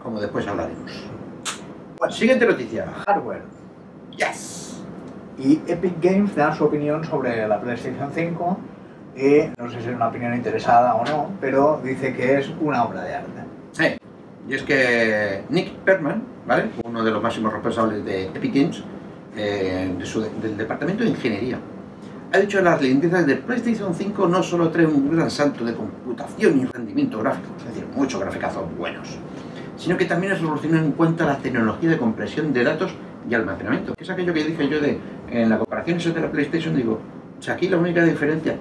como 0.00 0.20
después 0.20 0.46
hablaremos. 0.46 0.92
Bueno, 1.98 2.14
siguiente 2.14 2.46
noticia. 2.46 2.86
Hardware. 3.04 3.42
Yes. 4.16 4.84
Y 5.38 5.60
Epic 5.66 5.94
Games 6.00 6.36
da 6.36 6.54
su 6.54 6.66
opinión 6.66 7.02
sobre 7.04 7.48
la 7.48 7.60
PlayStation 7.60 8.12
5 8.14 8.58
y 9.16 9.40
no 9.58 9.68
sé 9.70 9.82
si 9.82 9.88
es 9.88 9.96
una 9.96 10.06
opinión 10.06 10.34
interesada 10.34 10.94
o 10.94 11.04
no, 11.04 11.30
pero 11.40 11.80
dice 11.82 12.14
que 12.14 12.38
es 12.38 12.48
una 12.60 12.84
obra 12.84 13.02
de 13.02 13.14
arte. 13.16 13.42
Sí. 13.72 13.96
Y 14.48 14.54
es 14.54 14.62
que 14.62 15.42
Nick 15.48 15.72
Perman, 15.78 16.22
¿vale? 16.46 16.70
Uno 16.84 17.02
de 17.02 17.10
los 17.10 17.20
máximos 17.20 17.52
responsables 17.52 18.04
de 18.04 18.26
Epic 18.26 18.54
Games, 18.54 18.84
eh, 19.36 19.90
del 20.42 20.56
departamento 20.56 21.04
de 21.04 21.10
ingeniería, 21.10 21.58
ha 22.32 22.38
dicho 22.38 22.58
que 22.58 22.64
las 22.64 22.80
lindezas 22.80 23.26
de 23.26 23.36
PlayStation 23.36 23.94
5 23.94 24.28
no 24.28 24.42
solo 24.42 24.70
traen 24.70 24.88
un 24.88 25.14
gran 25.14 25.30
salto 25.30 25.64
de 25.64 25.74
computación 25.74 26.60
y 26.60 26.64
rendimiento 26.64 27.18
gráfico, 27.18 27.48
es 27.58 27.66
decir, 27.66 27.86
muchos 27.94 28.20
graficazos 28.20 28.64
buenos, 28.76 29.18
sino 29.76 29.96
que 29.96 30.06
también 30.06 30.32
es 30.32 30.40
revolucionario 30.40 30.86
en 30.86 30.92
cuanto 30.92 31.24
a 31.24 31.26
la 31.26 31.38
tecnología 31.38 31.90
de 31.90 31.98
compresión 31.98 32.52
de 32.52 32.64
datos 32.64 32.94
y 33.28 33.34
almacenamiento, 33.34 33.94
es 33.98 34.10
aquello 34.10 34.32
que 34.32 34.44
dije 34.44 34.68
yo 34.68 34.80
de 34.80 34.98
en 35.30 35.48
la 35.48 35.58
comparación 35.58 36.14
de 36.14 36.20
la 36.20 36.30
PlayStation, 36.30 36.74
digo, 36.74 37.00
o 37.38 37.42
sea, 37.42 37.54
aquí 37.54 37.68
la 37.68 37.76
única 37.76 38.04
diferencia, 38.04 38.56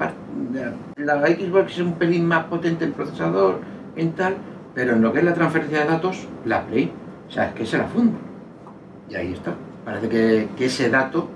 la 0.98 1.28
Xbox 1.28 1.74
es 1.74 1.80
un 1.80 1.94
pelín 1.94 2.26
más 2.26 2.46
potente 2.46 2.86
en 2.86 2.94
procesador, 2.94 3.60
en 3.96 4.14
tal, 4.14 4.36
pero 4.74 4.94
en 4.94 5.02
lo 5.02 5.14
que 5.14 5.20
es 5.20 5.26
la 5.26 5.34
transferencia 5.34 5.82
de 5.82 5.86
datos, 5.86 6.28
la 6.46 6.66
Play, 6.66 6.92
o 7.28 7.32
sea, 7.32 7.50
es 7.50 7.54
que 7.54 7.66
se 7.66 7.78
la 7.78 7.86
funda. 7.86 8.18
Y 9.10 9.16
ahí 9.16 9.34
está. 9.34 9.54
Parece 9.86 10.10
que, 10.10 10.50
que 10.58 10.66
ese 10.66 10.90
dato, 10.90 11.28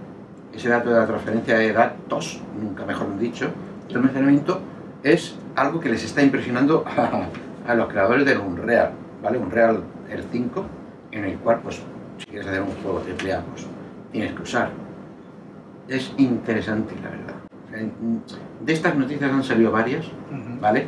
ese 0.53 0.69
dato 0.69 0.89
de 0.91 0.99
la 0.99 1.07
transferencia 1.07 1.57
de 1.57 1.73
datos, 1.73 2.41
nunca 2.59 2.85
mejor 2.85 3.17
dicho, 3.17 3.49
el 3.89 3.97
almacenamiento, 3.97 4.59
es 5.03 5.35
algo 5.55 5.79
que 5.79 5.89
les 5.89 6.03
está 6.03 6.21
impresionando 6.21 6.83
a, 6.87 7.27
a 7.71 7.75
los 7.75 7.87
creadores 7.87 8.25
del 8.25 8.39
Unreal, 8.39 8.91
¿vale? 9.21 9.37
Unreal 9.37 9.83
el 10.09 10.23
5, 10.31 10.65
en 11.11 11.25
el 11.25 11.37
cual, 11.39 11.59
pues, 11.63 11.81
si 12.17 12.25
quieres 12.25 12.47
hacer 12.47 12.61
un 12.61 12.71
juego 12.81 12.99
AAA, 12.99 13.41
pues 13.41 13.67
tienes 14.11 14.33
que 14.33 14.41
usar. 14.41 14.69
Es 15.87 16.13
interesante, 16.17 16.95
la 17.03 17.09
verdad. 17.09 17.35
De 18.61 18.73
estas 18.73 18.95
noticias 18.95 19.31
han 19.31 19.43
salido 19.43 19.71
varias. 19.71 20.05
¿vale? 20.61 20.87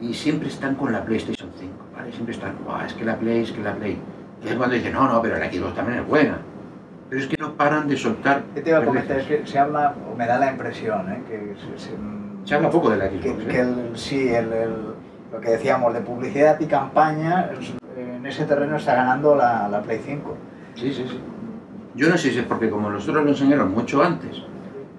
Y 0.00 0.12
siempre 0.12 0.48
están 0.48 0.74
con 0.74 0.92
la 0.92 1.04
PlayStation 1.04 1.50
5, 1.58 1.72
¿vale? 1.96 2.12
Siempre 2.12 2.34
están, 2.34 2.54
"Buah, 2.64 2.84
es 2.86 2.92
que 2.92 3.04
la 3.04 3.16
Play, 3.16 3.42
es 3.42 3.52
que 3.52 3.62
la 3.62 3.74
Play. 3.74 3.98
Y 4.44 4.48
es 4.48 4.54
cuando 4.54 4.74
dicen, 4.74 4.92
no, 4.92 5.08
no, 5.10 5.22
pero 5.22 5.38
la 5.38 5.50
Xbox 5.50 5.74
también 5.74 6.00
es 6.00 6.06
buena. 6.06 6.38
Pero 7.08 7.22
es 7.22 7.28
que 7.28 7.36
no 7.40 7.52
paran 7.54 7.88
de 7.88 7.96
soltar. 7.96 8.42
¿Qué 8.54 8.62
te 8.62 8.70
iba 8.70 8.78
a 8.80 8.84
comentar? 8.84 9.18
Es 9.18 9.26
que 9.26 9.46
se 9.46 9.58
habla, 9.58 9.94
o 10.12 10.16
me 10.16 10.26
da 10.26 10.38
la 10.38 10.50
impresión, 10.50 11.10
¿eh? 11.12 11.22
que 11.28 11.54
se, 11.60 11.78
se- 11.90 11.96
Se 12.44 12.54
habla 12.54 12.70
poco 12.70 12.90
de 12.90 12.96
la 12.96 13.08
que, 13.08 13.18
Xbox, 13.20 13.42
¿eh? 13.44 13.46
que 13.48 13.60
el- 13.60 13.90
sí, 13.94 14.28
el, 14.28 14.52
el- 14.52 14.94
lo 15.32 15.40
que 15.40 15.50
decíamos 15.50 15.94
de 15.94 16.00
publicidad 16.00 16.58
y 16.60 16.66
campaña, 16.66 17.50
en 17.96 18.24
ese 18.26 18.44
terreno 18.44 18.76
está 18.76 18.94
ganando 18.94 19.34
la, 19.36 19.68
la 19.68 19.82
Play 19.82 20.00
5. 20.04 20.36
Sí, 20.74 20.92
sí, 20.92 21.06
sí. 21.08 21.20
Yo 21.94 22.08
no 22.08 22.16
sé 22.18 22.30
si 22.30 22.38
es 22.40 22.44
porque 22.44 22.68
como 22.70 22.90
nosotros 22.90 23.24
lo 23.24 23.30
enseñaron 23.30 23.70
mucho 23.72 24.02
antes, 24.02 24.42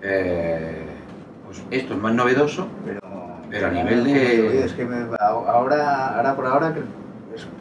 eh, 0.01 0.86
pues 1.45 1.62
esto 1.72 1.93
es 1.93 1.99
más 1.99 2.14
novedoso, 2.14 2.68
Pero, 2.86 2.99
Pero 3.49 3.68
a 3.68 3.72
nivel 3.72 4.03
de- 4.03 4.64
Es 4.66 4.74
que 4.74 4.84
me- 4.86 5.08
ahora, 5.20 6.16
ahora 6.18 6.36
por 6.36 6.45
ahora 6.47 6.74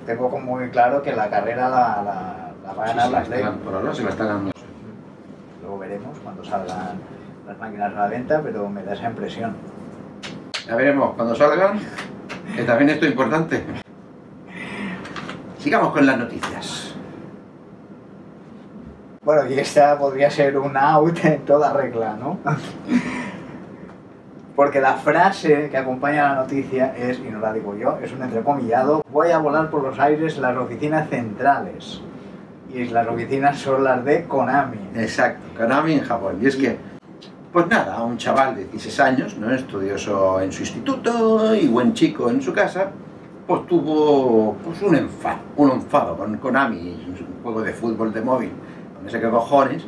tengo 0.06 0.30
como 0.30 0.56
muy 0.56 0.68
claro 0.70 1.02
que 1.02 1.12
la 1.12 1.28
carrera 1.30 1.68
la, 1.68 2.02
la, 2.02 2.45
la 2.66 2.72
va 2.72 2.84
a 2.84 2.86
ganar 2.88 3.06
sí, 3.06 3.12
la 3.12 3.22
Play. 3.22 3.44
por 3.64 3.74
ahora 3.74 3.94
se 3.94 4.02
la 4.02 4.10
está 4.10 4.24
dando. 4.26 4.52
Luego 5.62 5.78
veremos 5.78 6.18
cuando 6.18 6.44
salgan 6.44 6.98
las 7.46 7.58
máquinas 7.58 7.94
a 7.94 8.00
la 8.00 8.06
venta, 8.08 8.40
pero 8.42 8.68
me 8.68 8.82
da 8.82 8.94
esa 8.94 9.08
impresión. 9.08 9.54
Ya 10.66 10.74
veremos 10.74 11.14
cuando 11.14 11.34
salgan, 11.36 11.78
que 12.56 12.64
también 12.64 12.90
esto 12.90 13.06
es 13.06 13.12
importante. 13.12 13.64
Sigamos 15.58 15.92
con 15.92 16.06
las 16.06 16.18
noticias. 16.18 16.94
Bueno, 19.22 19.48
y 19.48 19.58
esta 19.58 19.98
podría 19.98 20.30
ser 20.30 20.58
un 20.58 20.76
out 20.76 21.24
en 21.24 21.44
toda 21.44 21.72
regla, 21.72 22.16
¿no? 22.16 22.38
Porque 24.54 24.80
la 24.80 24.94
frase 24.94 25.68
que 25.68 25.76
acompaña 25.76 26.30
la 26.30 26.34
noticia 26.36 26.96
es, 26.96 27.18
y 27.18 27.30
no 27.30 27.40
la 27.40 27.52
digo 27.52 27.76
yo, 27.76 27.98
es 28.02 28.12
un 28.12 28.22
entrecomillado, 28.22 29.04
voy 29.12 29.30
a 29.30 29.38
volar 29.38 29.68
por 29.68 29.82
los 29.82 29.98
aires 29.98 30.38
las 30.38 30.56
oficinas 30.56 31.08
centrales. 31.10 32.00
Y 32.76 32.84
las 32.88 33.08
oficinas 33.08 33.58
son 33.58 33.84
las 33.84 34.04
de 34.04 34.24
Konami. 34.24 34.76
Exacto, 34.96 35.40
Konami 35.56 35.94
en 35.94 36.02
Japón. 36.02 36.38
Y 36.42 36.46
es 36.46 36.56
que, 36.56 36.76
pues 37.50 37.66
nada, 37.68 38.02
un 38.02 38.18
chaval 38.18 38.54
de 38.54 38.64
16 38.64 39.00
años, 39.00 39.38
¿no? 39.38 39.50
estudioso 39.50 40.42
en 40.42 40.52
su 40.52 40.60
instituto 40.60 41.54
y 41.54 41.68
buen 41.68 41.94
chico 41.94 42.28
en 42.28 42.42
su 42.42 42.52
casa, 42.52 42.90
pues 43.46 43.66
tuvo 43.66 44.58
pues, 44.62 44.82
un 44.82 44.94
enfado, 44.94 45.38
un 45.56 45.70
enfado 45.70 46.18
con 46.18 46.36
Konami, 46.36 47.06
un 47.08 47.42
juego 47.42 47.62
de 47.62 47.72
fútbol 47.72 48.12
de 48.12 48.20
móvil, 48.20 48.50
no 49.02 49.08
sé 49.08 49.20
qué 49.20 49.30
cojones. 49.30 49.86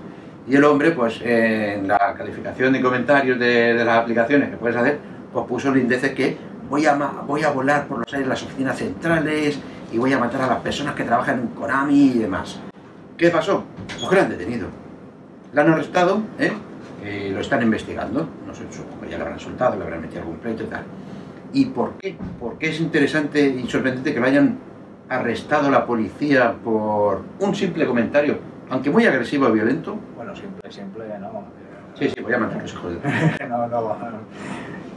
Y 0.49 0.57
el 0.57 0.65
hombre, 0.65 0.93
pues 0.93 1.21
en 1.23 1.89
la 1.89 2.15
calificación 2.17 2.73
de 2.73 2.81
comentarios 2.81 3.39
de, 3.39 3.75
las 3.85 3.99
aplicaciones 3.99 4.49
que 4.49 4.57
puedes 4.57 4.79
hacer, 4.79 4.99
pues 5.31 5.45
puso 5.47 5.69
el 5.69 5.77
índice 5.77 6.15
que 6.15 6.39
voy 6.71 6.87
a, 6.87 6.95
voy 6.95 7.43
a 7.43 7.51
volar 7.51 7.87
por 7.87 7.99
los 7.99 8.15
aires 8.15 8.27
las 8.27 8.43
oficinas 8.43 8.79
centrales 8.79 9.61
y 9.93 9.99
voy 9.99 10.15
a 10.15 10.19
matar 10.19 10.41
a 10.41 10.47
las 10.47 10.61
personas 10.61 10.95
que 10.95 11.05
trabajan 11.05 11.41
en 11.41 11.47
Konami 11.49 12.13
y 12.13 12.19
demás. 12.21 12.59
¿Qué 13.19 13.31
pasó? 13.31 13.65
Pues 13.89 14.09
que 14.09 14.15
lo 14.15 14.23
han 14.23 14.29
detenido. 14.31 14.69
La 15.53 15.63
han 15.63 15.73
arrestado, 15.73 16.23
¿eh? 16.39 16.53
Eh, 17.03 17.33
lo 17.35 17.41
están 17.41 17.61
investigando. 17.63 18.29
No 18.47 18.55
sé, 18.55 18.63
supongo 18.71 19.03
que 19.03 19.11
ya 19.11 19.19
lo 19.19 19.25
habrán 19.25 19.41
soltado, 19.41 19.77
le 19.77 19.83
habrán 19.83 20.03
metido 20.03 20.21
algún 20.21 20.37
pleito 20.37 20.63
y 20.63 20.67
tal. 20.67 20.85
¿Y 21.53 21.65
por 21.67 21.95
qué? 21.95 22.17
Porque 22.39 22.71
es 22.71 22.81
interesante 22.81 23.45
y 23.45 23.69
sorprendente 23.69 24.15
que 24.15 24.21
lo 24.21 24.27
hayan 24.27 24.59
arrestado 25.09 25.69
la 25.69 25.85
policía 25.85 26.55
por 26.63 27.23
un 27.41 27.57
simple 27.57 27.87
comentario, 27.87 28.39
aunque 28.71 28.89
muy 28.89 29.05
agresivo 29.05 29.49
y 29.49 29.53
violento. 29.53 29.97
Bueno, 30.15 30.37
siempre, 30.37 30.71
siempre, 30.71 31.19
¿no? 31.19 31.43
Sí, 31.95 32.11
sí, 32.11 32.21
voy 32.23 32.35
a 32.35 32.39
matar 32.39 32.59
a 32.59 32.63
los 32.63 32.73
hijos 32.73 32.93
de... 32.93 33.49
no, 33.49 33.67
no, 33.67 33.97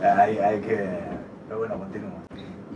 hay, 0.03 0.37
hay 0.37 0.59
que... 0.59 0.99
Pero 1.47 1.57
bueno, 1.57 1.75
continúa. 1.79 2.11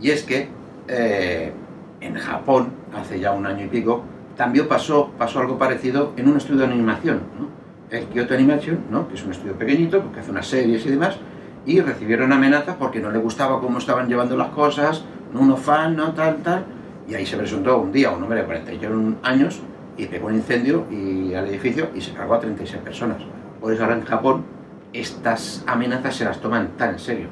Y 0.00 0.10
es 0.10 0.24
que 0.24 0.48
eh, 0.88 1.52
en 2.00 2.14
Japón, 2.16 2.70
hace 2.92 3.20
ya 3.20 3.30
un 3.30 3.46
año 3.46 3.66
y 3.66 3.68
pico, 3.68 4.02
también 4.36 4.68
pasó, 4.68 5.10
pasó 5.18 5.40
algo 5.40 5.58
parecido 5.58 6.12
en 6.16 6.28
un 6.28 6.36
estudio 6.36 6.60
de 6.60 6.72
animación, 6.72 7.20
¿no? 7.38 7.46
el 7.90 8.04
Kyoto 8.06 8.34
Animation, 8.34 8.80
¿no? 8.90 9.08
que 9.08 9.14
es 9.14 9.24
un 9.24 9.30
estudio 9.30 9.54
pequeñito, 9.54 10.12
que 10.12 10.20
hace 10.20 10.30
unas 10.30 10.46
series 10.46 10.84
y 10.86 10.90
demás, 10.90 11.16
y 11.64 11.80
recibieron 11.80 12.32
amenazas 12.32 12.76
porque 12.76 13.00
no 13.00 13.10
le 13.10 13.18
gustaba 13.18 13.60
cómo 13.60 13.78
estaban 13.78 14.08
llevando 14.08 14.36
las 14.36 14.48
cosas, 14.48 15.04
no 15.32 15.40
uno 15.40 15.56
fan, 15.56 15.96
no 15.96 16.12
tal, 16.12 16.36
tal, 16.38 16.64
y 17.08 17.14
ahí 17.14 17.24
se 17.24 17.36
presentó 17.36 17.78
un 17.78 17.92
día 17.92 18.10
un 18.10 18.22
hombre 18.22 18.40
de 18.40 18.46
41 18.46 19.16
años 19.22 19.60
y 19.96 20.06
pegó 20.06 20.26
un 20.26 20.34
incendio 20.34 20.84
y, 20.90 21.34
al 21.34 21.46
edificio 21.46 21.90
y 21.94 22.00
se 22.00 22.12
cargó 22.12 22.34
a 22.34 22.40
36 22.40 22.82
personas. 22.82 23.18
Por 23.60 23.72
eso 23.72 23.82
ahora 23.82 23.96
en 23.96 24.04
Japón 24.04 24.44
estas 24.92 25.64
amenazas 25.66 26.16
se 26.16 26.24
las 26.24 26.40
toman 26.40 26.70
tan 26.76 26.90
en 26.90 26.98
serio. 26.98 27.28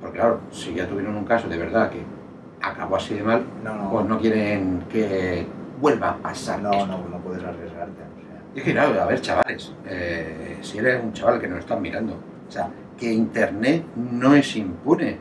Porque 0.00 0.18
claro, 0.18 0.40
si 0.50 0.74
ya 0.74 0.86
tuvieron 0.86 1.16
un 1.16 1.24
caso 1.24 1.48
de 1.48 1.58
verdad 1.58 1.90
que 1.90 2.02
acabó 2.62 2.96
así 2.96 3.14
de 3.14 3.22
mal, 3.22 3.44
No, 3.64 3.74
no, 3.74 3.90
pues 3.90 4.06
no 4.06 4.18
quieren 4.18 4.84
que 4.90 5.46
vuelva 5.80 6.10
a 6.10 6.16
pasar 6.16 6.60
no, 6.60 6.70
esto. 6.72 6.86
no, 6.86 7.08
no 7.08 7.18
puedes 7.18 7.42
arriesgarte. 7.42 8.02
o 8.02 8.20
sea. 8.20 8.42
Es 8.54 8.62
que 8.62 8.72
claro, 8.72 9.00
a 9.00 9.06
ver 9.06 9.20
chavales, 9.20 9.72
eh, 9.86 10.58
si 10.60 10.78
eres 10.78 11.02
un 11.02 11.12
chaval 11.12 11.40
que 11.40 11.48
nos 11.48 11.60
están 11.60 11.80
mirando, 11.80 12.14
o 12.48 12.50
sea, 12.50 12.68
que 12.98 13.12
internet 13.12 13.84
no 13.96 14.34
es 14.34 14.56
impune. 14.56 15.18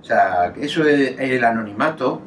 O 0.00 0.04
sea, 0.04 0.52
que 0.52 0.64
eso 0.64 0.82
del 0.82 1.44
anonimato, 1.44 2.20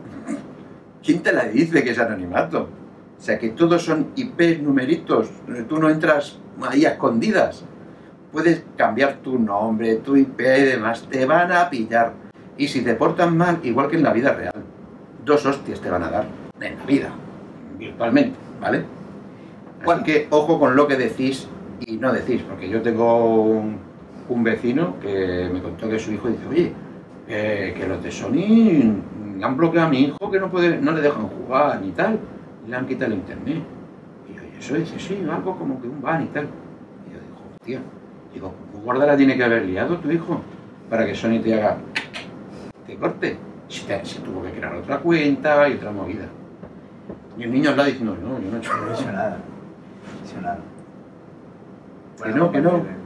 ¿quién 1.04 1.22
te 1.22 1.34
la 1.34 1.44
dice 1.44 1.84
que 1.84 1.92
es 1.92 2.00
anonimato? 2.00 2.70
O 3.18 3.22
sea, 3.22 3.38
que 3.38 3.50
todos 3.50 3.84
son 3.84 4.12
IP 4.16 4.62
numeritos, 4.62 5.30
tú 5.68 5.80
no 5.80 5.90
entras 5.90 6.40
ahí 6.70 6.86
a 6.86 6.92
escondidas. 6.92 7.66
Puedes 8.32 8.64
cambiar 8.78 9.18
tu 9.18 9.40
nombre, 9.40 9.96
tu 9.96 10.16
IP 10.16 10.40
y 10.40 10.64
demás, 10.64 11.08
te 11.10 11.26
van 11.26 11.52
a 11.52 11.70
pillar. 11.70 12.14
Y 12.58 12.68
si 12.68 12.82
te 12.82 12.96
portan 12.96 13.36
mal, 13.36 13.60
igual 13.64 13.90
que 13.90 13.98
en 13.98 14.04
la 14.04 14.14
vida 14.14 14.34
real, 14.34 14.64
dos 15.24 15.46
hostias 15.46 15.82
te 15.82 15.90
van 15.90 16.04
a 16.04 16.10
dar 16.10 16.26
en 16.62 16.78
la 16.78 16.86
vida, 16.86 17.10
virtualmente, 17.78 18.38
¿vale? 18.62 18.78
Así 18.80 19.86
Bueno. 19.86 20.04
que 20.04 20.28
ojo 20.30 20.60
con 20.60 20.76
lo 20.76 20.88
que 20.88 20.96
decís 20.96 21.48
y 21.86 21.98
no 21.98 22.12
decís, 22.14 22.42
porque 22.48 22.70
yo 22.70 22.82
tengo 22.82 23.42
un, 23.44 23.78
un 24.30 24.44
vecino 24.44 24.96
que 25.02 25.50
me 25.54 25.62
contó 25.62 25.90
que 25.90 26.00
su 26.00 26.12
hijo 26.12 26.28
dice, 26.30 26.48
oye, 26.50 26.72
eh, 27.28 27.74
que 27.78 27.88
los 27.88 28.02
de 28.04 28.12
Sony 28.12 29.02
han 29.44 29.58
bloqueado 29.58 29.88
a 29.88 29.90
mi 29.90 30.04
hijo 30.06 30.32
que 30.32 30.40
no 30.40 30.50
puede, 30.50 30.78
no 30.80 30.92
le 30.92 31.02
dejan 31.02 31.28
jugar 31.28 31.82
ni 31.82 31.92
tal, 31.92 32.20
y 32.66 32.70
le 32.70 32.76
han 32.78 32.88
quitado 32.88 33.12
el 33.12 33.20
internet. 33.20 33.58
Y 34.30 34.34
yo, 34.36 34.42
"¿Y 34.54 34.58
eso 34.60 34.76
dice, 34.76 34.98
sí, 35.00 35.26
algo 35.30 35.56
como 35.58 35.82
que 35.82 35.88
un 35.88 36.02
ban 36.02 36.24
y 36.24 36.28
tal. 36.28 36.46
Y 36.46 37.14
yo 37.14 37.20
digo, 37.20 37.36
hostia, 37.60 37.80
digo, 38.34 38.54
¿qué 38.72 38.78
guarda 38.80 39.06
la 39.06 39.18
tiene 39.18 39.36
que 39.36 39.44
haber 39.44 39.66
liado 39.66 39.98
tu 39.98 40.10
hijo 40.10 40.42
para 40.90 41.06
que 41.06 41.14
Sony 41.14 41.40
te 41.44 41.54
haga, 41.54 41.78
te 42.88 42.96
corte? 42.96 43.38
Si, 43.68 43.86
te- 43.86 44.06
si 44.06 44.20
tuvo 44.20 44.42
que 44.44 44.52
crear 44.52 44.76
otra 44.76 45.00
cuenta 45.00 45.68
y 45.70 45.74
otra 45.74 45.92
movida. 45.92 46.26
Y 47.38 47.44
el 47.44 47.52
niño 47.52 47.72
lado 47.76 47.90
diciendo, 47.90 48.16
no, 48.22 48.40
yo 48.40 48.50
no 48.50 48.58
he 48.58 48.60
hecho 48.60 48.74
No 48.74 48.90
he 48.90 48.94
hecho 48.94 49.12
nada. 49.12 49.38
No 49.38 50.26
he 50.26 50.30
hecho 50.30 50.42
nada. 50.42 50.60
Que 52.24 52.30
no, 52.30 52.52
que 52.52 52.62
no. 52.62 53.06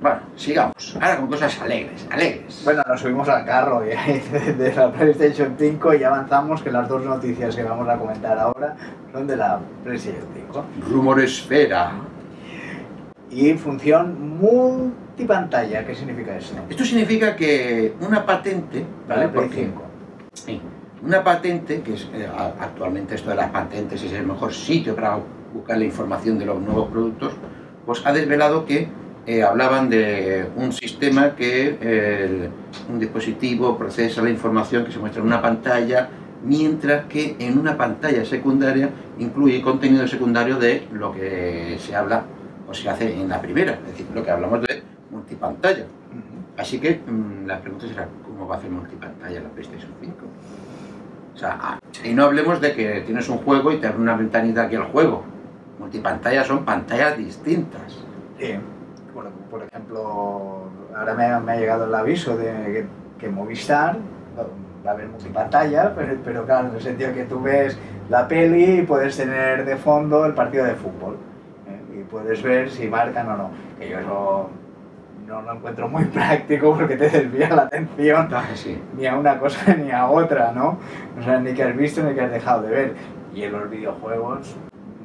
Bueno, 0.00 0.20
sigamos. 0.34 0.96
Ahora 0.98 1.16
con 1.18 1.26
cosas 1.26 1.60
alegres, 1.60 2.06
alegres. 2.10 2.62
Bueno, 2.64 2.82
nos 2.88 3.00
subimos 3.00 3.28
al 3.28 3.44
carro 3.44 3.80
de, 3.80 4.72
la 4.74 4.90
PlayStation 4.90 5.54
5 5.58 5.94
y 5.94 6.04
avanzamos 6.04 6.62
que 6.62 6.70
las 6.70 6.88
dos 6.88 7.04
noticias 7.04 7.54
que 7.54 7.62
vamos 7.62 7.86
a 7.86 7.98
comentar 7.98 8.38
ahora 8.38 8.76
son 9.12 9.26
de 9.26 9.36
la 9.36 9.60
PlayStation 9.84 10.24
5. 10.34 10.64
Rumor 10.88 11.20
esfera. 11.20 11.92
Y 13.30 13.52
función 13.54 14.38
multipantalla, 14.38 15.84
¿qué 15.84 15.94
significa 15.94 16.36
esto? 16.36 16.56
Esto 16.68 16.84
significa 16.84 17.36
que 17.36 17.94
una 18.00 18.24
patente, 18.24 18.84
¿vale? 19.06 19.26
la 19.26 19.32
Play 19.32 19.44
Porque 19.44 19.64
5. 19.66 19.82
Sí. 20.32 20.62
Una 21.02 21.24
patente, 21.24 21.80
que 21.80 21.94
es 21.94 22.06
eh, 22.12 22.28
actualmente 22.60 23.14
esto 23.14 23.30
de 23.30 23.36
las 23.36 23.50
patentes 23.50 24.02
es 24.02 24.12
el 24.12 24.26
mejor 24.26 24.52
sitio 24.52 24.94
para 24.94 25.18
buscar 25.54 25.78
la 25.78 25.84
información 25.84 26.38
de 26.38 26.44
los 26.44 26.60
nuevos 26.60 26.90
productos, 26.90 27.32
pues 27.86 28.04
ha 28.04 28.12
desvelado 28.12 28.66
que 28.66 28.86
eh, 29.26 29.42
hablaban 29.42 29.88
de 29.88 30.46
un 30.56 30.72
sistema 30.72 31.34
que 31.34 31.78
eh, 31.80 32.50
un 32.90 32.98
dispositivo 32.98 33.78
procesa 33.78 34.20
la 34.20 34.28
información 34.28 34.84
que 34.84 34.92
se 34.92 34.98
muestra 34.98 35.22
en 35.22 35.28
una 35.28 35.40
pantalla, 35.40 36.10
mientras 36.44 37.06
que 37.06 37.34
en 37.38 37.58
una 37.58 37.78
pantalla 37.78 38.22
secundaria 38.26 38.90
incluye 39.18 39.62
contenido 39.62 40.06
secundario 40.06 40.58
de 40.58 40.86
lo 40.92 41.12
que 41.12 41.78
se 41.78 41.96
habla 41.96 42.24
o 42.68 42.74
se 42.74 42.90
hace 42.90 43.14
en 43.14 43.26
la 43.28 43.40
primera, 43.40 43.72
es 43.72 43.86
decir, 43.86 44.06
lo 44.14 44.22
que 44.22 44.30
hablamos 44.30 44.60
de 44.62 44.82
multipantalla. 45.10 45.86
Así 46.58 46.78
que 46.78 47.00
mm, 47.06 47.46
la 47.46 47.58
pregunta 47.58 47.88
será, 47.88 48.06
¿cómo 48.22 48.46
va 48.46 48.56
a 48.56 48.58
hacer 48.58 48.70
multipantalla 48.70 49.40
la 49.40 49.48
PlayStation 49.48 49.92
5? 49.98 50.14
Y 52.04 52.14
no 52.14 52.24
hablemos 52.24 52.60
de 52.60 52.74
que 52.74 53.00
tienes 53.02 53.28
un 53.28 53.38
juego 53.38 53.72
y 53.72 53.78
te 53.78 53.86
abre 53.86 54.00
una 54.00 54.16
ventanita 54.16 54.62
aquí 54.62 54.76
al 54.76 54.84
juego. 54.84 55.22
Multipantalla 55.78 56.44
son 56.44 56.64
pantallas 56.64 57.16
distintas. 57.16 58.04
Sí. 58.38 58.54
Por 59.50 59.64
ejemplo, 59.64 60.70
ahora 60.96 61.14
me 61.14 61.52
ha, 61.52 61.56
llegado 61.56 61.86
el 61.86 61.94
aviso 61.94 62.36
de 62.36 62.52
que, 62.52 62.86
que 63.18 63.28
Movistar 63.28 63.96
va 64.86 64.90
a 64.92 64.94
haber 64.94 65.08
multipantalla, 65.08 65.92
pero, 65.94 66.16
pero 66.24 66.46
claro, 66.46 66.68
en 66.68 66.74
el 66.74 66.80
sentido 66.80 67.12
que 67.12 67.24
tú 67.24 67.40
ves 67.40 67.76
la 68.08 68.28
peli 68.28 68.80
y 68.80 68.82
puedes 68.82 69.16
tener 69.16 69.64
de 69.64 69.76
fondo 69.76 70.24
el 70.24 70.34
partido 70.34 70.64
de 70.64 70.74
fútbol. 70.74 71.16
¿eh? 71.68 72.00
Y 72.00 72.02
puedes 72.04 72.42
ver 72.42 72.70
si 72.70 72.88
marcan 72.88 73.28
o 73.28 73.36
no. 73.36 73.50
Que 73.78 73.90
yo 73.90 73.98
eso 73.98 74.50
no 75.30 75.42
lo 75.42 75.52
encuentro 75.54 75.88
muy 75.88 76.04
práctico 76.16 76.74
porque 76.76 76.96
te 76.96 77.08
desvía 77.08 77.48
la 77.50 77.62
atención 77.62 78.28
Ah, 78.32 78.44
sí. 78.54 78.76
ni 78.96 79.06
a 79.06 79.16
una 79.16 79.38
cosa 79.38 79.74
ni 79.78 79.90
a 79.90 80.08
otra, 80.08 80.52
¿no? 80.52 80.78
O 81.18 81.22
sea, 81.22 81.38
ni 81.38 81.54
que 81.54 81.62
has 81.62 81.76
visto 81.76 82.02
ni 82.02 82.14
que 82.14 82.20
has 82.20 82.30
dejado 82.32 82.62
de 82.62 82.70
ver. 82.70 82.94
Y 83.34 83.44
en 83.44 83.52
los 83.52 83.70
videojuegos 83.70 84.56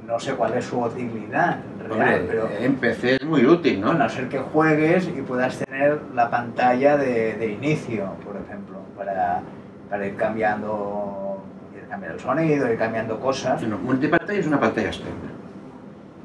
no 0.08 0.20
sé 0.20 0.34
cuál 0.34 0.54
es 0.56 0.66
su 0.66 0.80
utilidad 0.80 1.58
real, 1.80 1.92
Hombre, 1.92 2.26
pero 2.28 2.50
en 2.60 2.76
PC 2.76 3.16
es 3.16 3.26
muy 3.26 3.46
útil, 3.46 3.82
¿no? 3.82 3.92
a 3.92 3.94
no 3.96 4.10
ser 4.10 4.28
que 4.30 4.40
juegues 4.40 5.08
y 5.08 5.22
puedas 5.22 5.58
tener 5.60 6.00
la 6.14 6.30
pantalla 6.30 6.98
de, 6.98 7.34
de 7.34 7.48
inicio, 7.52 8.14
por 8.24 8.36
ejemplo, 8.36 8.78
para, 8.98 9.42
para 9.90 10.06
ir 10.06 10.16
cambiando, 10.16 11.44
ir 11.76 11.88
cambiando 11.88 12.16
el 12.18 12.22
sonido, 12.24 12.72
ir 12.72 12.78
cambiando 12.78 13.20
cosas. 13.20 13.62
No, 13.64 13.78
multipantalla 13.80 14.40
es 14.40 14.46
una 14.48 14.60
pantalla 14.60 14.88
externa. 14.88 15.30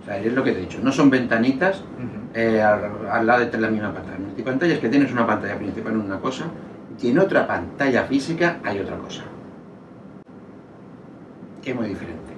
O 0.02 0.04
sea, 0.04 0.16
es 0.18 0.32
lo 0.32 0.42
que 0.42 0.52
te 0.52 0.58
he 0.58 0.62
dicho, 0.62 0.78
no 0.82 0.90
son 0.92 1.10
ventanitas 1.10 1.82
eh, 2.34 2.62
al, 2.62 3.06
al 3.10 3.26
lado 3.26 3.44
de 3.46 3.58
la 3.58 3.68
misma 3.70 3.92
pantalla. 3.92 4.18
Multipantalla 4.18 4.74
es 4.74 4.78
que 4.80 4.88
tienes 4.88 5.12
una 5.12 5.26
pantalla 5.26 5.56
principal 5.58 5.92
en 5.92 6.00
una 6.00 6.18
cosa 6.20 6.44
y 7.00 7.10
en 7.10 7.18
otra 7.18 7.46
pantalla 7.46 8.04
física 8.04 8.58
hay 8.64 8.78
otra 8.80 8.96
cosa. 8.96 9.22
Que 11.62 11.70
es 11.70 11.76
muy 11.76 11.88
diferente. 11.88 12.32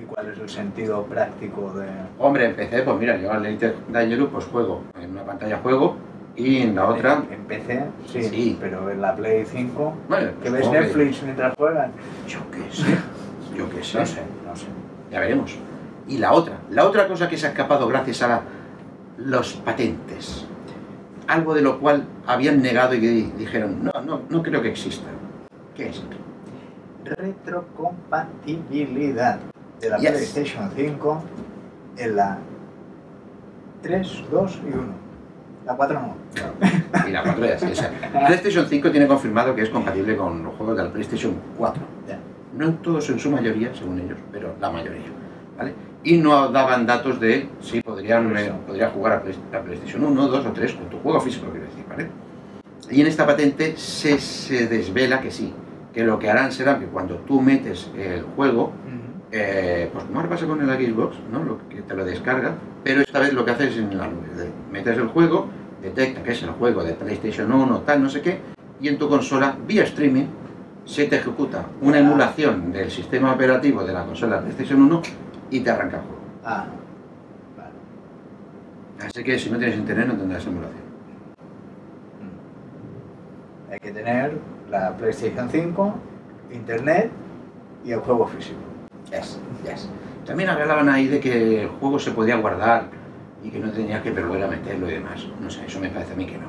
¿Y 0.00 0.04
cuál 0.06 0.28
es 0.32 0.38
el 0.38 0.48
sentido 0.48 1.04
práctico 1.04 1.72
de...? 1.74 1.86
Hombre, 2.18 2.46
en 2.46 2.56
PC, 2.56 2.82
pues 2.82 2.98
mira, 2.98 3.16
yo 3.16 3.30
al 3.32 3.46
Elite 3.46 3.74
Dangerous 3.88 4.30
pues 4.32 4.44
juego. 4.46 4.82
En 5.00 5.12
una 5.12 5.22
pantalla 5.22 5.58
juego 5.58 5.96
y 6.34 6.62
en 6.62 6.74
la 6.74 6.86
otra... 6.88 7.22
En, 7.30 7.34
en 7.34 7.44
PC, 7.44 7.84
sí, 8.06 8.22
Sí. 8.24 8.58
pero 8.60 8.90
en 8.90 9.00
la 9.00 9.14
Play 9.14 9.44
5, 9.46 9.94
Bueno, 10.08 10.30
que 10.42 10.50
ves 10.50 10.68
Netflix 10.70 11.22
mientras 11.22 11.54
juegan. 11.56 11.92
Yo 12.26 12.40
qué 12.50 12.74
sé, 12.74 12.96
yo 13.56 13.68
qué 13.70 13.84
sé. 13.84 13.98
No 14.00 14.06
sé, 14.06 14.22
no 14.46 14.56
sé. 14.56 14.66
Ya 15.12 15.20
veremos. 15.20 15.56
Y 16.12 16.18
la 16.18 16.32
otra, 16.32 16.58
la 16.70 16.84
otra 16.86 17.08
cosa 17.08 17.28
que 17.28 17.36
se 17.38 17.46
ha 17.46 17.50
escapado 17.50 17.86
gracias 17.88 18.22
a 18.22 18.28
la- 18.28 18.42
los 19.18 19.54
patentes. 19.54 20.46
Algo 21.26 21.54
de 21.54 21.62
lo 21.62 21.78
cual 21.80 22.04
habían 22.26 22.60
negado 22.60 22.94
y 22.94 23.00
que 23.00 23.08
di- 23.08 23.32
dijeron, 23.38 23.82
no, 23.84 23.92
no, 24.04 24.20
no 24.28 24.42
creo 24.42 24.60
que 24.60 24.68
exista. 24.68 25.06
¿Qué 25.74 25.88
es? 25.88 26.02
retrocompatibilidad 27.04 29.38
de 29.80 29.90
la 29.90 29.98
Yes. 29.98 30.10
PlayStation 30.12 30.70
5 30.74 31.22
en 31.96 32.16
la 32.16 32.38
3, 33.82 34.24
2 34.30 34.60
y 34.64 34.68
1. 34.72 34.94
La 35.66 35.74
4 35.76 36.00
no. 36.00 36.14
Y 37.06 37.10
la 37.10 37.22
4 37.22 37.44
ya 37.46 37.58
sí. 37.58 37.66
o 37.72 37.74
sea, 37.74 37.90
PlayStation 38.26 38.66
5 38.66 38.90
tiene 38.90 39.06
confirmado 39.06 39.54
que 39.54 39.62
es 39.62 39.70
compatible 39.70 40.16
con 40.16 40.42
los 40.44 40.54
juegos 40.54 40.76
de 40.76 40.84
la 40.84 40.92
PlayStation 40.92 41.34
4. 41.58 41.82
Ya. 42.08 42.18
No 42.56 42.66
en 42.66 42.76
todos, 42.78 43.08
en 43.10 43.18
su 43.18 43.30
mayoría, 43.30 43.74
según 43.74 43.98
ellos, 44.00 44.18
pero 44.30 44.54
la 44.60 44.70
mayoría. 44.70 45.02
¿vale? 45.58 45.74
Y 46.04 46.18
no 46.18 46.48
daban 46.48 46.84
datos 46.86 47.20
de 47.20 47.48
si 47.60 47.80
podrían, 47.80 48.36
eh, 48.36 48.52
podría 48.66 48.90
jugar 48.90 49.12
a, 49.12 49.22
Play- 49.22 49.38
a 49.54 49.60
PlayStation 49.60 50.04
1, 50.04 50.28
2 50.28 50.46
o 50.46 50.50
3 50.52 50.72
con 50.72 50.90
tu 50.90 50.98
juego 50.98 51.20
físico, 51.20 51.46
quiero 51.50 51.66
decir. 51.66 51.84
¿vale? 51.88 52.08
Y 52.90 53.00
en 53.00 53.06
esta 53.06 53.24
patente 53.26 53.76
se, 53.76 54.18
se 54.18 54.66
desvela 54.66 55.20
que 55.20 55.30
sí, 55.30 55.52
que 55.92 56.02
lo 56.04 56.18
que 56.18 56.28
harán 56.28 56.50
será 56.50 56.78
que 56.78 56.86
cuando 56.86 57.16
tú 57.18 57.40
metes 57.40 57.88
el 57.96 58.22
juego, 58.36 58.72
eh, 59.30 59.88
pues 59.92 60.04
como 60.04 60.18
ahora 60.18 60.28
pasa 60.30 60.46
con 60.46 60.60
el 60.60 60.68
Xbox, 60.86 61.16
¿no? 61.32 61.42
Lo 61.44 61.68
que 61.68 61.82
te 61.82 61.94
lo 61.94 62.04
descarga, 62.04 62.54
pero 62.82 63.00
esta 63.00 63.18
vez 63.20 63.32
lo 63.32 63.44
que 63.44 63.52
haces 63.52 63.70
es 63.72 63.78
en 63.78 63.96
la 63.96 64.06
nube. 64.08 64.26
Metes 64.70 64.98
el 64.98 65.06
juego, 65.06 65.46
detecta 65.80 66.22
que 66.22 66.32
es 66.32 66.42
el 66.42 66.50
juego 66.50 66.82
de 66.84 66.92
PlayStation 66.94 67.50
1, 67.52 67.80
tal, 67.86 68.02
no 68.02 68.10
sé 68.10 68.20
qué, 68.20 68.38
y 68.80 68.88
en 68.88 68.98
tu 68.98 69.08
consola, 69.08 69.56
vía 69.66 69.84
streaming, 69.84 70.24
se 70.84 71.04
te 71.06 71.16
ejecuta 71.16 71.66
una 71.80 71.98
emulación 71.98 72.72
del 72.72 72.90
sistema 72.90 73.32
operativo 73.32 73.84
de 73.84 73.92
la 73.92 74.04
consola 74.04 74.40
PlayStation 74.40 74.82
1 74.82 75.02
y 75.52 75.60
te 75.60 75.70
arranca 75.70 75.98
el 75.98 76.02
juego. 76.02 76.18
Ah, 76.44 76.66
vale. 77.56 79.06
Así 79.08 79.22
que 79.22 79.38
si 79.38 79.50
no 79.50 79.58
tienes 79.58 79.76
internet 79.76 80.06
no 80.08 80.14
tendrás 80.16 80.44
emulación. 80.46 80.82
Hay 83.70 83.78
que 83.80 83.92
tener 83.92 84.38
la 84.70 84.96
PlayStation 84.96 85.48
5, 85.48 85.94
internet 86.52 87.10
y 87.84 87.92
el 87.92 88.00
juego 88.00 88.26
físico. 88.26 88.58
Yes, 89.10 89.38
yes. 89.64 89.88
También 90.26 90.50
hablaban 90.50 90.88
ahí 90.88 91.06
de 91.08 91.20
que 91.20 91.62
el 91.62 91.68
juego 91.68 91.98
se 91.98 92.10
podía 92.12 92.36
guardar 92.36 92.84
y 93.42 93.50
que 93.50 93.58
no 93.58 93.70
tenías 93.70 94.02
que 94.02 94.10
volver 94.12 94.42
a 94.44 94.48
meterlo 94.48 94.88
y 94.88 94.92
demás. 94.94 95.26
No 95.40 95.50
sé, 95.50 95.66
eso 95.66 95.80
me 95.80 95.88
parece 95.88 96.12
a 96.12 96.16
mí 96.16 96.26
que 96.26 96.38
no. 96.38 96.46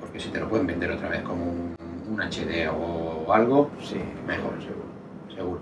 Porque 0.00 0.20
si 0.20 0.28
te 0.30 0.40
lo 0.40 0.48
pueden 0.48 0.66
vender 0.66 0.90
otra 0.92 1.08
vez 1.08 1.22
como 1.22 1.44
un, 1.44 1.74
un 2.10 2.20
HD 2.20 2.68
o 2.70 3.32
algo, 3.32 3.70
Sí, 3.82 3.96
Mejor. 4.26 4.52
seguro. 4.60 4.84
seguro. 5.34 5.60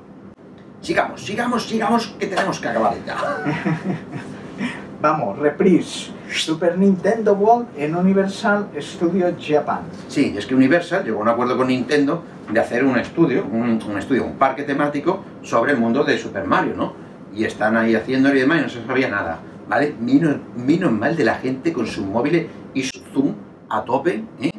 Sigamos, 0.81 1.21
sigamos, 1.21 1.67
sigamos, 1.67 2.07
que 2.19 2.27
tenemos 2.27 2.61
que 2.61 2.69
acabar 2.69 2.95
ya. 3.05 3.17
Vamos, 5.03 5.39
reprise. 5.39 6.11
Super 6.31 6.79
Nintendo 6.79 7.33
World 7.35 7.69
en 7.77 7.97
Universal 7.97 8.69
Studio 8.81 9.35
Japan. 9.41 9.81
Sí, 10.09 10.35
es 10.37 10.47
que 10.47 10.55
Universal 10.55 11.05
llegó 11.05 11.19
a 11.19 11.23
un 11.23 11.29
acuerdo 11.29 11.57
con 11.57 11.69
Nintendo 11.69 12.23
de 12.53 12.61
hacer 12.61 12.85
un 12.85 12.99
estudio, 12.99 13.45
un, 13.45 13.81
un 13.83 13.99
estudio, 13.99 14.25
un 14.25 14.37
parque 14.37 14.63
temático 14.63 15.25
sobre 15.43 15.73
el 15.73 15.79
mundo 15.79 16.05
de 16.05 16.19
Super 16.19 16.45
Mario, 16.45 16.75
¿no? 16.77 16.93
Y 17.35 17.45
están 17.45 17.77
ahí 17.77 17.95
haciéndolo 17.95 18.37
y 18.37 18.41
demás 18.41 18.59
y 18.59 18.63
no 18.63 18.69
se 18.69 18.87
sabía 18.87 19.09
nada, 19.09 19.39
¿vale? 19.69 19.95
Menos, 20.01 20.37
menos 20.57 20.93
mal 20.93 21.17
de 21.17 21.25
la 21.25 21.37
gente 21.37 21.73
con 21.73 21.87
sus 21.87 22.05
móviles 22.05 22.47
y 22.75 22.83
su 22.83 23.01
zoom 23.13 23.35
a 23.69 23.83
tope, 23.83 24.25
¿eh? 24.41 24.51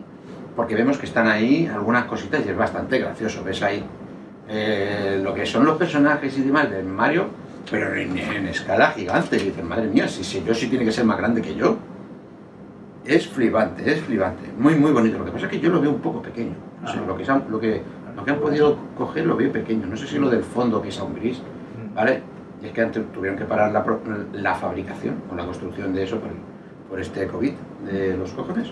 Porque 0.55 0.75
vemos 0.75 0.97
que 0.97 1.05
están 1.05 1.27
ahí 1.27 1.67
algunas 1.67 2.05
cositas 2.05 2.41
y 2.45 2.49
es 2.49 2.57
bastante 2.57 2.99
gracioso, 2.99 3.43
ves 3.43 3.61
ahí 3.61 3.83
eh, 4.49 5.19
lo 5.23 5.33
que 5.33 5.45
son 5.45 5.63
los 5.65 5.77
personajes 5.77 6.37
y 6.37 6.41
demás 6.41 6.69
de 6.71 6.81
Mario, 6.83 7.27
pero 7.69 7.93
en, 7.93 8.17
en 8.17 8.47
escala 8.47 8.91
gigante, 8.91 9.37
y 9.37 9.45
dices, 9.45 9.63
madre 9.63 9.87
mía, 9.87 10.07
si, 10.07 10.23
si 10.23 10.43
yo 10.43 10.53
sí 10.53 10.67
tiene 10.67 10.83
que 10.85 10.91
ser 10.91 11.05
más 11.05 11.17
grande 11.17 11.41
que 11.41 11.55
yo. 11.55 11.77
Es 13.05 13.27
flipante, 13.27 13.89
es 13.91 14.01
flipante. 14.01 14.43
Muy, 14.57 14.75
muy 14.75 14.91
bonito. 14.91 15.17
Lo 15.17 15.25
que 15.25 15.31
pasa 15.31 15.45
es 15.45 15.51
que 15.51 15.59
yo 15.59 15.69
lo 15.71 15.81
veo 15.81 15.89
un 15.91 15.99
poco 16.01 16.21
pequeño. 16.21 16.53
Ajá. 16.83 16.99
lo, 17.07 17.17
que, 17.17 17.23
han- 17.29 17.43
lo, 17.49 17.59
que, 17.59 17.81
lo 18.15 18.23
que 18.23 18.31
han 18.31 18.39
podido 18.39 18.77
coger 18.97 19.25
lo 19.25 19.35
veo 19.35 19.51
pequeño. 19.51 19.87
No 19.87 19.97
sé 19.97 20.05
si 20.07 20.17
lo 20.19 20.29
del 20.29 20.43
fondo 20.43 20.81
que 20.81 20.89
es 20.89 20.99
aún 20.99 21.15
gris, 21.15 21.41
¿vale? 21.95 22.21
Y 22.61 22.67
es 22.67 22.71
que 22.73 22.81
antes 22.81 23.03
tuvieron 23.13 23.37
que 23.39 23.45
parar 23.45 23.71
la, 23.71 23.83
la 24.33 24.53
fabricación 24.55 25.15
o 25.31 25.35
la 25.35 25.45
construcción 25.45 25.93
de 25.93 26.03
eso 26.03 26.19
por, 26.19 26.29
por 26.89 26.99
este 26.99 27.25
COVID 27.27 27.53
de 27.89 28.17
los 28.17 28.31
cojones. 28.33 28.67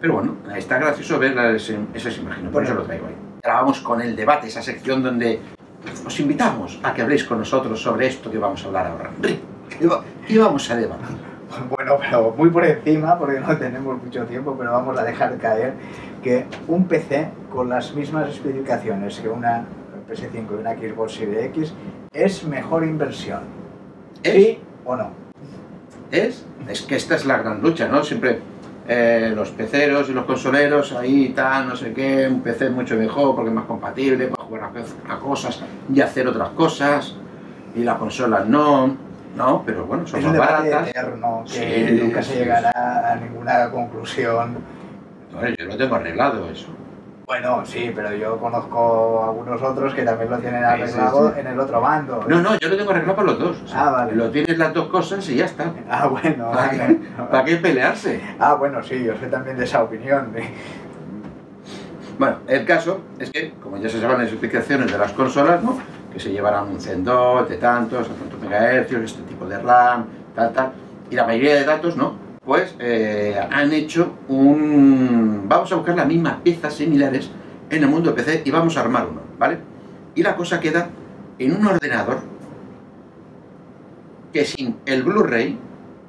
Pero 0.00 0.14
bueno, 0.14 0.36
está 0.54 0.78
gracioso 0.78 1.18
ver 1.18 1.34
las- 1.34 1.72
esas 1.94 2.18
imágenes, 2.18 2.52
por 2.52 2.62
eso 2.62 2.74
lo 2.74 2.82
traigo 2.82 3.06
ahí. 3.06 3.14
Ahora 3.46 3.60
vamos 3.60 3.80
con 3.80 4.00
el 4.02 4.16
debate, 4.16 4.48
esa 4.48 4.60
sección 4.60 5.04
donde 5.04 5.38
os 6.04 6.18
invitamos 6.18 6.80
a 6.82 6.92
que 6.92 7.02
habléis 7.02 7.22
con 7.22 7.38
nosotros 7.38 7.80
sobre 7.80 8.08
esto 8.08 8.28
que 8.28 8.38
vamos 8.38 8.64
a 8.64 8.66
hablar 8.66 8.86
ahora. 8.88 9.10
Rick, 9.22 9.38
¿Qué, 9.78 9.86
va- 9.86 10.02
qué 10.26 10.36
vamos 10.38 10.68
a 10.70 10.76
debatir? 10.76 11.06
Bueno, 11.70 11.96
pero 12.00 12.34
muy 12.36 12.50
por 12.50 12.64
encima, 12.64 13.16
porque 13.16 13.38
no 13.38 13.56
tenemos 13.56 14.02
mucho 14.02 14.24
tiempo, 14.24 14.56
pero 14.58 14.72
vamos 14.72 14.98
a 14.98 15.04
dejar 15.04 15.38
caer 15.38 15.74
que 16.20 16.44
un 16.66 16.86
PC 16.88 17.28
con 17.52 17.68
las 17.68 17.94
mismas 17.94 18.28
especificaciones 18.30 19.20
que 19.20 19.28
una 19.28 19.64
PS5 20.10 20.50
y 20.50 20.54
una 20.54 20.74
Xbox 20.74 21.12
Series 21.14 21.44
X, 21.46 21.72
¿es 22.12 22.42
mejor 22.44 22.82
inversión? 22.82 23.42
¿Es? 24.24 24.34
¿Sí 24.34 24.58
o 24.84 24.96
no? 24.96 25.10
¿Es? 26.10 26.44
Es 26.68 26.82
que 26.82 26.96
esta 26.96 27.14
es 27.14 27.24
la 27.24 27.38
gran 27.38 27.62
lucha, 27.62 27.86
¿no? 27.86 28.02
Siempre 28.02 28.40
eh, 28.88 29.32
los 29.34 29.50
peceros 29.50 30.08
y 30.08 30.12
los 30.12 30.24
consoleros 30.24 30.92
ahí 30.92 31.30
tal, 31.30 31.68
no 31.68 31.76
sé 31.76 31.92
qué, 31.92 32.28
un 32.28 32.40
PC 32.40 32.70
mucho 32.70 32.96
mejor 32.96 33.34
porque 33.34 33.50
es 33.50 33.54
más 33.54 33.64
compatible 33.64 34.28
para 34.28 34.44
jugar 34.44 34.70
a, 35.08 35.18
cosas 35.18 35.60
y 35.92 36.00
hacer 36.00 36.28
otras 36.28 36.50
cosas 36.50 37.16
y 37.74 37.82
las 37.82 37.98
consolas 37.98 38.46
no, 38.46 38.96
no, 39.36 39.62
pero 39.66 39.86
bueno, 39.86 40.06
son 40.06 40.20
Es 40.20 40.26
más 40.26 40.38
baratas. 40.38 40.88
eterno 40.88 41.44
que 41.44 41.88
Sí, 41.88 42.00
nunca 42.02 42.22
se 42.22 42.36
llegará 42.36 43.12
a 43.12 43.16
ninguna 43.16 43.70
conclusión. 43.70 44.56
No, 45.32 45.48
yo 45.48 45.64
lo 45.66 45.76
tengo 45.76 45.96
arreglado 45.96 46.48
eso. 46.48 46.68
Bueno, 47.26 47.66
sí, 47.66 47.90
pero 47.94 48.12
yo 48.14 48.38
conozco 48.38 49.20
a 49.22 49.28
algunos 49.30 49.60
otros 49.60 49.92
que 49.94 50.02
también 50.04 50.30
lo 50.30 50.38
tienen 50.38 50.60
Sí, 50.62 50.66
sí, 50.68 50.72
arreglado 50.82 51.32
sí. 51.34 51.40
en 51.40 51.46
el 51.48 51.58
otro 51.58 51.80
bando. 51.80 52.24
No, 52.28 52.40
no, 52.40 52.56
yo 52.56 52.68
lo 52.68 52.76
tengo 52.76 52.90
arreglado 52.92 53.16
para 53.16 53.26
los 53.28 53.38
dos. 53.40 53.62
o 53.64 53.66
sea, 53.66 53.88
Ah, 53.88 53.90
vale. 53.90 54.14
Lo 54.14 54.30
tienes 54.30 54.56
las 54.56 54.72
dos 54.72 54.86
cosas 54.88 55.28
y 55.28 55.36
ya 55.36 55.46
está. 55.46 55.72
Ah, 55.90 56.06
bueno, 56.06 56.50
¿Para 56.52 56.66
vale. 56.68 56.78
qué, 56.86 57.22
para 57.30 57.44
qué 57.44 57.56
pelearse? 57.56 58.20
Ah, 58.38 58.54
bueno, 58.54 58.80
sí, 58.82 59.02
yo 59.02 59.16
soy 59.18 59.28
también 59.28 59.56
de 59.56 59.64
esa 59.64 59.82
opinión. 59.82 60.32
Bueno, 62.18 62.36
el 62.46 62.64
caso 62.64 63.00
es 63.18 63.30
que, 63.30 63.52
como 63.62 63.76
ya 63.76 63.90
se 63.90 64.00
saben 64.00 64.16
las 64.16 64.28
explicaciones 64.28 64.90
de 64.90 64.96
las 64.96 65.12
consolas, 65.12 65.62
¿no? 65.62 65.78
que 66.10 66.18
se 66.18 66.32
llevarán 66.32 66.68
un 66.68 66.80
Zen 66.80 67.04
2 67.04 67.46
de 67.46 67.56
tantos, 67.58 68.08
a 68.08 68.12
tantos 68.14 68.40
megahercios, 68.40 69.02
este 69.02 69.20
tipo 69.24 69.44
de 69.44 69.58
RAM, 69.58 70.06
tal, 70.34 70.50
tal, 70.54 70.72
y 71.10 71.14
la 71.14 71.26
mayoría 71.26 71.56
de 71.56 71.64
datos, 71.66 71.94
¿no? 71.94 72.14
Pues 72.46 72.76
eh, 72.78 73.36
han 73.50 73.72
hecho 73.72 74.12
un... 74.28 75.46
Vamos 75.48 75.72
a 75.72 75.74
buscar 75.74 75.96
las 75.96 76.06
mismas 76.06 76.36
piezas 76.42 76.74
similares 76.74 77.28
en 77.68 77.82
el 77.82 77.88
mundo 77.88 78.10
de 78.10 78.16
PC 78.16 78.42
y 78.44 78.50
vamos 78.52 78.76
a 78.76 78.82
armar 78.82 79.08
uno, 79.10 79.20
¿vale? 79.36 79.58
Y 80.14 80.22
la 80.22 80.36
cosa 80.36 80.60
queda 80.60 80.88
en 81.40 81.56
un 81.56 81.66
ordenador 81.66 82.20
que 84.32 84.44
sin 84.44 84.76
el 84.86 85.02
Blu-ray, 85.02 85.58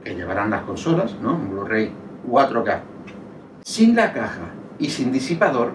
que 0.04 0.14
llevarán 0.14 0.52
las 0.52 0.62
consolas, 0.62 1.16
¿no? 1.20 1.34
Un 1.34 1.50
Blu-ray 1.50 1.92
4K, 2.30 2.82
sin 3.64 3.96
la 3.96 4.14
caja 4.14 4.52
y 4.78 4.92
sin 4.92 5.12
disipador, 5.12 5.72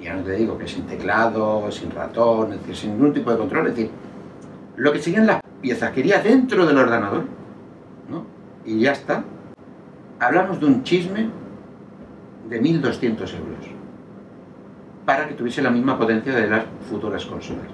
ya 0.00 0.14
no 0.14 0.22
te 0.22 0.32
digo 0.32 0.56
que 0.56 0.66
sin 0.66 0.86
teclado, 0.86 1.70
sin 1.70 1.90
ratón, 1.90 2.54
es 2.54 2.60
decir, 2.60 2.76
sin 2.76 2.92
ningún 2.92 3.12
tipo 3.12 3.30
de 3.30 3.36
control, 3.36 3.66
es 3.66 3.76
decir, 3.76 3.90
lo 4.76 4.92
que 4.92 5.00
siguen 5.00 5.26
las 5.26 5.42
piezas 5.60 5.92
que 5.92 6.00
iría 6.00 6.22
dentro 6.22 6.64
del 6.64 6.78
ordenador, 6.78 7.24
¿no? 8.08 8.24
Y 8.64 8.80
ya 8.80 8.92
está. 8.92 9.24
Hablamos 10.20 10.58
de 10.60 10.66
un 10.66 10.82
chisme 10.82 11.28
de 12.48 12.60
1.200 12.60 13.20
euros 13.34 13.66
para 15.04 15.26
que 15.28 15.34
tuviese 15.34 15.62
la 15.62 15.70
misma 15.70 15.96
potencia 15.98 16.34
de 16.34 16.48
las 16.48 16.64
futuras 16.90 17.24
consolas. 17.24 17.66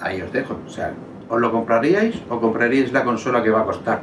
Ahí 0.00 0.20
os 0.20 0.30
dejo. 0.32 0.58
O 0.66 0.68
sea, 0.68 0.92
¿os 1.28 1.40
lo 1.40 1.50
compraríais 1.50 2.20
o 2.28 2.38
compraríais 2.40 2.92
la 2.92 3.02
consola 3.04 3.42
que 3.42 3.50
va 3.50 3.60
a 3.60 3.64
costar 3.64 4.00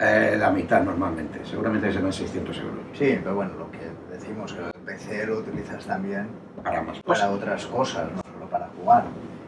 eh, 0.00 0.36
la 0.38 0.50
mitad 0.50 0.82
normalmente? 0.82 1.40
Seguramente 1.44 1.92
serán 1.92 2.12
600 2.12 2.56
euros. 2.58 2.80
Sí, 2.94 3.18
pero 3.22 3.34
bueno, 3.34 3.52
lo 3.58 3.70
que 3.70 3.78
decimos 4.10 4.52
que 4.54 4.60
el 4.64 4.72
PC 4.86 5.26
lo 5.26 5.38
utilizas 5.40 5.84
también 5.84 6.28
Para 6.62 6.80
más 6.82 6.98
para 7.02 7.04
cosas. 7.04 7.30
otras 7.30 7.66
cosas, 7.66 8.04
no 8.14 8.22
solo 8.22 8.46
para 8.50 8.68
jugar. 8.80 9.04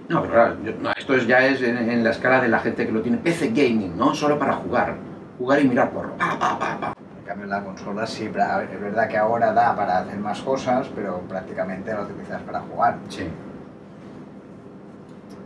No, 0.08 0.20
pero 0.20 0.34
claro, 0.34 0.56
yo- 0.62 0.72
no, 0.82 0.90
esto 0.92 1.14
es- 1.14 1.26
ya 1.26 1.46
es 1.46 1.62
en, 1.62 1.78
en 1.78 2.04
la 2.04 2.10
escala 2.10 2.42
de 2.42 2.48
la 2.48 2.58
gente 2.58 2.84
que 2.84 2.92
lo 2.92 3.00
tiene 3.00 3.16
PC 3.18 3.48
gaming, 3.54 3.96
¿no? 3.96 4.14
Solo 4.14 4.38
para 4.38 4.52
jugar. 4.54 4.96
Jugar 5.44 5.60
y 5.60 5.68
mirar 5.68 5.90
porro. 5.90 6.16
Pa, 6.16 6.38
pa, 6.38 6.58
pa, 6.58 6.78
pa. 6.80 6.94
En 7.18 7.26
cambio, 7.26 7.46
la 7.46 7.62
consola 7.62 8.06
sí, 8.06 8.24
es 8.24 8.32
verdad 8.32 9.06
que 9.06 9.18
ahora 9.18 9.52
da 9.52 9.76
para 9.76 9.98
hacer 9.98 10.18
más 10.18 10.40
cosas, 10.40 10.90
pero 10.94 11.18
prácticamente 11.28 11.92
la 11.92 12.00
utilizas 12.00 12.40
para 12.40 12.60
jugar. 12.60 12.96
Sí. 13.10 13.28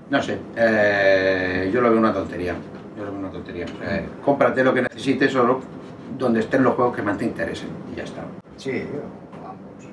No 0.08 0.22
sé, 0.22 0.38
eh, 0.54 1.68
yo 1.74 1.80
lo 1.80 1.90
veo 1.90 1.98
una 1.98 2.12
tontería. 2.12 2.54
Yo 2.96 3.06
lo 3.06 3.10
veo 3.10 3.18
una 3.18 3.30
tontería. 3.32 3.66
Eh, 3.82 4.08
cómprate 4.24 4.62
lo 4.62 4.72
que 4.72 4.82
necesites 4.82 5.34
o 5.34 5.60
donde 6.16 6.38
estén 6.38 6.62
los 6.62 6.76
juegos 6.76 6.94
que 6.94 7.02
más 7.02 7.18
te 7.18 7.24
interesen. 7.24 7.70
Y 7.92 7.96
ya 7.96 8.04
está. 8.04 8.22
Sí, 8.56 8.86
vamos, 9.42 9.58
sí. 9.80 9.88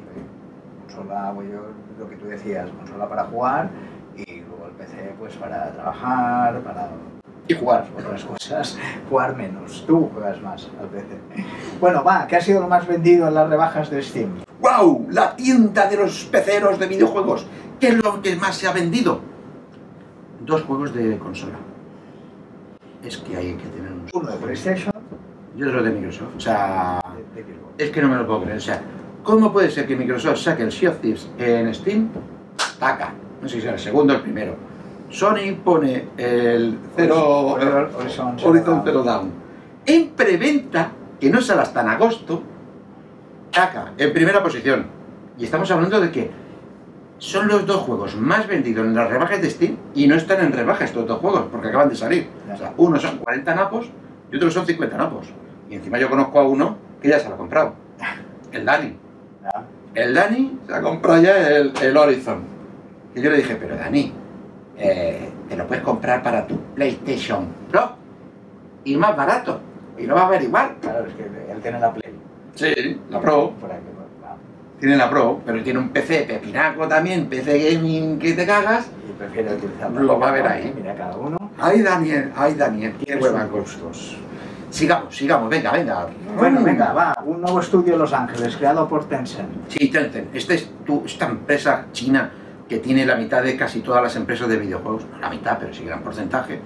consola, 0.86 1.34
yo, 1.51 1.66
lo 1.97 2.08
que 2.08 2.16
tú 2.16 2.28
decías, 2.28 2.70
consola 2.70 3.10
para 3.10 3.24
jugar 3.24 3.72
y 4.16 4.41
luego 4.41 4.68
el 4.68 4.74
PC 4.74 5.16
pues 5.18 5.36
para 5.38 5.72
trabajar, 5.72 6.60
para 6.60 6.89
Y 7.48 7.54
jugar. 7.54 7.88
otras 7.98 8.24
cosas, 8.24 8.78
jugar 9.10 9.36
menos. 9.36 9.84
Tú 9.86 10.10
juegas 10.14 10.41
más 10.41 10.68
al 10.80 10.88
PC. 10.88 11.20
Bueno, 11.80 12.04
va, 12.04 12.26
¿qué 12.28 12.38
ha 12.38 12.41
sido 12.41 12.62
lo 12.62 12.68
más 12.68 12.88
vendido 12.88 13.28
en 13.28 13.36
las 13.36 13.48
rebajas 13.50 13.89
de 13.91 14.02
Steam? 14.02 14.30
¡Wow! 14.60 15.08
La 15.12 15.36
tienda 15.36 15.88
de 15.88 15.98
los 15.98 16.26
peceros 16.26 16.80
de 16.80 16.88
videojuegos. 16.88 17.46
¿Qué 17.80 17.89
es 17.89 18.04
lo 18.04 18.22
que 18.22 18.36
más 18.36 18.56
se 18.56 18.68
ha 18.68 18.72
vendido? 18.72 19.20
Dos 20.39 20.64
juegos 20.64 20.93
de 20.96 21.18
consola. 21.20 21.58
Es 23.04 23.18
que 23.18 23.38
hay 23.38 23.54
que 23.54 23.68
tener 23.68 23.91
unos... 23.91 24.12
Uno 24.14 24.32
de 24.32 24.38
PlayStation 24.38 24.93
Y 25.56 25.64
otro 25.64 25.84
de 25.84 25.91
Microsoft. 25.91 26.36
O 26.38 26.39
sea, 26.39 27.00
de, 27.36 27.43
de 27.43 27.48
Xbox. 27.48 27.74
es 27.78 27.91
que 27.91 28.02
no 28.02 28.08
me 28.08 28.16
lo 28.16 28.26
puedo 28.26 28.41
creer. 28.41 28.58
O 28.58 28.62
sea, 28.62 28.82
¿cómo 29.24 29.54
puede 29.54 29.70
ser 29.70 29.86
que 29.86 29.96
Microsoft 29.96 30.39
saque 30.39 30.64
el 30.64 30.72
Sea 30.72 30.89
of 30.89 30.98
Thieves 31.00 31.30
en 31.38 31.74
Steam? 31.76 32.10
Taca. 32.80 33.14
No 33.41 33.48
sé 33.48 33.56
si 33.56 33.62
será 33.62 33.74
el 33.74 33.80
segundo 33.80 34.14
o 34.14 34.18
el 34.18 34.24
primero. 34.24 34.56
Sony 35.10 35.56
pone 35.64 36.08
el 36.18 36.78
cero, 36.95 37.58
Horizon- 37.58 37.89
Horizon 37.97 38.38
Zero 38.38 38.49
Horizon. 38.49 38.82
Zero 38.84 39.03
Dawn. 39.03 39.32
En 39.86 40.10
preventa, 40.10 40.89
que 41.20 41.30
no 41.30 41.41
sale 41.41 41.62
hasta 41.62 41.82
en 41.82 41.89
agosto, 41.89 42.41
taca, 43.51 43.93
en 43.97 44.14
primera 44.14 44.41
posición. 44.43 44.88
Y 45.38 45.45
estamos 45.45 45.70
hablando 45.72 45.99
de 46.01 46.12
que 46.12 46.32
son 47.18 47.47
los 47.47 47.66
dos 47.66 47.78
juegos 47.78 48.16
más 48.18 48.47
vendidos 48.47 48.86
en 48.86 48.93
las 48.95 49.10
rebajas 49.10 49.41
de 49.41 49.49
Steam 49.49 49.78
y 49.93 50.08
no 50.08 50.16
están 50.16 50.43
en 50.43 50.51
rebajas 50.51 50.89
estos 50.89 51.08
dos 51.08 51.20
juegos 51.20 51.43
porque 51.51 51.68
acaban 51.70 51.89
de 51.89 51.95
salir. 51.95 52.28
O 52.53 52.58
sea, 52.58 52.74
uno 52.78 52.99
son 52.99 53.18
40 53.20 53.56
napos 53.56 53.89
y 54.32 54.36
otro 54.36 54.51
son 54.51 54.66
50 54.66 54.97
napos. 54.97 55.28
Y 55.70 55.76
encima 55.76 55.97
yo 55.97 56.10
conozco 56.10 56.39
a 56.39 56.47
uno 56.47 56.78
que 57.01 57.10
ya 57.10 57.20
se 57.20 57.30
lo 57.30 57.36
ha 57.36 57.38
comprado. 57.38 57.74
El 58.51 58.66
Dani. 58.66 58.95
El 59.93 60.14
Dani 60.14 60.60
se 60.68 60.74
ha 60.74 60.82
comprado 60.82 61.22
ya 61.22 61.49
el, 61.49 61.72
el 61.82 61.95
Horizon. 61.95 62.39
Y 63.16 63.22
yo 63.22 63.30
le 63.30 63.38
dije, 63.38 63.56
pero 63.56 63.76
Dani, 63.78 64.12
eh, 64.78 65.30
te 65.50 65.56
lo 65.56 65.68
puedes 65.68 65.84
comprar 65.84 66.22
para 66.24 66.46
tu 66.46 66.58
PlayStation 66.76 67.48
Pro 67.72 67.92
y 68.84 68.96
más 68.98 69.16
barato. 69.16 69.60
Y 69.98 70.06
lo 70.06 70.16
vas 70.16 70.26
a 70.26 70.30
ver 70.30 70.44
igual. 70.44 70.76
Claro, 70.82 71.06
es 71.08 71.14
que 71.14 71.24
él 71.24 71.60
tiene 71.62 71.80
la 71.80 71.94
Play. 71.94 72.14
Sí, 72.56 73.02
la 73.10 73.20
Pro. 73.22 73.54
Va, 73.64 74.36
Tiene 74.80 74.98
la 74.98 75.10
Pro, 75.10 75.40
pero 75.46 75.64
tiene 75.64 75.80
un 75.80 75.90
PC 75.90 76.24
pepinaco 76.28 76.88
también, 76.88 77.28
PC 77.28 77.74
gaming 77.74 78.20
que 78.20 78.34
te 78.34 78.46
cagas. 78.46 78.88
y 79.10 79.12
prefiere 79.14 79.54
utilizarlo. 79.56 80.02
Lo 80.02 80.20
va 80.20 80.30
a 80.30 80.32
ver 80.34 80.48
ahí. 80.48 80.74
Mira, 80.76 80.94
cada 80.96 81.16
uno 81.18 81.38
Ay, 81.58 81.82
Daniel, 81.82 82.32
ay, 82.36 82.54
Daniel, 82.56 82.94
qué 83.06 83.16
hueva 83.16 83.46
gustos. 83.46 84.18
Sigamos, 84.70 85.16
sigamos, 85.16 85.50
venga, 85.50 85.72
venga. 85.72 86.08
Bueno, 86.38 86.60
Mm. 86.60 86.64
venga, 86.66 86.92
va. 86.92 87.18
Un 87.26 87.40
nuevo 87.40 87.62
estudio 87.62 87.94
en 87.94 88.00
Los 88.00 88.12
Ángeles, 88.12 88.58
creado 88.58 88.90
por 88.90 89.06
Tencent. 89.08 89.48
Sí, 89.70 89.88
Tencent. 89.90 90.36
Esta 90.36 90.54
es 90.56 90.70
tu- 90.86 91.04
esta 91.06 91.28
empresa 91.28 91.86
china 91.94 92.30
que 92.68 92.80
tiene 92.80 93.05
la 93.05 93.16
mitad 93.16 93.43
de 93.43 93.55
casi 93.55 93.82
todas 93.82 94.01
las 94.01 94.16
empresas 94.16 94.47
de 94.49 94.57
videojuegos. 94.57 95.05
No 95.11 95.20
la 95.20 95.30
mitad, 95.30 95.57
pero 95.59 95.74
sí 95.74 95.86
gran 95.86 96.01
porcentaje. 96.01 96.59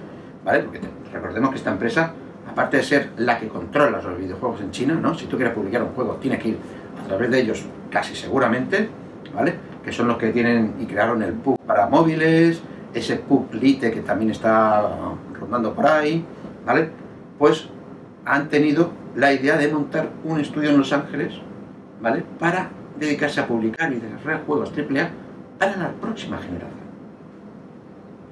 ¿Vale? 0.44 0.60
Porque 0.60 0.80
recordemos 1.12 1.50
que 1.50 1.56
esta 1.56 1.70
empresa, 1.70 2.12
aparte 2.50 2.78
de 2.78 2.82
ser 2.82 3.10
la 3.18 3.38
que 3.38 3.48
controla 3.48 4.00
los 4.00 4.18
videojuegos 4.18 4.60
en 4.62 4.70
China, 4.70 4.94
¿no? 4.94 5.14
Si 5.14 5.26
tú 5.26 5.36
quieres 5.36 5.54
publicar 5.54 5.82
un 5.82 5.90
juego, 5.90 6.14
tienes 6.14 6.42
que 6.42 6.48
ir 6.50 6.58
a 7.02 7.06
través 7.06 7.30
de 7.30 7.40
ellos 7.40 7.66
casi 7.90 8.14
seguramente, 8.14 8.88
¿vale? 9.34 9.54
Que 9.84 9.92
son 9.92 10.08
los 10.08 10.16
que 10.16 10.30
tienen 10.30 10.74
y 10.80 10.86
crearon 10.86 11.22
el 11.22 11.34
PUB 11.34 11.58
para 11.66 11.88
móviles, 11.88 12.62
ese 12.94 13.16
PUB 13.16 13.52
Lite 13.54 13.90
que 13.90 14.00
también 14.00 14.30
está 14.30 14.90
rondando 15.38 15.74
por 15.74 15.86
ahí, 15.86 16.24
¿vale? 16.64 16.88
Pues 17.38 17.68
han 18.24 18.48
tenido 18.48 18.92
la 19.14 19.32
idea 19.32 19.56
de 19.56 19.68
montar 19.68 20.08
un 20.24 20.40
estudio 20.40 20.70
en 20.70 20.78
Los 20.78 20.92
Ángeles, 20.92 21.34
¿vale? 22.00 22.24
Para 22.38 22.70
dedicarse 22.98 23.40
a 23.40 23.46
publicar 23.46 23.92
y 23.92 23.96
desarrollar 23.96 24.44
juegos 24.46 24.72
AAA 24.76 25.10
para 25.60 25.76
la 25.76 25.90
próxima 25.92 26.38
generación. 26.38 26.80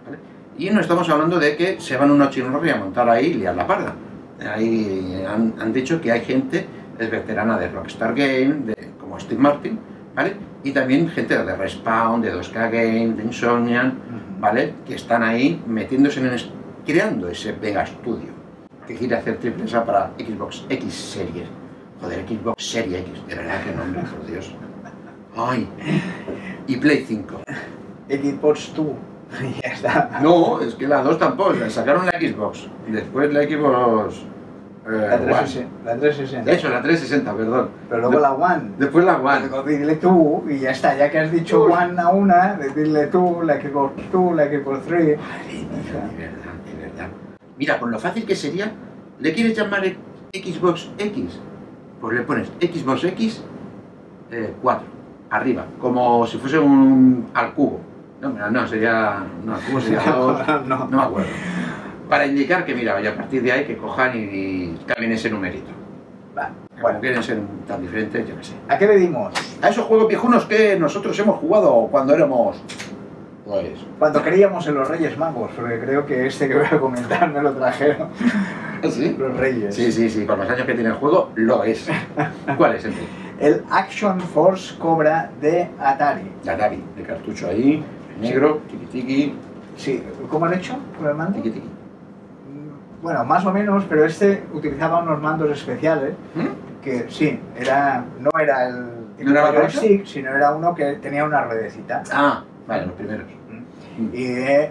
¿vale? 0.05 0.18
Y 0.59 0.70
no 0.70 0.81
estamos 0.81 1.09
hablando 1.09 1.39
de 1.39 1.57
que 1.57 1.81
se 1.81 1.97
van 1.97 2.11
unos 2.11 2.31
chinos 2.31 2.51
y 2.66 2.70
a 2.70 2.76
montar 2.76 3.09
ahí 3.09 3.26
y 3.26 3.35
liar 3.35 3.55
la 3.55 3.66
parda. 3.66 3.95
Ahí 4.55 5.24
han, 5.29 5.55
han 5.61 5.72
dicho 5.72 6.01
que 6.01 6.11
hay 6.11 6.22
gente, 6.22 6.66
es 6.99 7.11
veterana 7.11 7.59
de 7.59 7.68
Rockstar 7.68 8.14
Game, 8.14 8.55
de, 8.64 8.93
como 8.99 9.20
Steve 9.20 9.41
Martin, 9.41 9.79
¿vale? 10.16 10.35
Y 10.64 10.72
también 10.72 11.09
gente 11.11 11.37
de 11.37 11.55
Respawn, 11.57 12.20
de 12.22 12.35
2K 12.35 12.70
Game, 12.70 13.14
de 13.14 13.22
Insomniac, 13.24 13.93
¿vale? 14.41 14.74
Que 14.87 14.95
están 14.95 15.22
ahí 15.22 15.62
metiéndose 15.66 16.20
en 16.20 16.26
es- 16.33 16.51
creando 16.87 17.29
ese 17.29 17.53
Vega 17.53 17.85
Studio 17.87 18.39
que 18.87 18.95
quiere 18.95 19.16
hacer 19.16 19.37
triple 19.37 19.64
A 19.76 19.85
para 19.85 20.11
Xbox 20.18 20.64
X 20.70 20.95
Series. 20.95 21.47
Joder, 22.01 22.24
Xbox 22.26 22.64
Series 22.64 23.01
X, 23.03 23.26
de 23.29 23.35
verdad 23.35 23.62
que 23.62 23.72
nombre, 23.76 24.01
por 24.03 24.26
Dios. 24.26 24.55
Ay. 25.37 25.68
Y 26.68 26.76
Play 26.76 27.04
5. 27.08 27.42
Xbox 28.08 28.74
2. 28.76 28.86
Y 29.42 29.60
ya 29.62 29.72
está. 29.72 30.20
No, 30.22 30.60
es 30.60 30.74
que 30.74 30.86
la 30.86 31.02
2 31.02 31.18
tampoco, 31.18 31.54
la 31.54 31.70
sacaron 31.70 32.06
la 32.06 32.12
Xbox. 32.12 32.68
Y 32.86 32.92
después 32.92 33.32
la 33.32 33.42
Xbox 33.42 34.16
eh, 34.86 35.06
La 35.08 35.16
One. 35.16 35.24
360. 35.24 35.84
La 35.84 35.96
360. 35.96 36.52
Eso, 36.52 36.68
la 36.68 36.82
360, 36.82 37.34
perdón. 37.34 37.68
Pero 37.88 38.00
luego 38.02 38.20
la 38.20 38.32
One. 38.34 38.72
Después 38.78 39.04
la 39.06 39.16
One. 39.16 39.48
Dile 39.66 39.96
tú, 39.96 40.44
y 40.48 40.58
ya 40.58 40.70
está, 40.70 40.94
ya 40.96 41.10
que 41.10 41.18
has 41.18 41.32
dicho. 41.32 41.64
One 41.64 41.98
a 41.98 42.10
una, 42.10 42.54
decirle 42.54 43.06
tú, 43.06 43.40
la 43.42 43.60
Xbox 43.60 43.94
2, 44.12 44.36
la 44.36 44.46
Xbox 44.46 44.86
3. 44.86 45.18
Madre 45.18 45.44
mía, 45.46 45.64
de 45.72 46.16
verdad, 46.18 46.52
de 46.66 46.86
verdad. 46.86 47.08
Mira, 47.58 47.78
con 47.78 47.90
lo 47.90 47.98
fácil 47.98 48.26
que 48.26 48.36
sería, 48.36 48.72
¿le 49.18 49.32
quieres 49.32 49.56
llamar 49.56 49.84
Xbox 50.32 50.90
X? 50.98 51.40
Pues 52.00 52.16
le 52.16 52.22
pones 52.22 52.48
Xbox 52.60 53.04
X 53.04 53.42
eh, 54.30 54.54
4, 54.62 54.86
arriba, 55.31 55.64
como 55.81 56.26
si 56.26 56.39
fuese 56.39 56.59
un 56.59 57.29
al 57.35 57.53
cubo. 57.55 57.81
No, 58.20 58.31
mira, 58.31 58.51
no, 58.51 58.66
sería. 58.66 59.24
No, 59.45 59.55
al 59.55 59.61
cubo 59.61 59.81
sería 59.81 60.01
dos, 60.12 60.41
no. 60.66 60.87
no 60.87 60.97
me 60.97 61.03
acuerdo. 61.03 61.31
Para 62.09 62.26
indicar 62.26 62.64
que, 62.64 62.74
mira, 62.74 62.95
vaya 62.95 63.11
a 63.11 63.14
partir 63.14 63.43
de 63.43 63.53
ahí 63.53 63.64
que 63.64 63.76
cojan 63.76 64.16
y, 64.16 64.20
y 64.20 64.79
cambien 64.87 65.12
ese 65.12 65.31
numerito. 65.31 65.70
Va, 66.37 66.51
Como 66.70 66.83
Bueno, 66.83 67.01
quieren 67.01 67.22
ser 67.22 67.39
tan 67.66 67.83
diferentes, 67.83 68.26
yo 68.26 68.35
qué 68.37 68.45
sé. 68.45 68.55
¿a 68.68 68.79
qué 68.79 68.87
le 68.87 68.97
dimos? 68.97 69.33
A 69.61 69.68
esos 69.68 69.85
juegos 69.85 70.09
viejunos 70.09 70.47
que 70.47 70.79
nosotros 70.79 71.18
hemos 71.18 71.37
jugado 71.39 71.87
cuando 71.91 72.14
éramos. 72.14 72.57
Pues. 73.45 73.79
Cuando 73.99 74.22
creíamos 74.22 74.66
en 74.66 74.74
los 74.74 74.89
Reyes 74.89 75.16
Magos, 75.16 75.51
porque 75.57 75.79
creo 75.81 76.05
que 76.05 76.26
este 76.26 76.49
que 76.49 76.55
voy 76.55 76.66
a 76.70 76.79
comentar 76.79 77.31
me 77.33 77.41
lo 77.43 77.53
trajeron 77.53 78.09
¿Sí? 78.91 79.16
los 79.18 79.37
Reyes. 79.37 79.74
Sí, 79.74 79.91
sí, 79.91 80.09
sí, 80.11 80.26
con 80.26 80.39
los 80.39 80.49
años 80.51 80.66
que 80.66 80.74
tiene 80.74 80.91
el 80.91 80.97
juego, 80.97 81.31
lo 81.35 81.64
es. 81.64 81.89
¿Cuál 82.57 82.74
es, 82.76 82.85
Enrique? 82.85 83.07
El 83.41 83.62
Action 83.70 84.20
Force 84.20 84.76
Cobra 84.78 85.30
de 85.41 85.68
Atari. 85.78 86.30
La 86.45 86.57
Navi, 86.57 86.82
de 86.97 87.03
cartucho 87.05 87.49
ahí, 87.49 87.84
negro, 88.20 88.61
tiki 88.68 88.86
tiki, 88.86 89.34
Sí, 89.76 90.03
¿cómo 90.28 90.47
han 90.47 90.55
hecho 90.55 90.76
con 90.99 91.07
el 91.09 91.14
mando? 91.14 91.36
tiki 91.36 91.51
tiki. 91.51 91.66
Mm, 91.68 93.03
Bueno, 93.03 93.24
más 93.24 93.47
o 93.47 93.53
menos, 93.53 93.84
pero 93.89 94.05
este 94.05 94.43
utilizaba 94.53 95.03
unos 95.03 95.20
mandos 95.22 95.51
especiales 95.51 96.14
¿Mm? 96.34 96.82
que 96.82 97.07
sí, 97.09 97.39
era, 97.57 98.05
no 98.18 98.30
era 98.41 98.66
el 98.68 99.24
¿No 99.24 99.30
era 99.32 99.53
la 99.53 99.61
joystick, 99.61 100.05
sino 100.07 100.30
era 100.34 100.53
uno 100.55 100.74
que 100.74 100.95
tenía 100.95 101.24
una 101.24 101.43
ruedecita. 101.45 102.03
Ah, 102.12 102.43
vale, 102.66 102.86
los 102.86 102.95
primeros. 102.95 103.26
Y 104.12 104.24
eh, 104.26 104.70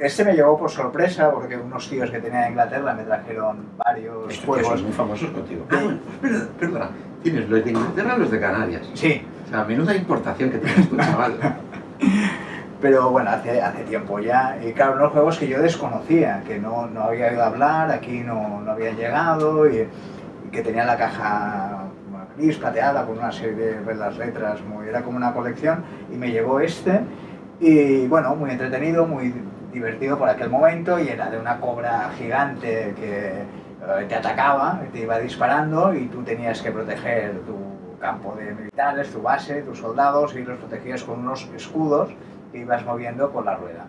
este 0.00 0.24
me 0.24 0.32
llegó 0.32 0.56
por 0.58 0.70
sorpresa 0.70 1.30
porque 1.30 1.56
unos 1.56 1.88
tíos 1.88 2.10
que 2.10 2.18
tenía 2.20 2.44
en 2.46 2.50
Inglaterra 2.52 2.94
me 2.94 3.02
trajeron 3.04 3.58
varios 3.76 4.32
Estos 4.32 4.46
juegos. 4.46 4.68
son 4.72 4.82
muy 4.84 4.92
famosos 4.92 5.30
contigo. 5.30 5.64
Ah, 5.70 5.94
perdona, 6.20 6.48
perdona. 6.58 6.90
Tienes 7.22 7.48
los 7.48 7.64
de 7.64 7.70
Inglaterra 7.70 8.14
y 8.16 8.20
los 8.20 8.30
de 8.30 8.40
Canarias. 8.40 8.90
Sí, 8.94 9.22
O 9.46 9.48
sea, 9.48 9.64
menuda 9.64 9.94
importación 9.94 10.50
que 10.50 10.58
tienes 10.58 10.88
tú, 10.88 10.96
chaval. 10.96 11.34
pero 12.80 13.10
bueno, 13.10 13.30
hace, 13.30 13.60
hace 13.60 13.82
tiempo 13.84 14.18
ya. 14.20 14.58
Y 14.64 14.72
claro, 14.72 14.94
unos 14.94 15.12
juegos 15.12 15.38
que 15.38 15.48
yo 15.48 15.60
desconocía, 15.60 16.42
que 16.46 16.58
no, 16.58 16.86
no 16.86 17.02
había 17.04 17.26
oído 17.28 17.44
hablar, 17.44 17.90
aquí 17.90 18.20
no, 18.20 18.60
no 18.62 18.72
había 18.72 18.92
llegado 18.92 19.68
y, 19.68 19.80
y 20.46 20.50
que 20.50 20.62
tenía 20.62 20.84
la 20.84 20.96
caja 20.96 21.84
gris, 22.38 22.56
plateada, 22.56 23.04
con 23.04 23.18
una 23.18 23.30
serie 23.32 23.54
de 23.54 23.80
velas 23.80 24.16
letras, 24.16 24.60
muy, 24.62 24.88
era 24.88 25.02
como 25.02 25.18
una 25.18 25.34
colección. 25.34 25.84
Y 26.10 26.16
me 26.16 26.30
llegó 26.30 26.58
este 26.60 27.00
y 27.60 28.06
bueno, 28.06 28.34
muy 28.34 28.50
entretenido, 28.50 29.06
muy 29.06 29.34
divertido 29.72 30.18
por 30.18 30.28
aquel 30.28 30.50
momento 30.50 30.98
y 30.98 31.08
era 31.08 31.30
de 31.30 31.38
una 31.38 31.60
cobra 31.60 32.10
gigante 32.18 32.94
que 32.96 33.28
eh, 33.28 34.04
te 34.08 34.14
atacaba, 34.14 34.80
te 34.92 35.00
iba 35.00 35.18
disparando 35.18 35.94
y 35.94 36.06
tú 36.06 36.22
tenías 36.22 36.60
que 36.60 36.70
proteger 36.70 37.40
tu 37.40 37.56
campo 38.00 38.34
de 38.34 38.52
militares, 38.52 39.10
tu 39.12 39.22
base, 39.22 39.62
tus 39.62 39.78
soldados 39.78 40.34
y 40.34 40.42
los 40.42 40.58
protegías 40.58 41.04
con 41.04 41.20
unos 41.20 41.48
escudos 41.54 42.10
que 42.50 42.58
ibas 42.58 42.84
moviendo 42.84 43.30
con 43.30 43.44
la 43.44 43.56
rueda. 43.56 43.86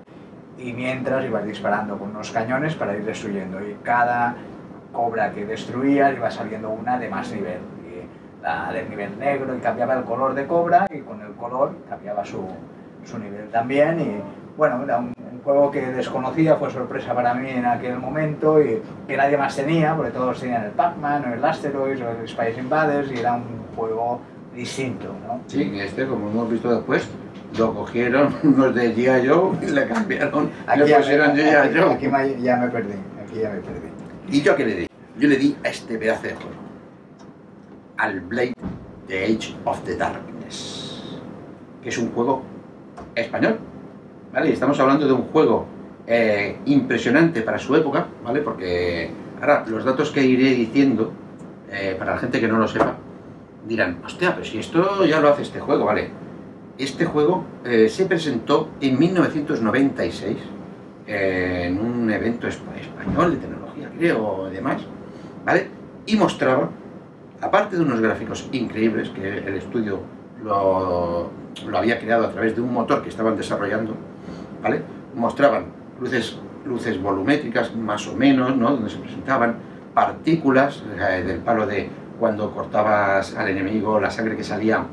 Y 0.58 0.74
mientras 0.74 1.26
ibas 1.26 1.46
disparando 1.46 1.98
con 1.98 2.10
unos 2.10 2.30
cañones 2.32 2.76
para 2.76 2.96
ir 2.96 3.04
destruyendo. 3.04 3.60
Y 3.66 3.78
cada 3.84 4.36
cobra 4.92 5.32
que 5.32 5.46
destruías 5.46 6.14
iba 6.14 6.30
saliendo 6.30 6.70
una 6.70 7.00
de 7.00 7.10
más 7.10 7.32
nivel. 7.32 7.60
Y 7.86 8.44
la 8.44 8.72
del 8.72 8.90
nivel 8.90 9.18
negro 9.18 9.56
y 9.56 9.60
cambiaba 9.60 9.96
el 9.96 10.04
color 10.04 10.36
de 10.36 10.46
cobra 10.46 10.88
y 10.92 11.00
con 11.00 11.22
el 11.22 11.32
color 11.34 11.74
cambiaba 11.90 12.24
su, 12.26 12.46
su 13.04 13.18
nivel 13.18 13.50
también. 13.50 14.00
Y 14.00 14.58
bueno, 14.58 14.84
era 14.84 15.00
un, 15.00 15.14
un 15.42 15.44
juego 15.44 15.72
que 15.72 15.82
desconocía, 15.82 16.56
fue 16.56 16.70
sorpresa 16.70 17.14
para 17.16 17.34
mí 17.34 17.50
en 17.50 17.66
aquel 17.66 17.98
momento 17.98 18.62
y 18.62 18.80
que 19.08 19.18
nadie 19.18 19.38
más 19.38 19.56
tenía, 19.56 19.96
porque 19.96 20.12
todos 20.12 20.40
tenían 20.40 20.66
el 20.66 20.72
Pac-Man 20.72 21.26
o 21.30 21.34
el 21.34 21.44
Asteroids 21.44 22.00
o 22.02 22.10
el 22.12 22.26
Space 22.26 22.60
Invaders 22.60 23.12
y 23.12 23.18
era 23.20 23.34
un 23.34 23.44
juego 23.76 24.22
distinto, 24.56 25.08
¿no? 25.28 25.42
Sí, 25.48 25.72
este, 25.80 26.06
como 26.06 26.30
hemos 26.30 26.50
visto 26.52 26.74
después, 26.76 27.08
lo 27.58 27.74
cogieron 27.74 28.36
unos 28.44 28.76
de 28.76 28.96
G.I. 28.96 29.28
Joe 29.28 29.58
y 29.64 29.72
le 29.72 29.88
cambiaron, 29.88 30.50
le 30.78 30.88
ya 30.88 30.98
pusieron 30.98 31.32
G.I. 31.36 31.50
aquí, 31.56 31.80
Joe. 31.80 31.94
aquí 31.94 32.08
me- 32.08 32.42
ya 32.42 32.58
me 32.58 32.68
perdí, 32.70 32.94
aquí 33.26 33.40
ya 33.42 33.50
me 33.50 33.60
perdí. 33.62 33.88
¿Y 34.30 34.42
yo 34.42 34.56
qué 34.56 34.66
le 34.66 34.76
di? 34.76 34.88
Yo 35.18 35.28
le 35.28 35.38
di 35.38 35.58
a 35.64 35.70
este 35.70 35.98
pedazo 35.98 36.24
de 36.24 36.36
juego. 36.36 36.52
Al 37.98 38.20
Blade 38.22 38.54
The 39.08 39.26
Age 39.26 39.56
of 39.66 39.82
the 39.86 39.96
Darkness. 39.96 41.18
Que 41.82 41.90
es 41.90 41.98
un 41.98 42.12
juego 42.12 42.44
español. 43.16 43.60
¿Vale? 44.34 44.54
Estamos 44.54 44.80
hablando 44.80 45.06
de 45.08 45.14
un 45.14 45.24
juego 45.24 45.66
eh, 46.08 46.58
impresionante 46.66 47.42
para 47.42 47.60
su 47.60 47.76
época, 47.76 48.08
¿vale? 48.24 48.42
Porque 48.42 49.10
ahora 49.40 49.66
los 49.68 49.84
datos 49.84 50.12
que 50.12 50.24
iré 50.24 50.52
diciendo, 50.52 51.12
eh, 51.72 51.96
para 51.98 52.14
la 52.14 52.18
gente 52.20 52.40
que 52.40 52.48
no 52.48 52.58
lo 52.58 52.68
sepa, 52.68 52.96
dirán, 53.68 54.00
hostia, 54.06 54.34
pero 54.34 54.46
si 54.46 54.60
esto 54.60 55.06
ya 55.06 55.20
lo 55.20 55.30
hace 55.30 55.42
este 55.44 55.60
juego, 55.60 55.86
¿vale? 55.86 56.10
Este 56.78 57.06
juego 57.06 57.44
eh, 57.66 57.90
se 57.90 58.06
presentó 58.06 58.70
en 58.80 58.98
1996 58.98 60.38
eh, 61.08 61.64
en 61.68 61.80
un 61.80 62.10
evento 62.10 62.48
espa- 62.48 62.76
español 62.80 63.32
de 63.32 63.38
tecnología, 63.38 63.90
creo, 63.98 64.50
y 64.50 64.56
demás, 64.56 64.82
¿vale? 65.46 65.68
Y 66.06 66.16
mostraba, 66.16 66.70
aparte 67.42 67.76
de 67.76 67.82
unos 67.84 68.00
gráficos 68.00 68.48
increíbles 68.54 69.10
que 69.10 69.40
el 69.40 69.56
estudio 69.56 70.00
lo, 70.44 71.30
lo 71.68 71.78
había 71.78 72.00
creado 72.00 72.26
a 72.26 72.32
través 72.32 72.56
de 72.56 72.62
un 72.62 72.74
motor 72.74 73.04
que 73.04 73.10
estaban 73.10 73.36
desarrollando, 73.36 73.96
¿vale? 74.62 74.82
Mostraban 75.16 75.66
luces, 76.00 76.38
luces 76.66 77.02
volumétricas 77.02 77.76
más 77.76 78.08
o 78.08 78.16
menos, 78.16 78.56
¿no? 78.56 78.72
Donde 78.72 78.90
se 78.90 78.98
presentaban 78.98 79.56
partículas 79.94 80.84
eh, 80.98 81.24
del 81.26 81.40
palo 81.40 81.66
de 81.68 81.90
cuando 82.20 82.52
cortabas 82.52 83.36
al 83.36 83.50
enemigo, 83.50 84.00
la 84.00 84.12
sangre 84.12 84.36
que 84.38 84.44
salía 84.44 84.84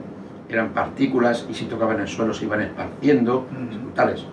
eran 0.49 0.71
partículas 0.71 1.47
y 1.51 1.55
si 1.55 1.66
tocaban 1.66 2.01
el 2.01 2.09
suelo 2.09 2.33
se 2.33 2.47
iban 2.47 2.62
esparciendo, 2.62 3.41
Ujú. 3.51 3.91
tales. 3.95 4.25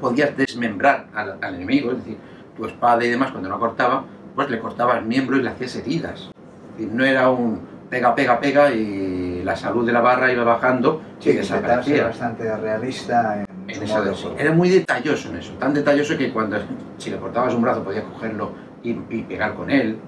Podías 0.00 0.36
desmembrar 0.36 1.06
al, 1.14 1.38
al 1.40 1.54
enemigo, 1.56 1.90
es 1.92 1.98
decir, 1.98 2.16
tu 2.56 2.64
espada 2.66 3.04
y 3.04 3.08
demás, 3.10 3.30
cuando 3.32 3.48
no 3.48 3.58
cortaba, 3.58 4.04
pues 4.34 4.50
le 4.50 4.58
cortabas 4.58 5.04
miembro 5.04 5.36
y 5.36 5.42
le 5.42 5.50
hacías 5.50 5.76
heridas. 5.76 6.30
Es 6.70 6.76
decir, 6.78 6.92
no 6.92 7.04
era 7.04 7.28
un 7.30 7.60
pega, 7.90 8.14
pega, 8.14 8.40
pega 8.40 8.70
y 8.72 9.42
la 9.44 9.54
salud 9.56 9.86
de 9.86 9.92
la 9.92 10.00
barra 10.00 10.32
iba 10.32 10.42
bajando 10.44 11.02
Sí, 11.20 11.30
y 11.30 11.32
desaparecía. 11.34 12.04
bastante 12.04 12.56
realista 12.56 13.44
en, 13.68 13.82
eso 13.82 14.02
de-. 14.02 14.42
Era 14.42 14.52
muy 14.52 14.68
detalloso 14.68 15.30
en 15.30 15.36
eso, 15.36 15.52
tan 15.54 15.74
detalloso 15.74 16.16
que 16.16 16.32
cuando 16.32 16.58
si 16.98 17.10
le 17.10 17.16
cortabas 17.18 17.54
un 17.54 17.62
brazo 17.62 17.82
podías 17.82 18.04
cogerlo 18.04 18.52
y, 18.82 18.90
y 18.90 19.22
pegar 19.22 19.54
con 19.54 19.70
él, 19.70 19.98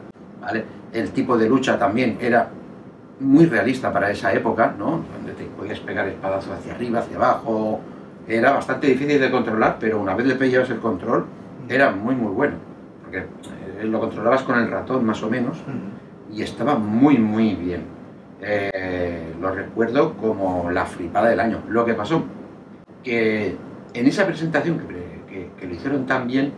¿vale? 0.41 0.65
El 0.93 1.11
tipo 1.11 1.37
de 1.37 1.49
lucha 1.49 1.79
también 1.79 2.17
era 2.21 2.49
muy 3.21 3.47
realista 3.47 3.93
para 3.93 4.11
esa 4.11 4.33
época, 4.33 4.75
¿no? 4.79 5.03
Donde 5.17 5.33
te 5.37 5.45
podías 5.45 5.81
pegar 5.81 6.07
espadazos 6.07 6.53
hacia 6.59 6.75
arriba, 6.75 7.01
hacia 7.01 7.17
abajo, 7.17 7.81
era 8.27 8.53
bastante 8.53 8.87
difícil 8.87 9.21
de 9.21 9.31
controlar, 9.31 9.77
pero 9.81 10.01
una 10.01 10.15
vez 10.15 10.27
le 10.27 10.35
pillabas 10.37 10.71
el 10.71 10.79
control, 10.79 11.27
era 11.69 11.91
muy 11.91 12.15
muy 12.15 12.33
bueno, 12.33 12.55
porque 13.03 13.19
eh, 13.19 13.85
lo 13.85 14.01
controlabas 14.01 14.43
con 14.43 14.59
el 14.59 14.71
ratón 14.71 15.05
más 15.05 15.23
o 15.23 15.31
menos, 15.31 15.59
Ujú. 15.59 16.37
y 16.37 16.43
estaba 16.43 16.77
muy 16.77 17.19
muy 17.19 17.55
bien. 17.55 17.83
Eh, 18.41 19.35
lo 19.41 19.51
recuerdo 19.53 20.15
como 20.15 20.71
la 20.71 20.87
flipada 20.87 21.29
del 21.29 21.41
año. 21.41 21.59
Lo 21.69 21.85
que 21.85 21.95
pasó, 21.95 22.23
en 23.13 24.07
esa 24.07 24.27
presentación 24.27 24.79
que, 24.79 25.51
que- 25.59 25.67
lo 25.67 25.75
hicieron 25.75 26.07
tan 26.07 26.27
bien, 26.27 26.53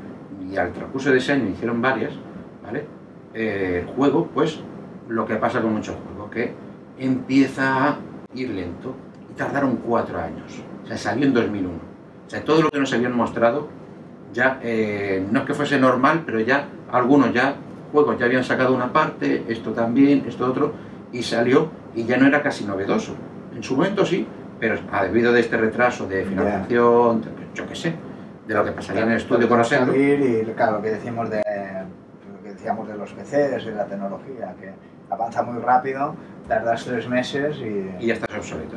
y 0.51 0.57
al 0.57 0.73
transcurso 0.73 1.11
de 1.11 1.19
ese 1.19 1.33
año 1.33 1.49
hicieron 1.49 1.81
varias, 1.83 2.13
¿vale? 2.65 2.85
Eh, 3.35 3.85
el 3.87 3.95
juego, 3.95 4.27
pues, 4.33 4.61
lo 5.09 5.27
que 5.27 5.37
pasa 5.37 5.61
con 5.61 5.73
muchos 5.75 5.97
juegos, 5.97 6.31
que 6.31 6.53
empieza 6.99 7.89
a 7.89 7.99
ir 8.35 8.51
lento, 8.51 8.95
y 9.31 9.35
tardaron 9.35 9.77
cuatro 9.77 10.19
años. 10.21 10.63
O 10.85 10.87
sea, 10.87 10.97
salió 10.97 11.27
en 11.27 11.35
2001. 11.35 11.75
O 12.27 12.31
sea, 12.31 12.45
todo 12.45 12.63
lo 12.63 12.71
que 12.71 12.79
nos 12.79 12.93
habían 12.93 13.17
mostrado, 13.17 13.69
ya, 14.33 14.61
eh, 14.63 15.25
no 15.31 15.41
es 15.41 15.45
que 15.47 15.55
fuese 15.55 15.79
normal, 15.79 16.23
pero 16.25 16.41
ya 16.41 16.69
algunos 16.91 17.33
ya 17.33 17.55
juegos 17.93 18.19
ya 18.19 18.27
habían 18.27 18.45
sacado 18.45 18.75
una 18.75 18.93
parte, 18.93 19.45
esto 19.49 19.73
también, 19.73 20.25
esto 20.27 20.47
otro, 20.47 20.73
y 21.13 21.23
salió 21.23 21.69
y 21.95 22.05
ya 22.05 22.17
no 22.17 22.27
era 22.27 22.41
casi 22.43 22.65
novedoso. 22.65 23.15
En 23.55 23.63
su 23.65 23.75
momento 23.77 24.07
sí, 24.07 24.27
pero 24.61 24.79
a 24.93 25.05
debido 25.05 25.33
de 25.33 25.41
este 25.41 25.57
retraso 25.57 26.07
de 26.07 26.25
financiación, 26.25 27.23
yo 27.55 27.67
qué 27.67 27.75
sé, 27.75 27.95
de 28.47 28.55
lo 28.55 28.65
que 28.65 28.73
pasaría 28.73 29.03
en 29.03 29.11
el 29.13 29.17
estudio 29.17 29.49
conociendo. 29.49 29.93
salir 29.93 30.21
y 30.21 30.53
claro, 30.53 30.73
lo 30.77 30.83
que 30.83 30.91
decimos 30.91 31.31
de 31.31 31.39
lo 31.39 32.43
que 32.43 32.51
decíamos 32.51 32.87
de 32.87 32.97
los 32.97 33.11
PCs 33.13 33.65
y 33.67 33.71
la 33.71 33.87
tecnología, 33.87 34.55
que 34.61 34.73
avanza 35.09 35.43
muy 35.43 35.61
rápido, 35.63 36.15
tardas 36.47 36.85
tres 36.85 37.09
meses 37.09 37.57
y... 37.59 38.05
y 38.05 38.07
ya 38.09 38.15
estás 38.15 38.37
obsoleto. 38.37 38.77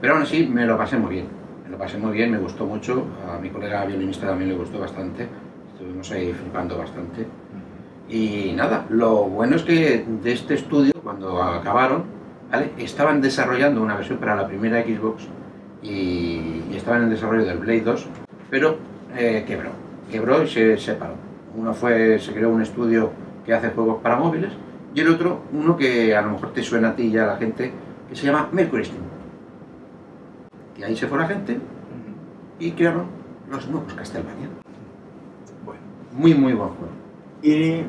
Pero 0.00 0.14
aún 0.14 0.22
así 0.22 0.46
me 0.46 0.64
lo 0.64 0.78
pasé 0.78 0.96
muy 0.96 1.10
bien. 1.10 1.26
Me 1.64 1.70
lo 1.70 1.78
pasé 1.78 1.98
muy 1.98 2.12
bien, 2.12 2.30
me 2.30 2.38
gustó 2.38 2.64
mucho. 2.64 3.06
A 3.28 3.38
mi 3.38 3.50
colega 3.50 3.84
violinista 3.84 4.28
también 4.28 4.50
le 4.50 4.56
gustó 4.56 4.78
bastante. 4.78 5.26
Estuvimos 5.72 6.10
ahí 6.12 6.32
flipando 6.32 6.78
bastante. 6.78 7.26
Y 8.08 8.52
nada, 8.54 8.84
lo 8.88 9.24
bueno 9.24 9.56
es 9.56 9.62
que 9.64 10.04
de 10.22 10.32
este 10.32 10.54
estudio, 10.54 10.92
cuando 11.02 11.42
acabaron, 11.42 12.04
¿vale? 12.50 12.72
estaban 12.78 13.20
desarrollando 13.20 13.82
una 13.82 13.96
versión 13.96 14.18
para 14.18 14.36
la 14.36 14.46
primera 14.46 14.82
Xbox 14.82 15.26
y, 15.82 16.62
y 16.70 16.74
estaban 16.76 17.04
en 17.04 17.10
desarrollo 17.10 17.44
del 17.44 17.58
Blade 17.58 17.82
2, 17.82 18.06
pero 18.50 18.76
eh, 19.16 19.44
quebró. 19.46 19.70
Quebró 20.10 20.42
y 20.42 20.48
se 20.48 20.76
separó. 20.78 21.14
Uno 21.56 21.74
fue, 21.74 22.18
se 22.18 22.32
creó 22.32 22.50
un 22.50 22.62
estudio 22.62 23.10
que 23.44 23.52
hace 23.54 23.70
juegos 23.70 24.00
para 24.02 24.16
móviles 24.16 24.52
y 24.94 25.00
el 25.00 25.08
otro, 25.08 25.42
uno 25.52 25.76
que 25.76 26.14
a 26.16 26.22
lo 26.22 26.30
mejor 26.30 26.52
te 26.52 26.62
suena 26.62 26.90
a 26.90 26.96
ti 26.96 27.04
y 27.08 27.18
a 27.18 27.26
la 27.26 27.36
gente, 27.36 27.72
que 28.08 28.16
se 28.16 28.26
llama 28.26 28.48
Mercury 28.52 28.84
Steam. 28.84 29.02
Y 30.78 30.82
ahí 30.82 30.96
se 30.96 31.06
fue 31.06 31.18
la 31.18 31.26
gente 31.26 31.58
y 32.58 32.70
crearon 32.72 33.06
los 33.50 33.68
nuevos 33.68 33.92
Castlevania. 33.94 34.48
Bueno, 35.64 35.80
Muy, 36.12 36.34
muy 36.34 36.52
buen 36.54 36.70
juego. 36.70 36.92
y 37.42 37.82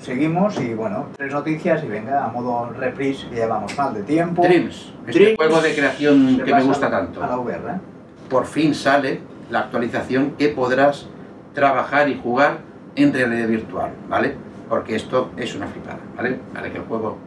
seguimos 0.00 0.58
y 0.60 0.74
bueno, 0.74 1.06
tres 1.16 1.32
noticias 1.32 1.84
y 1.84 1.86
venga, 1.86 2.24
a 2.24 2.28
modo 2.28 2.70
reprise, 2.70 3.28
que 3.28 3.36
llevamos 3.36 3.76
mal 3.76 3.94
de 3.94 4.02
tiempo. 4.02 4.42
Dreams, 4.42 4.92
este 5.06 5.18
Dreams 5.18 5.36
juego 5.36 5.60
de 5.60 5.74
creación 5.74 6.42
que 6.44 6.54
me 6.54 6.62
gusta 6.62 6.86
A 6.86 6.90
la 6.90 6.98
tanto. 6.98 7.20
VR. 7.20 7.80
Por 8.28 8.46
fin 8.46 8.74
sale 8.74 9.20
la 9.50 9.60
actualización 9.60 10.32
que 10.38 10.48
podrás 10.48 11.06
trabajar 11.54 12.08
y 12.08 12.18
jugar 12.20 12.58
en 12.96 13.12
realidad 13.12 13.48
virtual, 13.48 13.90
¿vale? 14.08 14.34
Porque 14.68 14.96
esto 14.96 15.30
es 15.36 15.54
una 15.54 15.66
flipada, 15.66 15.98
¿vale? 16.16 16.38
Vale 16.54 16.70
que 16.70 16.78
el 16.78 16.84
juego 16.84 17.18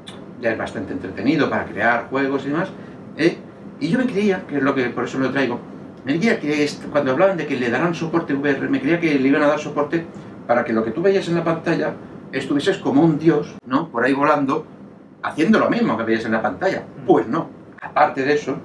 ya 0.41 0.51
es 0.51 0.57
bastante 0.57 0.93
entretenido 0.93 1.49
para 1.49 1.65
crear 1.65 2.07
juegos 2.09 2.45
y 2.45 2.49
demás. 2.49 2.69
¿eh? 3.17 3.37
Y 3.79 3.89
yo 3.89 3.99
me 3.99 4.05
creía, 4.05 4.43
que 4.47 4.57
es 4.57 4.63
lo 4.63 4.73
que 4.73 4.85
por 4.89 5.05
eso 5.05 5.19
lo 5.19 5.31
traigo, 5.31 5.59
me 6.05 6.17
creía 6.17 6.39
que 6.39 6.69
cuando 6.91 7.11
hablaban 7.11 7.37
de 7.37 7.47
que 7.47 7.55
le 7.55 7.69
darán 7.69 7.93
soporte 7.93 8.33
VR, 8.33 8.69
me 8.69 8.79
creía 8.79 8.99
que 8.99 9.13
le 9.19 9.27
iban 9.27 9.43
a 9.43 9.47
dar 9.47 9.59
soporte 9.59 10.05
para 10.47 10.63
que 10.63 10.73
lo 10.73 10.83
que 10.83 10.91
tú 10.91 11.01
veías 11.01 11.27
en 11.27 11.35
la 11.35 11.43
pantalla 11.43 11.93
estuvieses 12.33 12.77
como 12.79 13.01
un 13.03 13.17
dios, 13.19 13.55
¿no? 13.65 13.87
Por 13.89 14.03
ahí 14.03 14.13
volando, 14.13 14.65
haciendo 15.21 15.59
lo 15.59 15.69
mismo 15.69 15.97
que 15.97 16.03
veías 16.03 16.25
en 16.25 16.33
la 16.33 16.41
pantalla. 16.41 16.83
Pues 17.07 17.27
no. 17.27 17.47
Aparte 17.81 18.23
de 18.23 18.33
eso, 18.33 18.51
Ujú. 18.53 18.59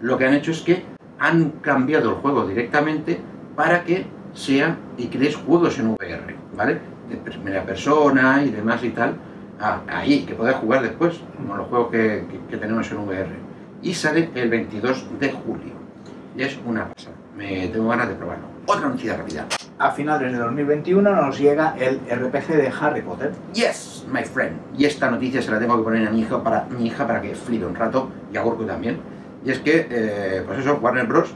lo 0.00 0.16
que 0.16 0.26
han 0.26 0.34
hecho 0.34 0.50
es 0.52 0.60
que 0.62 0.84
han 1.18 1.50
cambiado 1.60 2.10
el 2.10 2.16
juego 2.16 2.46
directamente 2.46 3.20
para 3.56 3.84
que 3.84 4.06
sea 4.32 4.76
y 4.96 5.06
crees 5.08 5.36
juegos 5.36 5.78
en 5.78 5.90
VR, 5.90 6.36
¿vale? 6.56 6.78
De 7.08 7.16
primera 7.16 7.62
persona 7.64 8.42
y 8.44 8.50
demás 8.50 8.82
y 8.82 8.90
tal. 8.90 9.14
Ah, 9.60 9.80
ahí, 9.88 10.24
que 10.24 10.34
puedas 10.34 10.56
jugar 10.56 10.82
después, 10.82 11.20
como 11.36 11.56
los 11.56 11.68
juegos 11.68 11.88
que, 11.90 12.24
que- 12.30 12.40
que 12.50 12.56
tenemos 12.56 12.90
en 12.90 12.98
VR. 12.98 13.28
Y 13.82 13.94
sale 13.94 14.30
el 14.34 14.48
22 14.50 15.06
de 15.20 15.30
julio. 15.30 15.72
Y 16.36 16.42
es 16.42 16.58
una 16.66 16.88
pasada. 16.88 17.14
Me 17.36 17.68
tengo 17.68 17.88
ganas 17.88 18.08
de 18.08 18.14
probarlo. 18.14 18.44
Otra 18.66 18.88
noticia 18.88 19.16
rápida. 19.16 19.46
A 19.78 19.90
finales 19.90 20.32
de 20.32 20.38
2021 20.38 21.02
nos 21.16 21.38
llega 21.38 21.74
el 21.78 21.98
RPG 22.08 22.46
de 22.56 22.72
Harry 22.80 23.02
Potter. 23.02 23.32
Yes, 23.52 24.06
my 24.12 24.22
friend. 24.22 24.56
Y 24.78 24.84
esta 24.84 25.10
noticia 25.10 25.42
se 25.42 25.50
la 25.50 25.58
tengo 25.58 25.76
que 25.76 25.82
poner 25.82 26.06
a 26.06 26.10
mi 26.10 26.20
hija 26.20 26.42
para, 26.42 26.64
mi 26.66 26.86
hija 26.86 27.06
para 27.06 27.20
que 27.20 27.34
flipe 27.34 27.66
un 27.66 27.74
rato 27.74 28.08
y 28.32 28.36
a 28.36 28.42
Gorku 28.42 28.64
también. 28.64 28.98
Y 29.44 29.50
es 29.50 29.58
que, 29.58 29.86
eh, 29.90 30.42
pues 30.46 30.60
eso, 30.60 30.78
Warner 30.80 31.06
Bros. 31.06 31.34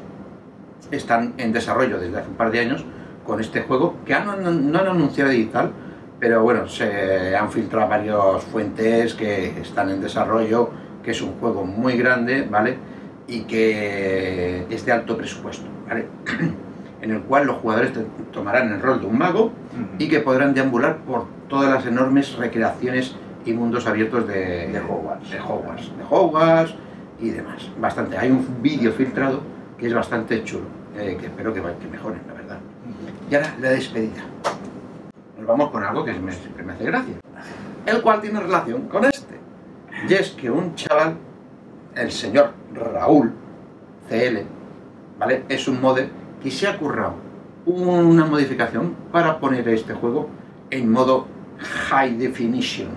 están 0.92 1.34
en 1.36 1.52
desarrollo 1.52 1.98
desde 1.98 2.16
hace 2.18 2.28
un 2.28 2.36
par 2.36 2.50
de 2.50 2.60
años 2.60 2.84
con 3.26 3.40
este 3.40 3.62
juego 3.62 3.96
que 4.06 4.14
han- 4.14 4.70
no 4.72 4.78
han 4.78 4.86
anunciado 4.86 5.32
y 5.32 5.44
tal, 5.46 5.72
pero 6.20 6.42
bueno, 6.42 6.66
se 6.68 7.36
han 7.36 7.50
filtrado 7.50 7.88
varias 7.88 8.44
fuentes 8.44 9.12
que 9.14 9.60
están 9.60 9.90
en 9.90 10.00
desarrollo, 10.00 10.70
que 11.02 11.10
es 11.10 11.20
un 11.20 11.32
juego 11.40 11.64
muy 11.64 11.96
grande, 11.98 12.46
¿vale? 12.48 12.78
Y 13.26 13.42
que 13.42 14.64
es 14.70 14.86
de 14.86 14.92
alto 14.92 15.16
presupuesto, 15.16 15.66
¿vale? 15.88 16.06
en 17.00 17.10
el 17.12 17.20
cual 17.22 17.46
los 17.46 17.56
jugadores 17.58 17.92
tomarán 18.32 18.72
el 18.72 18.80
rol 18.80 19.00
de 19.00 19.06
un 19.06 19.18
mago 19.18 19.52
y 19.98 20.08
que 20.08 20.20
podrán 20.20 20.54
deambular 20.54 20.98
por 20.98 21.26
todas 21.48 21.72
las 21.72 21.86
enormes 21.86 22.36
recreaciones 22.36 23.14
y 23.44 23.52
mundos 23.52 23.86
abiertos 23.86 24.26
de, 24.26 24.68
De 24.68 24.80
Hogwarts. 24.80 25.30
de 25.30 25.40
Hogwarts, 25.40 25.92
de 25.96 26.04
Hogwarts 26.08 26.74
y 27.20 27.30
demás. 27.30 27.70
Bastante. 27.80 28.18
Hay 28.18 28.30
un 28.30 28.46
vídeo 28.62 28.92
filtrado 28.92 29.40
que 29.78 29.86
es 29.86 29.94
bastante 29.94 30.42
chulo, 30.44 30.66
eh, 30.96 31.16
que 31.18 31.26
espero 31.26 31.52
que, 31.54 31.60
que 31.60 31.88
mejoren, 31.88 32.20
la 32.26 32.34
verdad. 32.34 32.58
Y 33.30 33.34
ahora 33.34 33.54
la 33.60 33.70
despedida. 33.70 34.22
Nos 35.38 35.46
vamos 35.46 35.70
con 35.70 35.84
algo 35.84 36.04
que 36.04 36.12
me, 36.14 36.32
siempre 36.32 36.64
me 36.64 36.72
hace 36.72 36.84
gracia, 36.84 37.14
el 37.86 38.02
cual 38.02 38.20
tiene 38.20 38.40
relación 38.40 38.88
con 38.88 39.04
este. 39.04 39.38
Y 40.08 40.14
es 40.14 40.30
que 40.30 40.50
un 40.50 40.74
chaval, 40.74 41.14
el 41.94 42.10
señor 42.10 42.52
Raúl 42.74 43.32
CL, 44.08 44.38
¿vale? 45.18 45.44
Es 45.48 45.68
un 45.68 45.80
modder 45.80 46.10
que 46.42 46.50
se 46.50 46.66
ha 46.66 46.76
currado 46.76 47.14
una 47.66 48.24
modificación 48.24 48.94
para 49.12 49.38
poner 49.38 49.68
este 49.68 49.94
juego 49.94 50.28
en 50.70 50.90
modo 50.90 51.26
High 51.90 52.16
Definition. 52.16 52.88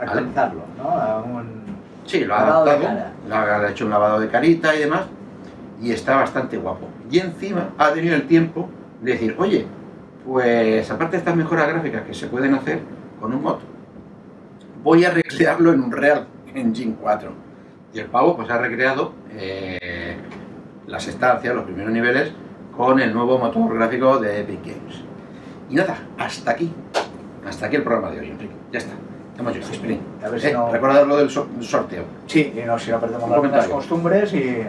Actualizarlo, 0.00 0.62
¿no? 0.78 0.90
A 0.90 1.22
un... 1.22 1.64
Sí, 2.06 2.24
lo 2.24 2.34
ha 2.34 2.40
adaptado, 2.40 2.88
ha 3.32 3.70
hecho 3.70 3.84
un 3.84 3.90
lavado 3.90 4.20
de 4.20 4.28
carita 4.28 4.74
y 4.74 4.80
demás, 4.80 5.06
y 5.82 5.90
está 5.90 6.16
bastante 6.16 6.56
guapo. 6.56 6.88
Y 7.10 7.18
encima 7.18 7.70
ha 7.78 7.92
tenido 7.92 8.14
el 8.14 8.26
tiempo 8.26 8.68
de 9.02 9.12
decir, 9.12 9.34
oye, 9.38 9.66
pues 10.24 10.90
aparte 10.90 11.12
de 11.12 11.18
estas 11.18 11.36
mejoras 11.36 11.68
gráficas 11.68 12.02
que 12.02 12.14
se 12.14 12.28
pueden 12.28 12.54
hacer 12.54 12.80
con 13.20 13.34
un 13.34 13.42
mod, 13.42 13.58
voy 14.82 15.04
a 15.04 15.10
recrearlo 15.10 15.72
en 15.72 15.82
un 15.82 15.92
Real 15.92 16.26
Engine 16.54 16.94
4. 17.00 17.30
Y 17.92 17.98
el 17.98 18.06
pavo 18.06 18.36
pues 18.36 18.48
ha 18.50 18.58
recreado 18.58 19.12
eh, 19.32 20.16
las 20.86 21.08
estancias, 21.08 21.54
los 21.54 21.64
primeros 21.64 21.92
niveles, 21.92 22.32
con 22.76 23.00
el 23.00 23.12
nuevo 23.12 23.38
motor 23.38 23.74
gráfico 23.74 24.18
de 24.18 24.40
Epic 24.40 24.60
Games. 24.64 25.02
Y 25.70 25.74
nada, 25.74 25.96
hasta 26.18 26.50
aquí. 26.52 26.72
Hasta 27.46 27.66
aquí 27.66 27.76
el 27.76 27.82
programa 27.82 28.10
de 28.10 28.20
hoy, 28.20 28.30
Enrique. 28.30 28.54
Ya 28.72 28.78
está. 28.78 28.92
Estamos 29.32 29.54
yo, 29.54 29.60
Spring. 29.60 30.00
A 30.24 30.28
ver 30.28 30.40
si 30.40 30.46
Eh, 30.48 30.52
no- 30.52 30.70
recordad 30.70 31.06
lo 31.06 31.16
del 31.16 31.30
so- 31.30 31.48
sorteo. 31.60 32.04
Sí, 32.26 32.52
y 32.56 32.60
no, 32.66 32.78
si 32.78 32.90
no 32.90 32.98
perdemos 33.00 33.28
las 33.30 33.38
buenas 33.38 33.68
costumbres 33.68 34.32
y, 34.32 34.36
y 34.38 34.66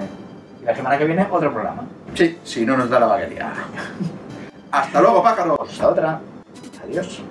la 0.65 0.75
semana 0.75 0.97
que 0.97 1.05
viene 1.05 1.25
otro 1.31 1.51
programa. 1.53 1.83
Sí, 2.13 2.37
si 2.43 2.65
no 2.65 2.75
nos 2.77 2.89
da 2.89 2.99
la 2.99 3.05
vaguería. 3.07 3.51
Hasta 4.71 5.01
luego, 5.01 5.23
pájaros. 5.23 5.59
Hasta 5.69 5.87
otra. 5.89 6.19
Adiós. 6.83 7.21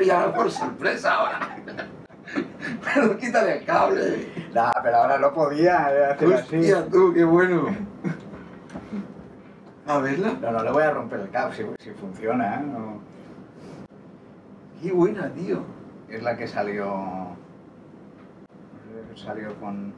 Pillado 0.00 0.32
por 0.32 0.50
sorpresa 0.50 1.14
ahora. 1.14 1.56
Pero 2.94 3.18
quítale 3.18 3.58
el 3.58 3.64
cable. 3.66 4.32
Nah, 4.54 4.72
pero 4.82 4.96
ahora 4.96 5.18
no 5.18 5.32
podía 5.32 5.94
eh, 5.94 6.04
hacer 6.06 6.34
así. 6.34 6.56
Hostia, 6.56 6.86
tú, 6.86 7.12
qué 7.12 7.24
bueno. 7.24 7.68
A 9.86 9.98
verla. 9.98 10.32
No, 10.40 10.52
no 10.52 10.62
le 10.62 10.70
voy 10.70 10.82
a 10.84 10.90
romper 10.90 11.20
el 11.20 11.30
cable 11.30 11.54
si, 11.54 11.84
si 11.84 11.90
funciona. 11.90 12.54
¿eh? 12.54 12.62
No. 12.62 13.00
Qué 14.80 14.90
buena, 14.92 15.28
tío. 15.32 15.62
Es 16.08 16.22
la 16.22 16.36
que 16.36 16.48
salió. 16.48 17.36
Salió 19.14 19.54
con. 19.60 19.92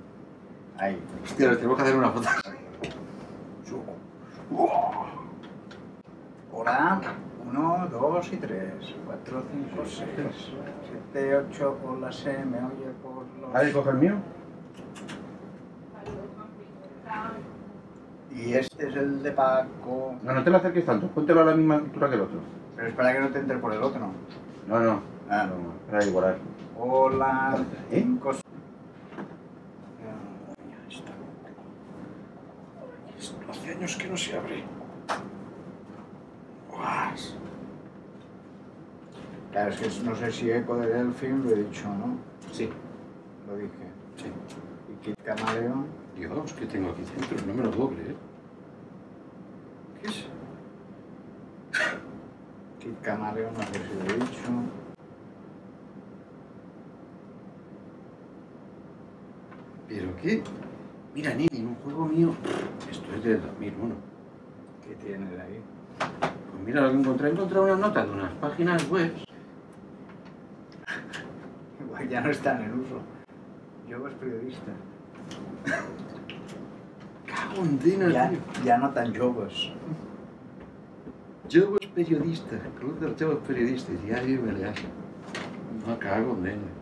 Ahí. 0.78 1.00
Hostia, 1.22 1.48
nos 1.48 1.56
tenemos 1.58 1.76
que 1.76 1.82
hacer 1.82 1.96
una 1.96 2.10
foto. 2.10 2.28
Hola. 6.52 7.00
Uno, 7.48 7.88
dos 7.90 8.32
y 8.32 8.36
tres. 8.36 8.94
Cuatro, 9.04 9.42
cinco, 9.50 9.82
seis. 9.84 10.52
Siete, 10.86 11.36
ocho. 11.36 11.76
Hola, 11.84 12.12
se 12.12 12.44
me 12.44 12.58
oye 12.58 12.90
por 13.02 13.24
los. 13.40 13.54
¿Alguien 13.54 13.72
coge 13.74 13.90
el 13.90 13.96
mío? 13.96 14.14
Y 18.34 18.54
este 18.54 18.88
es 18.88 18.96
el 18.96 19.22
de 19.22 19.32
Paco. 19.32 20.14
No, 20.22 20.32
no 20.32 20.42
te 20.42 20.50
lo 20.50 20.56
acerques 20.56 20.86
tanto. 20.86 21.08
Póntelo 21.08 21.42
a 21.42 21.44
la 21.44 21.54
misma 21.54 21.74
altura 21.76 22.08
que 22.08 22.14
el 22.14 22.20
otro. 22.22 22.38
Pero 22.76 22.88
espera 22.88 23.12
que 23.12 23.20
no 23.20 23.28
te 23.30 23.38
entre 23.40 23.58
por 23.58 23.72
el 23.72 23.82
otro. 23.82 24.00
No, 24.68 24.80
no. 24.80 25.00
Ah. 25.28 25.46
No, 25.46 25.90
para 25.90 26.04
igualar. 26.04 26.38
Hola. 26.78 27.56
¿Eh? 27.90 28.00
Cinco. 28.00 28.32
Hace 33.50 33.70
años 33.70 33.96
que 33.96 34.08
no 34.08 34.16
se 34.16 34.36
abre. 34.36 34.64
Guas. 36.72 37.34
Claro, 39.52 39.70
es 39.70 39.76
que 39.80 40.04
no 40.04 40.16
sé 40.16 40.32
si 40.32 40.50
eco 40.50 40.76
de 40.76 40.86
Delfín 40.86 41.44
lo 41.44 41.50
he 41.50 41.62
dicho, 41.64 41.86
¿no? 41.88 42.16
Sí, 42.50 42.70
Lo 43.46 43.56
dije. 43.56 43.70
sí. 44.16 44.26
Y 44.90 45.04
Kit 45.04 45.22
Camaleón. 45.22 45.86
Dios, 46.16 46.52
¿qué 46.54 46.66
tengo 46.66 46.90
aquí 46.90 47.02
dentro? 47.02 47.46
No 47.46 47.54
me 47.54 47.62
lo 47.64 47.70
puedo 47.70 47.90
creer. 47.90 48.16
¿Qué 50.00 50.08
es? 50.08 50.26
Kit 52.80 53.00
Camaleón, 53.02 53.52
no 53.54 53.60
sé 53.60 53.72
si 53.74 53.94
lo 53.94 54.14
he 54.14 54.18
dicho. 54.18 54.48
¿Pero 59.88 60.16
qué? 60.16 60.42
Mira, 61.14 61.34
Nini, 61.34 61.60
un 61.60 61.74
juego 61.76 62.06
mío. 62.06 62.34
Esto 62.90 63.14
es 63.14 63.24
del 63.24 63.42
2001. 63.42 63.94
¿Qué 64.86 64.94
tienes 64.94 65.38
ahí? 65.40 65.60
Pues 66.20 66.62
mira 66.64 66.82
lo 66.82 66.90
que 66.92 66.98
encontré. 66.98 67.30
Encontré 67.30 67.60
unas 67.60 67.78
notas 67.78 68.06
de 68.06 68.12
unas 68.12 68.32
páginas 68.34 68.88
web. 68.90 69.12
Igual 71.84 72.08
ya 72.08 72.20
no 72.20 72.30
están 72.30 72.62
en 72.62 72.80
uso. 72.80 73.00
Yo 73.88 74.06
es 74.08 74.14
periodista. 74.14 74.72
Cago 77.26 77.62
en 77.62 77.78
dina, 77.78 78.08
Ya, 78.10 78.30
tío. 78.30 78.38
ya 78.64 78.78
no 78.78 78.90
tan 78.90 79.14
jovos. 79.14 79.72
Yo 81.48 81.76
es 81.80 81.86
periodista. 81.88 82.56
Club 82.78 82.98
de 83.00 83.24
Joves 83.24 83.38
periodistas. 83.46 84.02
Diario 84.02 84.42
Balear. 84.46 84.74
No 85.86 85.98
cago 85.98 86.32
en 86.34 86.44
dina. 86.44 86.81